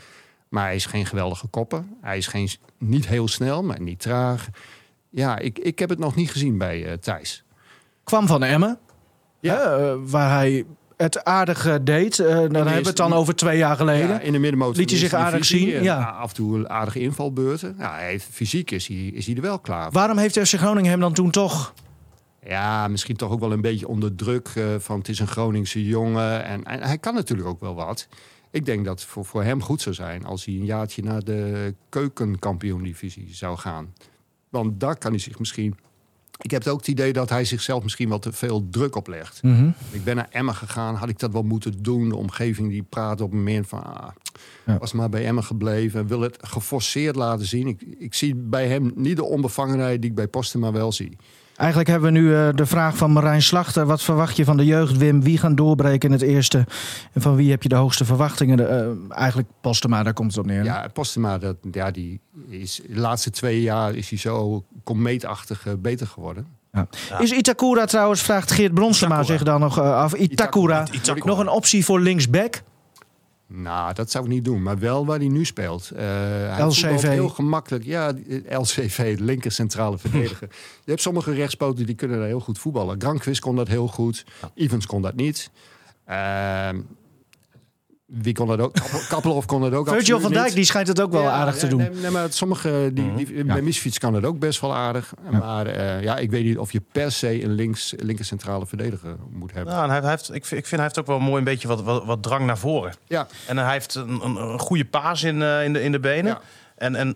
Maar 0.54 0.64
hij 0.64 0.76
is 0.76 0.86
geen 0.86 1.06
geweldige 1.06 1.48
kopper. 1.48 1.84
Hij 2.02 2.18
is 2.18 2.28
geen, 2.28 2.50
niet 2.78 3.08
heel 3.08 3.28
snel, 3.28 3.64
maar 3.64 3.82
niet 3.82 4.00
traag. 4.00 4.48
Ja, 5.10 5.38
ik, 5.38 5.60
ik 5.60 5.80
heb 5.80 5.90
het 5.90 6.00
nog 6.00 6.16
niet 6.16 6.32
gezien 6.32 6.58
bij 6.58 6.86
eh 6.86 6.94
Thijs. 6.94 7.44
Kwam 8.04 8.28
van 8.28 8.44
Emmen. 8.44 8.80
Ja. 9.40 9.62
eh, 9.62 9.94
waar 10.00 10.30
hij 10.30 10.66
het 10.98 11.24
aardig 11.24 11.80
deed. 11.82 12.20
Uh, 12.20 12.28
dan 12.28 12.54
hebben 12.54 12.64
we 12.64 12.88
het 12.88 12.98
dan 12.98 13.14
over 13.14 13.36
twee 13.36 13.58
jaar 13.58 13.76
geleden. 13.76 14.10
Ja, 14.10 14.20
in 14.20 14.32
de 14.32 14.40
middenmotor 14.40 14.76
liet 14.76 14.90
hij 14.90 15.00
zich 15.00 15.14
aardig 15.14 15.46
zien. 15.46 15.84
Ja. 15.84 16.04
Af 16.04 16.30
en 16.30 16.36
toe 16.36 16.68
aardige 16.68 17.00
invalbeurten. 17.00 17.76
Ja, 17.78 17.94
hij 17.94 18.06
heeft, 18.10 18.28
fysiek 18.32 18.72
is 18.72 18.88
hij, 18.88 18.98
is 18.98 19.26
hij 19.26 19.36
er 19.36 19.42
wel 19.42 19.60
klaar 19.60 19.84
voor. 19.84 19.94
Waarom 19.94 20.18
heeft 20.18 20.40
FC 20.40 20.54
Groningen 20.54 20.92
hem 20.92 21.00
dan 21.00 21.14
toen 21.14 21.32
toch 21.32 21.74
ja, 22.46 22.88
misschien 22.88 23.16
toch 23.16 23.32
ook 23.32 23.40
wel 23.40 23.52
een 23.52 23.62
beetje 23.62 23.88
onder 23.88 24.16
druk 24.16 24.50
uh, 24.58 24.66
van 24.78 24.98
het 24.98 25.10
is 25.10 25.20
een 25.20 25.28
Groningse 25.28 25.86
jongen. 25.86 26.44
En, 26.44 26.64
en, 26.64 26.84
hij 26.84 26.98
kan 26.98 27.14
natuurlijk 27.14 27.48
ook 27.48 27.60
wel 27.60 27.76
wat. 27.76 28.08
Ik 28.54 28.66
denk 28.66 28.86
dat 28.86 29.00
het 29.00 29.10
voor, 29.10 29.26
voor 29.26 29.44
hem 29.44 29.62
goed 29.62 29.82
zou 29.82 29.96
zijn 29.96 30.26
als 30.26 30.46
hij 30.46 30.54
een 30.54 30.66
jaartje 30.66 31.04
naar 31.04 31.24
de 31.24 31.74
keukenkampioen-divisie 31.90 33.28
zou 33.36 33.58
gaan. 33.58 33.94
Want 34.50 34.80
daar 34.80 34.98
kan 34.98 35.12
hij 35.12 35.20
zich 35.20 35.40
misschien 35.40 35.76
ik 36.44 36.52
heb 36.52 36.68
ook 36.68 36.78
het 36.78 36.88
idee 36.88 37.14
dat 37.14 37.30
hij 37.30 37.46
zichzelf 37.46 37.84
misschien 37.84 38.10
wel 38.10 38.20
te 38.20 38.32
veel 38.32 38.68
druk 38.70 38.96
oplegt. 38.96 39.44
Mm 39.44 39.74
Ik 39.92 40.04
ben 40.04 40.16
naar 40.16 40.28
Emma 40.30 40.54
gegaan, 40.54 40.96
had 40.96 41.10
ik 41.10 41.20
dat 41.20 41.32
wel 41.32 41.44
moeten 41.44 41.84
doen. 41.84 42.10
De 42.10 42.16
omgeving 42.16 42.70
die 42.70 42.84
praat 42.84 43.22
op 43.22 43.32
een 43.32 43.38
moment 43.38 43.68
van... 43.68 43.84
Ah, 43.84 44.10
was 44.80 44.94
maar 44.94 45.10
bij 45.10 45.26
Emma 45.26 45.42
gebleven. 45.42 46.08
Wil 46.08 46.22
het 46.22 46.38
geforceerd 46.42 47.16
laten 47.16 47.46
zien. 47.46 47.68
Ik, 47.68 47.82
ik 47.98 48.14
zie 48.14 48.36
bij 48.36 48.68
hem 48.68 48.92
niet 48.96 49.16
de 49.16 49.24
onbevangenheid 49.24 50.02
die 50.02 50.10
ik 50.10 50.16
bij 50.16 50.28
Postema 50.28 50.72
wel 50.72 50.92
zie. 50.92 51.18
Eigenlijk 51.56 51.90
hebben 51.90 52.14
we 52.14 52.20
nu 52.20 52.28
uh, 52.28 52.50
de 52.56 52.66
vraag 52.66 52.98
van 52.98 53.12
Marijn 53.12 53.42
Slachter. 53.42 53.86
Wat 53.86 54.02
verwacht 54.02 54.36
je 54.36 54.46
van 54.46 54.58
de 54.58 54.66
jeugd, 54.66 54.98
Wim? 54.98 55.22
Wie 55.22 55.38
gaan 55.38 55.56
doorbreken 55.56 56.10
in 56.10 56.16
het 56.16 56.22
eerste? 56.22 56.66
En 57.14 57.22
van 57.22 57.36
wie 57.36 57.52
heb 57.52 57.64
je 57.64 57.70
de 57.70 57.76
hoogste 57.76 58.06
verwachtingen? 58.06 58.60
Uh, 58.60 59.18
eigenlijk 59.18 59.50
Postema, 59.62 60.04
daar 60.04 60.14
komt 60.14 60.30
het 60.30 60.40
op 60.40 60.46
neer. 60.46 60.64
Ja, 60.64 60.88
Postema, 60.94 61.38
dat, 61.38 61.56
ja, 61.72 61.92
die 61.92 62.20
is, 62.50 62.82
de 62.88 63.00
laatste 63.00 63.30
twee 63.30 63.62
jaar 63.62 63.96
is 63.96 64.10
hij 64.10 64.20
zo 64.20 64.64
komeetachtig 64.84 65.66
uh, 65.66 65.74
beter 65.80 66.08
geworden. 66.08 66.48
Ja. 66.72 66.88
Is 67.20 67.32
Itakura 67.32 67.86
trouwens, 67.86 68.22
vraagt 68.22 68.52
Geert 68.52 68.74
Bronsema 68.74 69.24
zich 69.24 69.44
dan 69.44 69.60
nog 69.60 69.80
af. 69.80 70.14
Itakura, 70.14 70.82
Itakura, 70.82 71.00
Itakura, 71.02 71.26
nog 71.26 71.40
een 71.40 71.50
optie 71.50 71.86
voor 71.86 72.00
linksback? 72.00 72.64
Nou, 73.56 73.94
dat 73.94 74.12
zou 74.12 74.24
ik 74.24 74.30
niet 74.30 74.46
doen. 74.46 74.62
Maar 74.62 74.80
wel 74.80 75.06
waar 75.06 75.20
hij 75.20 75.28
nu 75.28 75.46
speelt. 75.46 75.90
Uh, 75.94 76.00
hij 76.00 76.66
LCV. 76.66 77.02
heel 77.02 77.30
gemakkelijk. 77.30 77.84
Ja, 77.84 78.14
LCV, 78.50 79.16
linker 79.20 79.52
centrale 79.52 79.98
verdediger. 79.98 80.48
Je 80.84 80.90
hebt 80.90 81.02
sommige 81.02 81.34
rechtspoten 81.34 81.86
die 81.86 81.96
kunnen 81.96 82.18
daar 82.18 82.28
heel 82.28 82.40
goed 82.40 82.60
voetballen. 82.60 83.02
Grankvist 83.02 83.42
kon 83.42 83.56
dat 83.56 83.68
heel 83.68 83.88
goed. 83.88 84.26
Evans 84.56 84.86
kon 84.86 85.02
dat 85.02 85.16
niet. 85.16 85.50
Uh, 86.10 86.70
wie 88.06 88.34
kon 88.34 88.48
dat 88.48 88.60
ook? 88.60 88.74
Kappelhoff 89.10 89.46
kon 89.52 89.62
dat 89.62 89.74
ook. 89.74 89.88
Virgil 89.88 90.20
van 90.20 90.32
Dijk 90.32 90.54
die 90.54 90.64
schijnt 90.64 90.88
het 90.88 91.02
ook 91.02 91.12
wel 91.12 91.30
aardig 91.30 91.58
te 91.58 91.68
doen. 91.68 91.80
Nee, 91.80 91.90
nee, 91.90 92.12
maar 92.12 92.32
sommige, 92.32 92.92
die, 92.94 93.04
mhm. 93.04 93.48
bij 93.48 93.62
Misfiets 93.62 93.98
kan 93.98 94.14
het 94.14 94.26
ook 94.26 94.40
best 94.40 94.62
wel 94.62 94.76
aardig. 94.76 95.14
Maar 95.32 95.68
uh, 95.68 96.02
ja, 96.02 96.18
ik 96.18 96.32
weet 96.32 96.44
niet 96.44 96.58
of 96.58 96.72
je 96.72 96.82
per 96.92 97.12
se 97.12 97.44
een 97.44 97.52
links, 97.52 97.94
linker 97.98 98.26
centrale 98.26 98.66
verdediger 98.66 99.16
moet 99.30 99.54
hebben. 99.54 99.74
Nou, 99.74 99.90
hij, 99.90 100.00
hij 100.00 100.10
heeft, 100.10 100.34
ik, 100.34 100.46
vind, 100.46 100.62
ik 100.62 100.68
vind 100.68 100.82
hij 100.82 100.84
heeft 100.84 101.00
ook 101.00 101.08
wel 101.08 101.20
mooi 101.20 101.38
een 101.38 101.44
beetje 101.44 101.68
wat, 101.68 101.84
wat, 101.84 102.06
wat 102.06 102.24
drang 102.24 102.46
naar 102.46 102.58
voren. 102.58 102.94
Ja. 103.08 103.28
En 103.48 103.58
hij 103.58 103.72
heeft 103.72 103.96
een, 103.96 104.22
een, 104.24 104.36
een 104.36 104.60
goede 104.60 104.86
paas 104.86 105.24
in, 105.24 105.42
uh, 105.42 105.64
in, 105.64 105.74
de, 105.74 105.84
in 105.84 105.92
de 105.92 106.00
benen. 106.00 106.32
Ja. 106.32 106.42
En, 106.76 106.96
en 106.96 107.16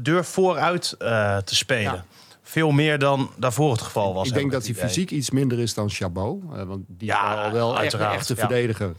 durft 0.00 0.30
vooruit 0.30 0.94
uh, 0.98 1.36
te 1.36 1.54
spelen. 1.54 2.04
Veel 2.42 2.70
meer 2.70 2.98
dan 2.98 3.30
daarvoor 3.36 3.72
het 3.72 3.80
geval 3.80 4.14
was. 4.14 4.28
Ik 4.28 4.34
denk 4.34 4.52
dat 4.52 4.66
hij 4.66 4.74
fysiek 4.74 5.10
iets 5.10 5.30
minder 5.30 5.58
is 5.58 5.74
dan 5.74 5.90
Chabot. 5.90 6.42
want 6.66 6.84
die 6.88 7.08
ja, 7.08 7.44
al 7.44 7.52
wel 7.52 7.78
uiteraard, 7.78 8.10
echt, 8.10 8.20
echte 8.20 8.36
verdediger. 8.36 8.94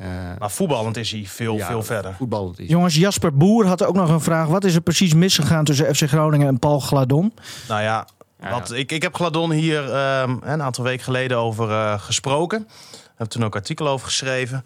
Uh, 0.00 0.06
maar 0.38 0.50
voetballend 0.50 0.96
is 0.96 1.10
hij 1.10 1.24
veel, 1.26 1.58
veel 1.58 1.82
verder. 1.82 2.14
Voetballend 2.14 2.58
is 2.58 2.68
Jongens, 2.68 2.94
Jasper 2.94 3.36
Boer 3.36 3.66
had 3.66 3.84
ook 3.84 3.94
nog 3.94 4.08
een 4.08 4.20
vraag. 4.20 4.46
Wat 4.46 4.64
is 4.64 4.74
er 4.74 4.80
precies 4.80 5.14
misgegaan 5.14 5.64
tussen 5.64 5.94
FC 5.94 6.08
Groningen 6.08 6.46
en 6.48 6.58
Paul 6.58 6.80
Gladon? 6.80 7.34
Nou 7.68 7.82
ja, 7.82 8.06
wat, 8.50 8.72
Ik, 8.72 8.92
ik 8.92 9.02
heb 9.02 9.14
Gladon 9.14 9.50
hier 9.50 9.88
uh, 9.88 10.22
een 10.40 10.62
aantal 10.62 10.84
weken 10.84 11.04
geleden 11.04 11.36
over 11.36 11.68
uh, 11.68 12.00
gesproken. 12.00 12.60
Ik 12.92 13.16
heb 13.16 13.26
toen 13.26 13.44
ook 13.44 13.54
artikel 13.54 13.88
over 13.88 14.06
geschreven. 14.06 14.64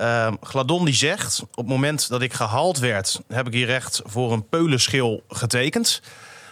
Uh, 0.00 0.32
Gladon 0.40 0.84
die 0.84 0.94
zegt, 0.94 1.42
op 1.42 1.56
het 1.56 1.66
moment 1.66 2.08
dat 2.08 2.22
ik 2.22 2.32
gehaald 2.32 2.78
werd... 2.78 3.20
heb 3.28 3.46
ik 3.46 3.52
hier 3.52 3.66
recht 3.66 4.00
voor 4.04 4.32
een 4.32 4.48
peulenschil 4.48 5.22
getekend. 5.28 6.02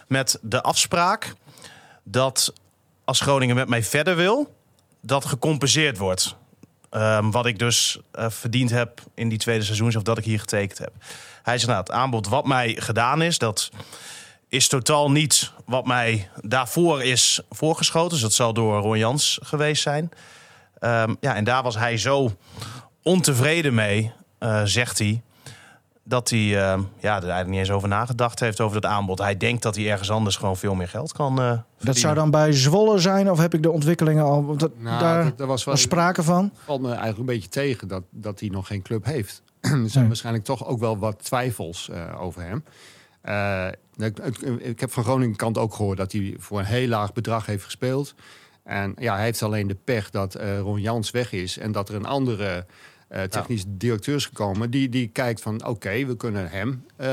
Met 0.07 0.39
de 0.43 0.63
afspraak 0.63 1.35
dat 2.05 2.53
als 3.05 3.21
Groningen 3.21 3.57
met 3.57 3.69
mij 3.69 3.83
verder 3.83 4.17
wil... 4.17 4.55
dat 5.01 5.25
gecompenseerd 5.25 5.99
wordt. 5.99 6.39
Um, 6.91 7.31
wat 7.31 7.47
ik 7.47 7.59
dus 7.59 7.99
uh, 8.19 8.31
verdiend 8.31 8.71
heb 8.71 9.01
in 9.15 9.29
die 9.29 9.39
tweede 9.39 9.65
seizoen, 9.65 9.97
of 9.97 10.03
dat 10.03 10.19
ik 10.19 10.25
hier 10.25 10.41
getekend 10.41 10.79
heb. 10.79 10.93
Hij 11.43 11.59
zegt, 11.59 11.69
nou, 11.69 11.81
het 11.81 11.91
aanbod 11.91 12.29
wat 12.29 12.47
mij 12.47 12.77
gedaan 12.79 13.23
is, 13.23 13.39
dat 13.39 13.71
is 14.49 14.69
totaal 14.69 15.11
niet 15.11 15.53
wat 15.65 15.87
mij 15.87 16.31
daarvoor 16.41 17.03
is 17.03 17.41
voorgeschoten. 17.51 18.11
Dus 18.11 18.21
dat 18.21 18.33
zal 18.33 18.53
door 18.53 18.81
Ron 18.81 18.99
Jans 18.99 19.39
geweest 19.43 19.83
zijn. 19.83 20.11
Um, 20.81 21.17
ja, 21.21 21.35
en 21.35 21.45
daar 21.45 21.63
was 21.63 21.75
hij 21.75 21.99
zo 21.99 22.37
ontevreden 23.03 23.75
mee, 23.75 24.13
uh, 24.41 24.61
zegt 24.65 24.99
hij 24.99 25.23
dat 26.05 26.31
hij 26.31 26.39
uh, 26.39 26.55
ja, 26.55 26.83
er 27.01 27.11
eigenlijk 27.11 27.49
niet 27.49 27.59
eens 27.59 27.71
over 27.71 27.89
nagedacht 27.89 28.41
heeft 28.41 28.61
over 28.61 28.81
dat 28.81 28.91
aanbod. 28.91 29.19
Hij 29.19 29.37
denkt 29.37 29.63
dat 29.63 29.77
hij 29.77 29.91
ergens 29.91 30.11
anders 30.11 30.37
gewoon 30.37 30.57
veel 30.57 30.75
meer 30.75 30.89
geld 30.89 31.13
kan 31.13 31.41
uh, 31.41 31.59
Dat 31.79 31.97
zou 31.97 32.15
dan 32.15 32.31
bij 32.31 32.53
Zwolle 32.53 32.99
zijn? 32.99 33.31
Of 33.31 33.39
heb 33.39 33.55
ik 33.55 33.63
de 33.63 33.71
ontwikkelingen 33.71 34.25
al... 34.25 34.57
Dat, 34.57 34.71
nou, 34.79 35.01
daar 35.01 35.37
dat, 35.37 35.47
was 35.47 35.65
wel 35.65 35.77
sprake 35.77 36.23
van? 36.23 36.53
valt 36.65 36.81
me 36.81 36.89
eigenlijk 36.89 37.19
een 37.19 37.25
beetje 37.25 37.49
tegen 37.49 37.89
dat, 37.89 38.03
dat 38.11 38.41
hij 38.41 38.49
nog 38.49 38.67
geen 38.67 38.83
club 38.83 39.05
heeft. 39.05 39.43
er 39.61 39.91
zijn 39.91 40.07
waarschijnlijk 40.07 40.45
toch 40.45 40.67
ook 40.67 40.81
wel 40.81 40.99
wat 40.99 41.25
twijfels 41.25 41.91
uh, 41.93 42.23
over 42.23 42.43
hem. 42.43 42.65
Ik, 43.97 44.19
ik, 44.59 44.81
heb 44.81 44.93
van 44.93 45.05
Groningen 45.05 45.37
kant 45.37 45.59
ook 45.59 45.75
gehoord 45.75 45.99
dat 45.99 46.13
hij 46.13 46.35
voor 46.39 46.59
een 46.59 46.65
heel 46.65 46.89
laag 46.89 47.13
bedrag 47.13 47.47
heeft 47.47 47.65
gespeeld. 47.65 48.15
En 48.65 48.95
ja, 48.99 49.15
hij 49.15 49.25
heeft 49.25 49.43
alleen 49.43 49.67
de 49.67 49.77
pech 49.85 50.11
dat 50.11 50.35
Ron 50.61 50.81
Jans 50.81 51.11
weg 51.11 51.33
is 51.33 51.59
en 51.59 51.73
dat 51.73 51.89
er 51.89 51.95
een 51.95 52.07
andere 52.07 52.67
uh, 53.13 53.23
technisch 53.23 53.61
ja. 53.61 53.67
directeurs 53.69 54.27
gekomen. 54.27 54.71
Die, 54.71 54.89
die 54.89 55.09
kijkt 55.09 55.41
van 55.41 55.67
oké, 55.67 56.07
we 56.07 56.17
kunnen 56.17 56.51
hem, 56.51 56.85
uh, 57.01 57.07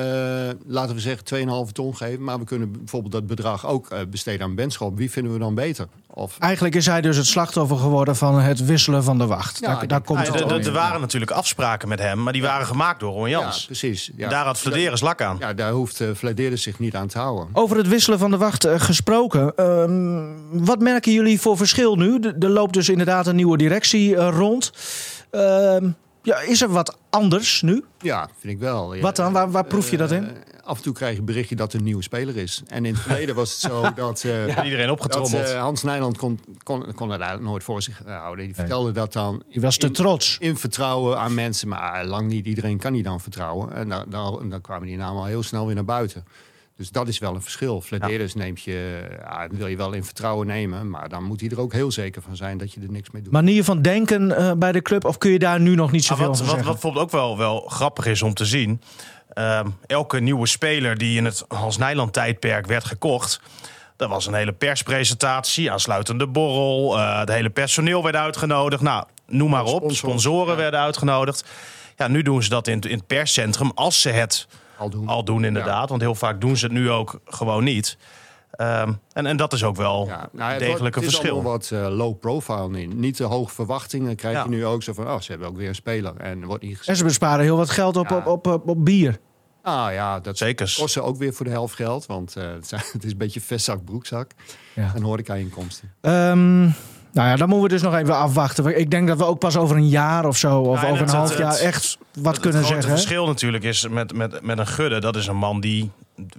laten 0.65 0.95
we 0.95 1.01
zeggen, 1.01 1.65
2,5 1.67 1.71
ton 1.71 1.95
geven. 1.95 2.23
Maar 2.23 2.39
we 2.39 2.45
kunnen 2.45 2.71
bijvoorbeeld 2.71 3.11
dat 3.11 3.27
bedrag 3.27 3.67
ook 3.67 3.91
uh, 3.93 3.99
besteden 4.09 4.41
aan 4.41 4.55
Benschop. 4.55 4.97
Wie 4.97 5.11
vinden 5.11 5.33
we 5.33 5.39
dan 5.39 5.55
beter? 5.55 5.87
Of... 6.07 6.37
Eigenlijk 6.39 6.75
is 6.75 6.85
hij 6.85 7.01
dus 7.01 7.17
het 7.17 7.25
slachtoffer 7.25 7.77
geworden 7.77 8.15
van 8.15 8.39
het 8.39 8.65
wisselen 8.65 9.03
van 9.03 9.17
de 9.17 9.25
wacht. 9.25 9.59
Ja, 9.59 9.75
daar, 9.75 9.87
daar 9.87 10.01
komt 10.01 10.27
het 10.27 10.65
Er 10.65 10.71
waren 10.71 11.01
natuurlijk 11.01 11.31
afspraken 11.31 11.87
met 11.87 11.99
hem, 11.99 12.23
maar 12.23 12.33
die 12.33 12.41
waren 12.41 12.65
gemaakt 12.65 12.99
door 12.99 13.13
Ron 13.13 13.29
Jans. 13.29 13.59
Ja, 13.59 13.65
precies. 13.65 14.11
Ja. 14.15 14.29
Daar 14.29 14.45
had 14.45 14.59
Flederis 14.59 15.01
lak 15.01 15.21
aan. 15.21 15.37
Ja, 15.39 15.53
daar 15.53 15.71
hoeft 15.71 15.99
uh, 15.99 16.09
Flederis 16.15 16.61
zich 16.61 16.79
niet 16.79 16.95
aan 16.95 17.07
te 17.07 17.17
houden. 17.17 17.47
Over 17.53 17.77
het 17.77 17.87
wisselen 17.87 18.19
van 18.19 18.31
de 18.31 18.37
wacht 18.37 18.67
gesproken. 18.67 19.55
Ehm, 19.55 20.25
wat 20.65 20.79
merken 20.79 21.11
jullie 21.11 21.41
voor 21.41 21.57
verschil 21.57 21.95
nu? 21.95 22.19
Er 22.39 22.49
loopt 22.49 22.73
dus 22.73 22.89
inderdaad 22.89 23.27
een 23.27 23.35
nieuwe 23.35 23.57
directie 23.57 24.15
rond. 24.15 24.71
Uh, 25.31 25.91
ja, 26.21 26.39
is 26.39 26.61
er 26.61 26.69
wat 26.69 26.97
anders 27.09 27.61
nu? 27.61 27.83
Ja, 27.99 28.29
vind 28.39 28.53
ik 28.53 28.59
wel. 28.59 28.99
Wat 28.99 29.15
dan? 29.15 29.33
Waar, 29.33 29.51
waar 29.51 29.65
proef 29.65 29.91
je 29.91 29.97
dat 29.97 30.11
in? 30.11 30.23
Uh, 30.23 30.29
af 30.63 30.77
en 30.77 30.83
toe 30.83 30.93
krijg 30.93 31.15
je 31.15 31.21
berichtje 31.21 31.55
dat 31.55 31.73
er 31.73 31.79
een 31.79 31.85
nieuwe 31.85 32.03
speler 32.03 32.37
is. 32.37 32.61
En 32.67 32.85
in 32.85 32.93
het 32.93 33.03
verleden 33.07 33.35
was 33.35 33.51
het 33.51 33.59
zo 33.59 33.93
dat... 33.95 34.23
Uh, 34.23 34.47
ja, 34.47 34.63
iedereen 34.63 34.89
opgetrommeld. 34.89 35.31
Dat, 35.31 35.53
uh, 35.53 35.59
Hans 35.61 35.83
Nijland 35.83 36.17
kon, 36.17 36.39
kon, 36.63 36.93
kon 36.95 37.09
het 37.09 37.19
eigenlijk 37.19 37.49
nooit 37.49 37.63
voor 37.63 37.81
zich 37.81 38.01
houden. 38.05 38.45
Die 38.45 38.55
vertelde 38.55 38.91
dat 38.91 39.13
dan... 39.13 39.43
Je 39.47 39.59
was 39.59 39.77
te 39.77 39.87
in, 39.87 39.93
trots. 39.93 40.37
In 40.39 40.57
vertrouwen 40.57 41.19
aan 41.19 41.33
mensen. 41.33 41.67
Maar 41.67 42.05
lang 42.05 42.27
niet 42.27 42.45
iedereen 42.45 42.77
kan 42.77 42.93
die 42.93 43.03
dan 43.03 43.21
vertrouwen. 43.21 43.73
En 43.73 43.89
dan, 43.89 44.05
dan, 44.07 44.49
dan 44.49 44.61
kwamen 44.61 44.87
die 44.87 44.97
namen 44.97 45.21
al 45.21 45.27
heel 45.27 45.43
snel 45.43 45.65
weer 45.65 45.75
naar 45.75 45.85
buiten. 45.85 46.25
Dus 46.77 46.89
dat 46.89 47.07
is 47.07 47.19
wel 47.19 47.35
een 47.35 47.41
verschil. 47.41 47.81
Flederis 47.81 48.33
ja. 48.33 48.39
neemt 48.39 48.61
je, 48.61 49.07
ja, 49.19 49.47
wil 49.51 49.67
je 49.67 49.77
wel 49.77 49.93
in 49.93 50.03
vertrouwen 50.03 50.47
nemen, 50.47 50.89
maar 50.89 51.09
dan 51.09 51.23
moet 51.23 51.39
hij 51.39 51.49
er 51.49 51.59
ook 51.59 51.73
heel 51.73 51.91
zeker 51.91 52.21
van 52.21 52.35
zijn 52.35 52.57
dat 52.57 52.73
je 52.73 52.81
er 52.81 52.91
niks 52.91 53.11
mee 53.11 53.21
doet. 53.21 53.31
Manier 53.31 53.63
van 53.63 53.81
denken 53.81 54.29
uh, 54.29 54.51
bij 54.51 54.71
de 54.71 54.81
club, 54.81 55.05
of 55.05 55.17
kun 55.17 55.31
je 55.31 55.39
daar 55.39 55.59
nu 55.59 55.75
nog 55.75 55.91
niet 55.91 56.05
zoveel 56.05 56.23
ah, 56.23 56.29
wat, 56.29 56.37
van 56.37 56.47
wat, 56.47 56.55
zeggen? 56.55 56.73
Wat 56.73 56.81
bijvoorbeeld 56.81 57.05
ook 57.05 57.21
wel, 57.21 57.37
wel 57.37 57.59
grappig 57.67 58.05
is 58.05 58.21
om 58.21 58.33
te 58.33 58.45
zien, 58.45 58.81
uh, 59.33 59.59
elke 59.85 60.19
nieuwe 60.19 60.47
speler 60.47 60.97
die 60.97 61.17
in 61.17 61.25
het 61.25 61.45
Hans 61.47 61.77
Nijland 61.77 62.13
tijdperk 62.13 62.67
werd 62.67 62.85
gekocht, 62.85 63.41
dat 63.95 64.09
was 64.09 64.25
een 64.25 64.33
hele 64.33 64.53
perspresentatie, 64.53 65.71
aansluitende 65.71 66.27
borrel, 66.27 66.97
uh, 66.97 67.19
het 67.19 67.29
hele 67.29 67.49
personeel 67.49 68.03
werd 68.03 68.15
uitgenodigd. 68.15 68.81
Nou, 68.81 69.03
noem 69.27 69.49
maar 69.49 69.63
op, 69.63 69.91
sponsoren 69.91 70.51
ja. 70.51 70.59
werden 70.59 70.79
uitgenodigd. 70.79 71.45
Ja, 71.95 72.07
nu 72.07 72.21
doen 72.21 72.43
ze 72.43 72.49
dat 72.49 72.67
in, 72.67 72.81
in 72.81 72.97
het 72.97 73.07
perscentrum 73.07 73.71
als 73.75 74.01
ze 74.01 74.09
het 74.09 74.47
al 74.77 74.89
doen. 74.89 75.07
Al 75.07 75.23
doen, 75.23 75.43
inderdaad. 75.43 75.81
Ja. 75.81 75.87
Want 75.87 76.01
heel 76.01 76.15
vaak 76.15 76.41
doen 76.41 76.57
ze 76.57 76.65
het 76.65 76.73
nu 76.73 76.91
ook 76.91 77.19
gewoon 77.25 77.63
niet. 77.63 77.97
Um, 78.61 78.99
en, 79.13 79.25
en 79.25 79.37
dat 79.37 79.53
is 79.53 79.63
ook 79.63 79.75
wel 79.75 80.05
ja, 80.07 80.29
nou, 80.31 80.59
degelijk 80.59 80.95
een 80.95 81.03
verschil. 81.03 81.37
Er 81.37 81.43
wat 81.43 81.69
uh, 81.73 81.87
low 81.87 82.19
profile 82.19 82.81
in. 82.81 82.99
Niet 82.99 83.15
te 83.15 83.23
hoge 83.23 83.53
verwachtingen 83.53 84.15
krijg 84.15 84.35
ja. 84.35 84.43
je 84.43 84.49
nu 84.49 84.65
ook 84.65 84.83
zo 84.83 84.93
van... 84.93 85.07
oh, 85.07 85.19
ze 85.19 85.31
hebben 85.31 85.47
ook 85.47 85.57
weer 85.57 85.67
een 85.67 85.75
speler 85.75 86.15
en 86.17 86.45
wordt 86.45 86.63
niet 86.63 86.81
En 86.85 86.95
ze 86.95 87.03
besparen 87.03 87.43
heel 87.43 87.57
wat 87.57 87.69
geld 87.69 87.97
op, 87.97 88.11
op, 88.11 88.25
op, 88.25 88.47
op, 88.47 88.67
op 88.67 88.85
bier. 88.85 89.19
Ah 89.61 89.93
ja, 89.93 90.19
dat 90.19 90.37
Zeker. 90.37 90.73
kost 90.77 90.93
ze 90.93 91.01
ook 91.01 91.17
weer 91.17 91.33
voor 91.33 91.45
de 91.45 91.51
helft 91.51 91.75
geld. 91.75 92.05
Want 92.05 92.35
uh, 92.37 92.43
het 92.93 93.03
is 93.03 93.11
een 93.11 93.17
beetje 93.17 93.41
vestzak, 93.41 93.85
broekzak. 93.85 94.31
Ja. 94.73 94.91
En 94.95 95.01
horeca-inkomsten. 95.01 95.93
Um, 96.01 96.73
nou 97.17 97.29
ja, 97.29 97.35
dan 97.35 97.49
moeten 97.49 97.67
we 97.67 97.73
dus 97.73 97.83
nog 97.83 97.95
even 97.95 98.15
afwachten. 98.15 98.79
Ik 98.79 98.91
denk 98.91 99.07
dat 99.07 99.17
we 99.17 99.25
ook 99.25 99.39
pas 99.39 99.57
over 99.57 99.75
een 99.75 99.87
jaar 99.87 100.25
of 100.25 100.37
zo, 100.37 100.59
of 100.59 100.81
ja, 100.81 100.89
over 100.89 101.03
een 101.03 101.09
half 101.09 101.29
het, 101.29 101.37
jaar, 101.37 101.55
echt 101.55 101.97
wat 102.13 102.33
het, 102.33 102.41
kunnen 102.41 102.65
zeggen. 102.65 102.89
Het 102.89 102.99
verschil 102.99 103.25
natuurlijk 103.25 103.63
is 103.63 103.87
met, 103.87 104.13
met, 104.13 104.41
met 104.41 104.57
een 104.57 104.67
Gudde, 104.67 104.99
dat 104.99 105.15
is 105.15 105.27
een 105.27 105.35
man 105.35 105.59
die 105.59 105.91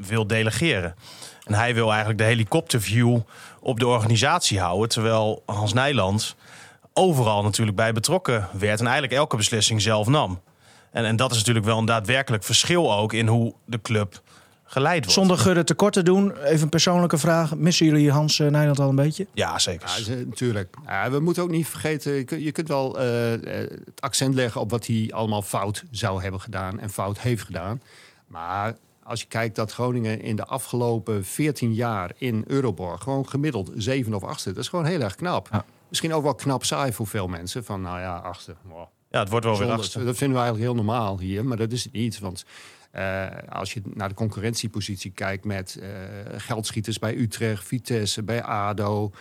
wil 0.07 0.27
delegeren. 0.27 0.95
En 1.45 1.55
hij 1.55 1.75
wil 1.75 1.89
eigenlijk 1.89 2.19
de 2.19 2.25
helikopterview 2.25 3.19
op 3.61 3.81
de 3.81 3.87
organisatie 3.87 4.61
houden. 4.61 4.89
Terwijl 4.89 5.43
Hans 5.47 5.73
Nijland 5.73 6.37
overal 6.93 7.43
natuurlijk 7.43 7.77
bij 7.77 7.93
betrokken 7.93 8.49
werd. 8.53 8.81
En 8.81 8.87
eigenlijk 8.87 9.15
elke 9.15 9.37
beslissing 9.37 9.83
zelf 9.83 10.07
nam. 10.07 10.41
En, 10.93 11.05
en 11.05 11.17
dat 11.17 11.31
is 11.31 11.37
natuurlijk 11.37 11.67
wel 11.67 11.79
een 11.79 11.85
daadwerkelijk 11.85 12.45
verschil 12.45 12.95
ook 12.95 13.13
in 13.13 13.27
hoe 13.27 13.55
de 13.65 13.81
club 13.81 14.21
geleid 14.69 14.99
wordt. 14.99 15.13
Zonder 15.13 15.39
Gudde 15.39 15.65
tekort 15.65 15.93
te 15.93 16.03
doen, 16.03 16.37
even 16.37 16.63
een 16.63 16.69
persoonlijke 16.69 17.19
vraag. 17.19 17.57
Missen 17.57 17.87
jullie 17.87 18.11
Hans 18.11 18.39
uh, 18.39 18.49
Nijland 18.49 18.79
al 18.79 18.89
een 18.89 18.95
beetje? 18.95 19.27
Ja, 19.33 19.59
zeker. 19.59 19.89
Ja, 20.07 20.15
natuurlijk. 20.15 20.75
Ja, 20.87 21.11
we 21.11 21.21
moeten 21.21 21.43
ook 21.43 21.51
niet 21.51 21.69
vergeten, 21.69 22.43
je 22.45 22.53
kunt 22.53 22.69
wel 22.69 23.01
uh, 23.01 23.05
het 23.31 24.01
accent 24.01 24.35
leggen 24.35 24.61
op 24.61 24.71
wat 24.71 24.87
hij 24.87 25.09
allemaal 25.11 25.43
fout 25.43 25.85
zou 25.91 26.23
hebben 26.23 26.41
gedaan 26.41 26.81
en 26.81 26.91
fout 26.91 27.19
heeft 27.19 27.45
gedaan. 27.45 27.83
Maar 28.27 28.77
als 29.03 29.21
je 29.21 29.27
kijkt 29.27 29.57
dat 29.57 29.73
Groningen 29.73 30.21
in 30.21 30.37
de 30.37 30.45
afgelopen 30.45 31.25
14 31.25 31.75
jaar 31.75 32.13
in 32.17 32.45
Euroborg 32.47 33.03
gewoon 33.03 33.29
gemiddeld 33.29 33.71
7 33.77 34.15
of 34.15 34.25
8 34.25 34.41
zit, 34.41 34.55
dat 34.55 34.63
is 34.63 34.69
gewoon 34.69 34.85
heel 34.85 35.01
erg 35.01 35.15
knap. 35.15 35.49
Ja. 35.53 35.65
Misschien 35.89 36.15
ook 36.15 36.23
wel 36.23 36.35
knap 36.35 36.65
saai 36.65 36.93
voor 36.93 37.07
veel 37.07 37.29
mensen. 37.29 37.65
Van 37.65 37.81
nou 37.81 38.01
ja, 38.01 38.17
achtste. 38.17 38.55
Wow. 38.63 38.87
Ja, 39.11 39.21
het 39.21 39.29
wordt 39.29 39.45
wel 39.45 39.59
weer 39.59 39.71
achtste. 39.71 40.05
Dat 40.05 40.17
vinden 40.17 40.37
we 40.37 40.43
eigenlijk 40.43 40.73
heel 40.73 40.85
normaal 40.85 41.19
hier, 41.19 41.45
maar 41.45 41.57
dat 41.57 41.73
is 41.73 41.85
het 41.85 41.93
niet. 41.93 42.19
Want 42.19 42.45
uh, 42.95 43.27
als 43.49 43.73
je 43.73 43.81
naar 43.85 44.09
de 44.09 44.15
concurrentiepositie 44.15 45.11
kijkt 45.11 45.45
met 45.45 45.79
uh, 45.81 45.89
geldschieters 46.37 46.99
bij 46.99 47.17
Utrecht, 47.17 47.65
Vitesse, 47.65 48.23
bij 48.23 48.43
ADO, 48.43 49.13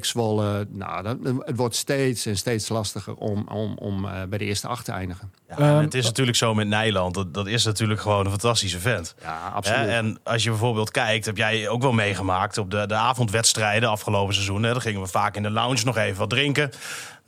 Zwolle. 0.00 0.66
Nou, 0.70 1.02
dat, 1.02 1.16
het 1.44 1.56
wordt 1.56 1.76
steeds 1.76 2.26
en 2.26 2.36
steeds 2.36 2.68
lastiger 2.68 3.14
om, 3.14 3.48
om, 3.48 3.76
om 3.78 4.04
uh, 4.04 4.10
bij 4.28 4.38
de 4.38 4.44
eerste 4.44 4.68
acht 4.68 4.84
te 4.84 4.92
eindigen. 4.92 5.32
Ja, 5.48 5.76
um, 5.76 5.84
het 5.84 5.94
is 5.94 6.04
natuurlijk 6.04 6.36
zo 6.36 6.54
met 6.54 6.66
Nijland. 6.66 7.14
Dat, 7.14 7.34
dat 7.34 7.46
is 7.46 7.64
natuurlijk 7.64 8.00
gewoon 8.00 8.24
een 8.24 8.30
fantastische 8.30 8.78
vent. 8.78 9.14
Ja, 9.22 9.48
absoluut. 9.54 9.88
en 9.88 10.18
als 10.22 10.42
je 10.42 10.50
bijvoorbeeld 10.50 10.90
kijkt, 10.90 11.26
heb 11.26 11.36
jij 11.36 11.68
ook 11.68 11.82
wel 11.82 11.92
meegemaakt 11.92 12.58
op 12.58 12.70
de, 12.70 12.86
de 12.86 12.94
avondwedstrijden 12.94 13.88
afgelopen 13.88 14.34
seizoen. 14.34 14.62
Hè, 14.62 14.72
dan 14.72 14.80
gingen 14.80 15.00
we 15.00 15.06
vaak 15.06 15.36
in 15.36 15.42
de 15.42 15.50
lounge 15.50 15.84
nog 15.84 15.96
even 15.96 16.18
wat 16.18 16.30
drinken. 16.30 16.70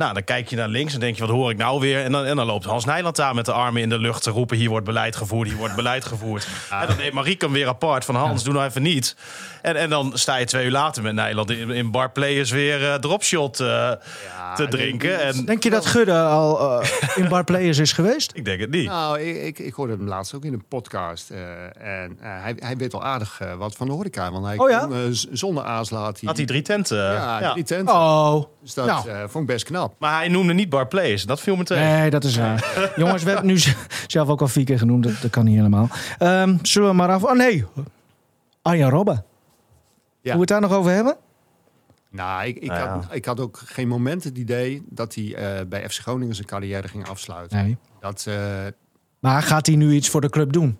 Nou, 0.02 0.14
dan 0.14 0.24
kijk 0.24 0.48
je 0.48 0.56
naar 0.56 0.68
links 0.68 0.94
en 0.94 1.00
denk 1.00 1.14
je, 1.14 1.20
wat 1.20 1.30
hoor 1.30 1.50
ik 1.50 1.56
nou 1.56 1.80
weer? 1.80 2.04
En 2.04 2.12
dan, 2.12 2.24
en 2.24 2.36
dan 2.36 2.46
loopt 2.46 2.64
Hans 2.64 2.84
Nijland 2.84 3.16
daar 3.16 3.34
met 3.34 3.44
de 3.44 3.52
armen 3.52 3.82
in 3.82 3.88
de 3.88 3.98
lucht 3.98 4.22
te 4.22 4.30
roepen... 4.30 4.56
hier 4.56 4.68
wordt 4.68 4.86
beleid 4.86 5.16
gevoerd, 5.16 5.48
hier 5.48 5.56
wordt 5.56 5.74
beleid 5.74 6.04
gevoerd. 6.04 6.46
En 6.70 6.86
dan 6.86 6.96
neemt 6.96 7.12
Marieke 7.12 7.44
hem 7.44 7.54
weer 7.54 7.68
apart 7.68 8.04
van 8.04 8.14
Hans, 8.14 8.44
doe 8.44 8.52
nou 8.52 8.66
even 8.66 8.82
niet. 8.82 9.16
En, 9.62 9.76
en 9.76 9.90
dan 9.90 10.12
sta 10.14 10.36
je 10.36 10.44
twee 10.44 10.64
uur 10.64 10.70
later 10.70 11.02
met 11.02 11.14
Nijland 11.14 11.50
in, 11.50 11.70
in 11.70 11.90
bar 11.90 12.10
players 12.10 12.50
weer 12.50 12.82
uh, 12.82 12.94
dropshot 12.94 13.60
uh, 13.60 13.66
ja, 13.66 14.54
te 14.54 14.68
drinken. 14.68 15.20
En... 15.20 15.44
Denk 15.44 15.62
je 15.62 15.70
dat 15.70 15.86
Gudde 15.86 16.18
al 16.18 16.82
uh, 16.82 16.88
in 17.14 17.28
bar 17.28 17.44
players 17.44 17.78
is 17.78 17.92
geweest? 17.92 18.32
Ik 18.34 18.44
denk 18.44 18.60
het 18.60 18.70
niet. 18.70 18.86
Nou, 18.86 19.20
ik, 19.20 19.42
ik, 19.42 19.58
ik 19.58 19.74
hoorde 19.74 19.92
hem 19.92 20.08
laatst 20.08 20.34
ook 20.34 20.44
in 20.44 20.52
een 20.52 20.64
podcast. 20.68 21.30
en 21.30 22.16
hij, 22.20 22.54
hij 22.58 22.76
weet 22.76 22.94
al 22.94 23.04
aardig 23.04 23.40
wat 23.58 23.74
van 23.74 23.86
de 23.86 23.92
horeca. 23.92 24.32
Want 24.32 24.44
hij 24.44 24.58
oh, 24.58 24.70
ja? 24.70 24.86
kon, 24.86 25.14
zonder 25.32 25.64
aanslaat... 25.64 26.20
Had 26.24 26.36
hij 26.36 26.46
drie 26.46 26.62
tenten? 26.62 26.98
Ja, 26.98 27.40
ja. 27.40 27.52
drie 27.52 27.64
tenten. 27.64 27.94
Oh. 27.94 28.44
Dus 28.62 28.74
dat 28.74 28.86
nou. 28.86 29.28
vond 29.28 29.44
ik 29.44 29.46
best 29.46 29.64
knap. 29.64 29.91
Maar 29.98 30.16
hij 30.16 30.28
noemde 30.28 30.52
niet 30.52 30.68
bar 30.68 30.86
players. 30.86 31.24
Dat 31.24 31.40
viel 31.40 31.56
me 31.56 31.64
tegen. 31.64 31.84
Nee, 31.84 32.10
dat 32.10 32.24
is 32.24 32.36
waar. 32.36 32.92
Jongens, 32.96 33.22
we 33.22 33.30
hebben 33.30 33.46
nu 33.46 33.58
zelf 34.06 34.28
ook 34.28 34.40
al 34.40 34.48
vier 34.48 34.64
keer 34.64 34.78
genoemd. 34.78 35.04
Dat, 35.04 35.12
dat 35.20 35.30
kan 35.30 35.44
niet 35.44 35.56
helemaal. 35.56 35.88
Um, 36.20 36.58
zullen 36.62 36.88
we 36.88 36.94
maar 36.94 37.08
af... 37.08 37.24
Oh 37.24 37.32
nee, 37.32 37.64
Arjan 38.62 38.90
Robben. 38.90 39.14
Ja. 39.14 39.22
Hoe 40.20 40.32
we 40.32 40.38
het 40.38 40.48
daar 40.48 40.60
nog 40.60 40.72
over 40.72 40.92
hebben? 40.92 41.16
Nou, 42.10 42.46
ik, 42.46 42.56
ik, 42.56 42.68
nou 42.68 42.80
ja. 42.80 42.88
had, 42.88 43.06
ik 43.10 43.24
had 43.24 43.40
ook 43.40 43.62
geen 43.64 43.88
moment 43.88 44.24
het 44.24 44.38
idee 44.38 44.82
dat 44.88 45.14
hij 45.14 45.24
uh, 45.24 45.66
bij 45.68 45.88
FC 45.90 46.00
Groningen 46.00 46.34
zijn 46.34 46.46
carrière 46.46 46.88
ging 46.88 47.08
afsluiten. 47.08 47.64
Nee. 47.64 47.76
Dat, 48.00 48.24
uh, 48.28 48.34
maar 49.18 49.42
gaat 49.42 49.66
hij 49.66 49.76
nu 49.76 49.92
iets 49.92 50.08
voor 50.08 50.20
de 50.20 50.30
club 50.30 50.52
doen? 50.52 50.78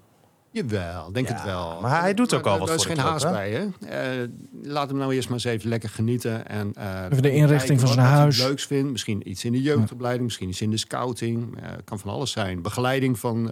Jawel, 0.53 1.13
denk 1.13 1.29
ja, 1.29 1.35
het 1.35 1.45
wel. 1.45 1.79
Maar 1.81 2.01
hij 2.01 2.15
doet 2.15 2.35
ook 2.35 2.45
maar, 2.45 2.53
al 2.53 2.59
wat 2.59 2.69
er 2.69 2.75
voor 2.75 2.91
is 2.91 2.97
de 2.97 3.03
geen 3.03 3.11
haast 3.11 3.31
bij, 3.31 3.51
hè? 3.51 4.23
Uh, 4.23 4.29
laat 4.63 4.89
hem 4.89 4.99
nou 4.99 5.15
eerst 5.15 5.29
maar 5.29 5.37
eens 5.37 5.47
even 5.47 5.69
lekker 5.69 5.89
genieten. 5.89 6.49
En, 6.49 6.73
uh, 6.79 7.05
even 7.11 7.23
de 7.23 7.33
inrichting 7.33 7.81
van 7.81 7.89
zijn 7.89 8.07
huis. 8.07 8.39
Wat 8.39 8.47
leuks 8.47 8.67
vindt. 8.67 8.91
Misschien 8.91 9.31
iets 9.31 9.45
in 9.45 9.53
de 9.53 9.63
jeugdopleiding, 9.63 10.25
misschien 10.25 10.49
iets 10.49 10.61
in 10.61 10.71
de 10.71 10.77
scouting. 10.77 11.57
Uh, 11.57 11.69
kan 11.85 11.99
van 11.99 12.11
alles 12.11 12.31
zijn. 12.31 12.63
Begeleiding 12.63 13.19
van 13.19 13.51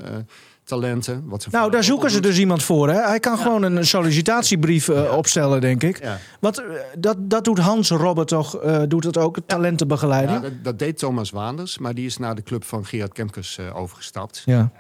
talenten. 0.71 1.23
Wat 1.27 1.43
ze 1.43 1.49
nou, 1.53 1.71
daar 1.71 1.85
zoeken 1.85 2.11
ze 2.11 2.21
dus 2.21 2.39
iemand 2.39 2.63
voor. 2.63 2.89
Hè? 2.89 3.01
Hij 3.01 3.21
kan 3.21 3.37
ja. 3.37 3.43
gewoon 3.43 3.63
een 3.63 3.87
sollicitatiebrief 3.87 4.89
uh, 4.89 5.17
opstellen, 5.17 5.61
denk 5.61 5.83
ik. 5.83 6.03
Ja. 6.03 6.19
Want 6.41 6.61
uh, 6.61 6.67
dat, 6.99 7.17
dat 7.21 7.45
doet 7.45 7.59
Hans 7.59 7.91
Robert 7.91 8.29
toch, 8.29 8.65
uh, 8.65 8.83
doet 8.89 9.05
het 9.05 9.17
ook, 9.17 9.39
talentenbegeleiding? 9.47 10.41
Dat, 10.41 10.53
dat, 10.63 10.79
deed 10.79 10.99
Thomas 10.99 11.31
Waanders, 11.31 11.79
maar 11.79 11.95
die 11.95 12.07
is 12.07 12.17
naar 12.17 12.35
de 12.35 12.43
club 12.43 12.65
van 12.65 12.85
Gerard 12.85 13.13
Kemkes 13.13 13.59
overgestapt. 13.75 14.43
Ja. 14.47 14.71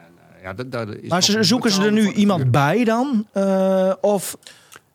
Ja, 0.43 0.53
dat, 0.55 0.72
dat 0.72 0.88
is 0.95 1.09
maar 1.09 1.22
ze, 1.22 1.43
zoeken 1.43 1.70
ze 1.70 1.84
er 1.84 1.93
nu 1.93 2.12
iemand 2.12 2.51
bij 2.51 2.84
dan? 2.84 3.26
of 4.01 4.36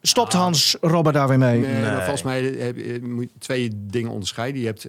stopt 0.02 0.34
Ah. 0.34 0.40
Hans 0.42 0.78
Robert 0.82 1.16
daar 1.16 1.28
weer 1.28 1.38
mee? 1.38 1.60
Nee, 1.60 1.94
volgens 1.96 2.24
mij 2.24 2.44
heb 2.44 2.78
je 2.78 3.00
moet 3.04 3.24
je 3.34 3.40
twee 3.40 3.72
dingen 3.88 4.12
onderscheiden. 4.12 4.62
Je 4.62 4.68
hebt 4.68 4.82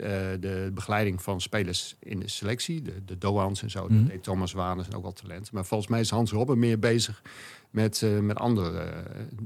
de 0.42 0.70
begeleiding 0.74 1.22
van 1.22 1.40
spelers 1.40 1.96
in 2.00 2.20
de 2.20 2.28
selectie, 2.28 2.82
de, 2.82 2.92
de 3.04 3.18
Doans 3.18 3.62
en 3.62 3.70
zo. 3.70 3.80
Dat 3.88 4.08
deed 4.08 4.22
Thomas 4.22 4.52
Waanders 4.52 4.88
en 4.88 4.94
ook 4.96 5.02
wel 5.02 5.12
talent. 5.12 5.52
Maar 5.52 5.64
volgens 5.64 5.90
mij 5.90 6.00
is 6.00 6.10
Hans 6.10 6.30
Robben 6.32 6.58
meer 6.58 6.78
bezig 6.78 7.22
met, 7.70 8.00
uh, 8.04 8.18
met 8.18 8.38
andere 8.38 8.70
uh, 8.84 8.90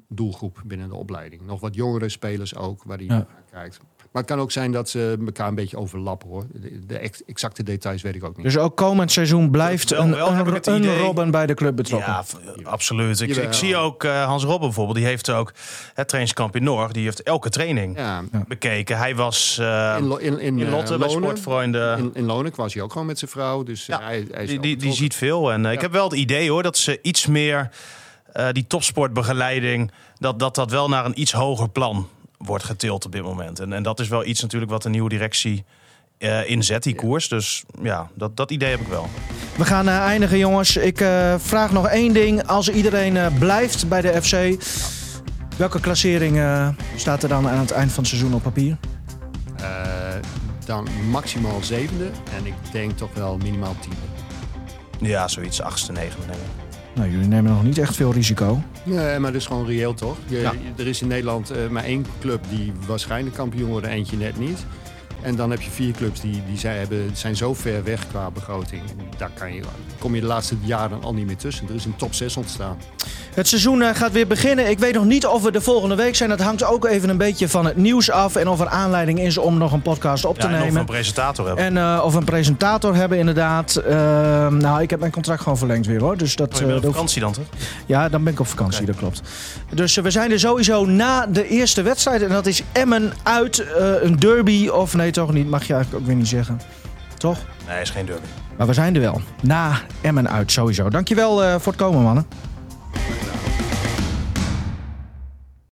doelgroep 0.08 0.62
binnen 0.66 0.88
de 0.88 0.94
opleiding. 0.94 1.42
Nog 1.46 1.60
wat 1.60 1.74
jongere 1.74 2.08
spelers 2.08 2.56
ook, 2.56 2.82
waar 2.82 2.96
hij 2.96 3.06
Ja. 3.06 3.12
naar 3.12 3.26
kijkt. 3.50 3.80
Maar 4.12 4.22
het 4.22 4.30
kan 4.30 4.40
ook 4.40 4.52
zijn 4.52 4.72
dat 4.72 4.88
ze 4.88 5.16
elkaar 5.26 5.48
een 5.48 5.54
beetje 5.54 5.76
overlappen 5.76 6.28
hoor. 6.28 6.44
De, 6.52 6.86
de 6.86 6.98
ex- 6.98 7.24
exacte 7.24 7.62
details 7.62 8.02
weet 8.02 8.14
ik 8.14 8.24
ook 8.24 8.36
niet. 8.36 8.44
Dus 8.46 8.58
ook 8.58 8.76
komend 8.76 9.12
seizoen 9.12 9.50
blijft 9.50 9.90
Wel- 9.90 10.00
een, 10.00 10.10
wel 10.14 10.28
een, 10.32 10.72
een 10.84 10.96
Robben 10.98 11.30
bij 11.30 11.46
de 11.46 11.54
club 11.54 11.76
betrokken. 11.76 12.12
Ja, 12.12 12.24
absoluut. 12.62 13.20
Ik, 13.20 13.28
Jawel. 13.28 13.44
ik 13.44 13.52
zie 13.52 13.76
ook 13.76 14.04
eh, 14.04 14.24
Hans 14.24 14.42
Robben 14.42 14.60
bijvoorbeeld. 14.66 14.96
Die 14.96 15.06
heeft 15.06 15.30
ook 15.30 15.52
het 15.94 16.08
trainingskamp 16.08 16.56
in 16.56 16.62
Noord. 16.64 16.94
Die 16.94 17.04
heeft 17.04 17.22
elke 17.22 17.48
training 17.50 17.96
ja, 17.96 18.22
bekeken. 18.48 18.98
Hij 18.98 19.14
was 19.16 19.58
eh, 19.60 19.96
in, 19.98 20.20
in, 20.20 20.40
in, 20.40 20.58
in 20.58 20.66
eh, 20.66 20.72
Lotte 20.72 20.98
bij 20.98 21.08
Lonen- 21.08 21.22
Sportvrienden. 21.22 21.98
In, 21.98 22.10
in 22.14 22.24
Lonen 22.24 22.52
was 22.56 22.74
hij 22.74 22.82
ook 22.82 22.92
gewoon 22.92 23.06
met 23.06 23.18
zijn 23.18 23.30
vrouw. 23.30 23.62
Dus 23.62 23.86
Ja, 23.86 24.00
hij, 24.02 24.26
hij 24.30 24.42
is 24.42 24.48
die, 24.48 24.60
die, 24.60 24.76
die 24.76 24.92
ziet 24.92 25.14
veel. 25.14 25.52
En 25.52 25.64
ik 25.66 25.80
heb 25.80 25.92
wel 25.92 26.04
het 26.04 26.18
idee 26.18 26.50
hoor 26.50 26.62
dat 26.62 26.76
ze 26.76 26.98
iets 27.02 27.26
meer 27.26 27.70
eh, 28.32 28.46
die 28.52 28.66
topsportbegeleiding, 28.66 29.90
dat, 30.18 30.38
dat 30.38 30.54
dat 30.54 30.70
wel 30.70 30.88
naar 30.88 31.04
een 31.04 31.20
iets 31.20 31.32
hoger 31.32 31.68
plan 31.68 32.08
wordt 32.44 32.64
getild 32.64 33.04
op 33.04 33.12
dit 33.12 33.22
moment. 33.22 33.60
En, 33.60 33.72
en 33.72 33.82
dat 33.82 34.00
is 34.00 34.08
wel 34.08 34.24
iets 34.24 34.42
natuurlijk 34.42 34.70
wat 34.70 34.82
de 34.82 34.88
nieuwe 34.88 35.08
directie 35.08 35.64
eh, 36.18 36.50
inzet, 36.50 36.82
die 36.82 36.94
koers. 36.94 37.28
Dus 37.28 37.64
ja, 37.82 38.10
dat, 38.14 38.36
dat 38.36 38.50
idee 38.50 38.70
heb 38.70 38.80
ik 38.80 38.86
wel. 38.88 39.08
We 39.56 39.64
gaan 39.64 39.88
eh, 39.88 39.98
eindigen, 39.98 40.38
jongens. 40.38 40.76
Ik 40.76 41.00
eh, 41.00 41.34
vraag 41.38 41.72
nog 41.72 41.88
één 41.88 42.12
ding. 42.12 42.46
Als 42.46 42.68
iedereen 42.68 43.16
eh, 43.16 43.26
blijft 43.38 43.88
bij 43.88 44.00
de 44.00 44.22
FC, 44.22 44.64
welke 45.56 45.80
klassering 45.80 46.38
eh, 46.38 46.68
staat 46.96 47.22
er 47.22 47.28
dan 47.28 47.48
aan 47.48 47.58
het 47.58 47.70
eind 47.70 47.92
van 47.92 48.02
het 48.02 48.12
seizoen 48.12 48.34
op 48.34 48.42
papier? 48.42 48.76
Eh, 49.56 49.64
dan 50.64 50.88
maximaal 51.10 51.62
zevende. 51.62 52.10
En 52.36 52.46
ik 52.46 52.54
denk 52.72 52.96
toch 52.96 53.14
wel 53.14 53.36
minimaal 53.36 53.76
tiende. 53.80 53.96
Ja, 55.10 55.28
zoiets, 55.28 55.62
achtste, 55.62 55.92
negende. 55.92 56.26
denk 56.26 56.38
ik. 56.38 56.69
Nou, 57.00 57.12
jullie 57.12 57.28
nemen 57.28 57.52
nog 57.52 57.62
niet 57.62 57.78
echt 57.78 57.96
veel 57.96 58.12
risico. 58.12 58.62
Nee, 58.82 59.18
maar 59.18 59.32
dat 59.32 59.40
is 59.40 59.46
gewoon 59.46 59.66
reëel 59.66 59.94
toch? 59.94 60.16
Je, 60.26 60.38
Ja. 60.38 60.52
Er 60.76 60.86
is 60.86 61.02
in 61.02 61.08
Nederland 61.08 61.50
eh, 61.50 61.68
maar 61.68 61.84
één 61.84 62.06
club 62.20 62.44
die 62.48 62.72
waarschijnlijk 62.86 63.36
kampioen 63.36 63.68
wordt, 63.68 63.86
eentje 63.86 64.16
net 64.16 64.38
niet. 64.38 64.64
En 65.22 65.36
dan 65.36 65.50
heb 65.50 65.60
je 65.60 65.70
vier 65.70 65.92
clubs 65.92 66.20
die, 66.20 66.42
die 66.46 66.58
zijn, 66.58 66.78
hebben, 66.78 67.10
zijn 67.12 67.36
zo 67.36 67.54
ver 67.54 67.84
weg 67.84 68.08
qua 68.08 68.30
begroting. 68.30 68.82
Daar 69.16 69.30
kan 69.34 69.54
je, 69.54 69.62
kom 69.98 70.14
je 70.14 70.20
de 70.20 70.26
laatste 70.26 70.56
jaren 70.62 71.02
al 71.02 71.14
niet 71.14 71.26
meer 71.26 71.36
tussen. 71.36 71.68
Er 71.68 71.74
is 71.74 71.84
een 71.84 71.96
top 71.96 72.14
6 72.14 72.36
ontstaan. 72.36 72.78
Het 73.34 73.48
seizoen 73.48 73.82
eh, 73.82 73.94
gaat 73.94 74.12
weer 74.12 74.26
beginnen. 74.26 74.70
Ik 74.70 74.78
weet 74.78 74.94
nog 74.94 75.04
niet 75.04 75.26
of 75.26 75.42
we 75.42 75.50
de 75.52 75.60
volgende 75.60 75.94
week 75.94 76.16
zijn. 76.16 76.28
Dat 76.28 76.40
hangt 76.40 76.64
ook 76.64 76.84
even 76.86 77.08
een 77.08 77.16
beetje 77.16 77.48
van 77.48 77.64
het 77.66 77.76
nieuws 77.76 78.10
af. 78.10 78.36
En 78.36 78.48
of 78.48 78.60
er 78.60 78.68
aanleiding 78.68 79.20
is 79.20 79.38
om 79.38 79.58
nog 79.58 79.72
een 79.72 79.82
podcast 79.82 80.24
op 80.24 80.38
te 80.38 80.46
Ja, 80.46 80.48
en 80.48 80.52
of 80.54 80.58
we 80.60 80.64
nemen. 80.66 80.80
een 80.80 80.86
presentator 80.86 81.46
hebben. 81.46 81.64
En 81.64 81.76
eh, 81.76 82.00
of 82.04 82.12
we 82.12 82.18
een 82.18 82.24
presentator 82.24 82.94
hebben, 82.94 83.18
inderdaad. 83.18 83.76
Ehm, 83.76 84.56
nou, 84.56 84.82
ik 84.82 84.90
heb 84.90 85.00
mijn 85.00 85.12
contract 85.12 85.42
gewoon 85.42 85.58
verlengd 85.58 85.86
weer 85.86 86.00
hoor. 86.00 86.16
Dus 86.16 86.36
dat, 86.36 86.48
Oh, 86.48 86.54
je 86.54 86.60
bent 86.60 86.70
eh, 86.70 86.76
op 86.76 86.82
dat- 86.82 86.92
vakantie 86.92 87.20
dan 87.20 87.32
toch? 87.32 87.44
Ja, 87.86 88.08
dan 88.08 88.24
ben 88.24 88.32
ik 88.32 88.40
op 88.40 88.46
vakantie, 88.46 88.86
dat 88.86 88.96
klopt. 88.96 89.20
Dus 89.74 89.94
we 89.96 90.10
zijn 90.10 90.30
er 90.30 90.40
sowieso 90.40 90.84
na 90.84 91.26
de 91.26 91.48
eerste 91.48 91.82
wedstrijd. 91.82 92.22
En 92.22 92.28
dat 92.28 92.46
is 92.46 92.62
Emmen 92.72 93.12
uit 93.22 93.64
een 94.00 94.16
derby. 94.18 94.68
Of 94.68 94.94
nee, 94.94 95.10
toch 95.10 95.32
niet. 95.32 95.48
Mag 95.50 95.64
je 95.66 95.72
eigenlijk 95.74 96.02
ook 96.02 96.08
weer 96.08 96.18
niet 96.18 96.28
zeggen. 96.28 96.60
Toch? 97.18 97.38
Nee, 97.68 97.80
is 97.80 97.90
geen 97.90 98.06
derby. 98.06 98.26
Maar 98.56 98.66
we 98.66 98.72
zijn 98.72 98.94
er 98.94 99.00
wel. 99.00 99.20
Na 99.42 99.72
Emmen 100.00 100.30
uit, 100.30 100.52
sowieso. 100.52 100.88
Dankjewel 100.88 101.44
eh 101.44 101.54
voor 101.58 101.72
het 101.72 101.80
komen, 101.82 102.02
mannen. 102.02 102.26
Yeah. 102.94 103.79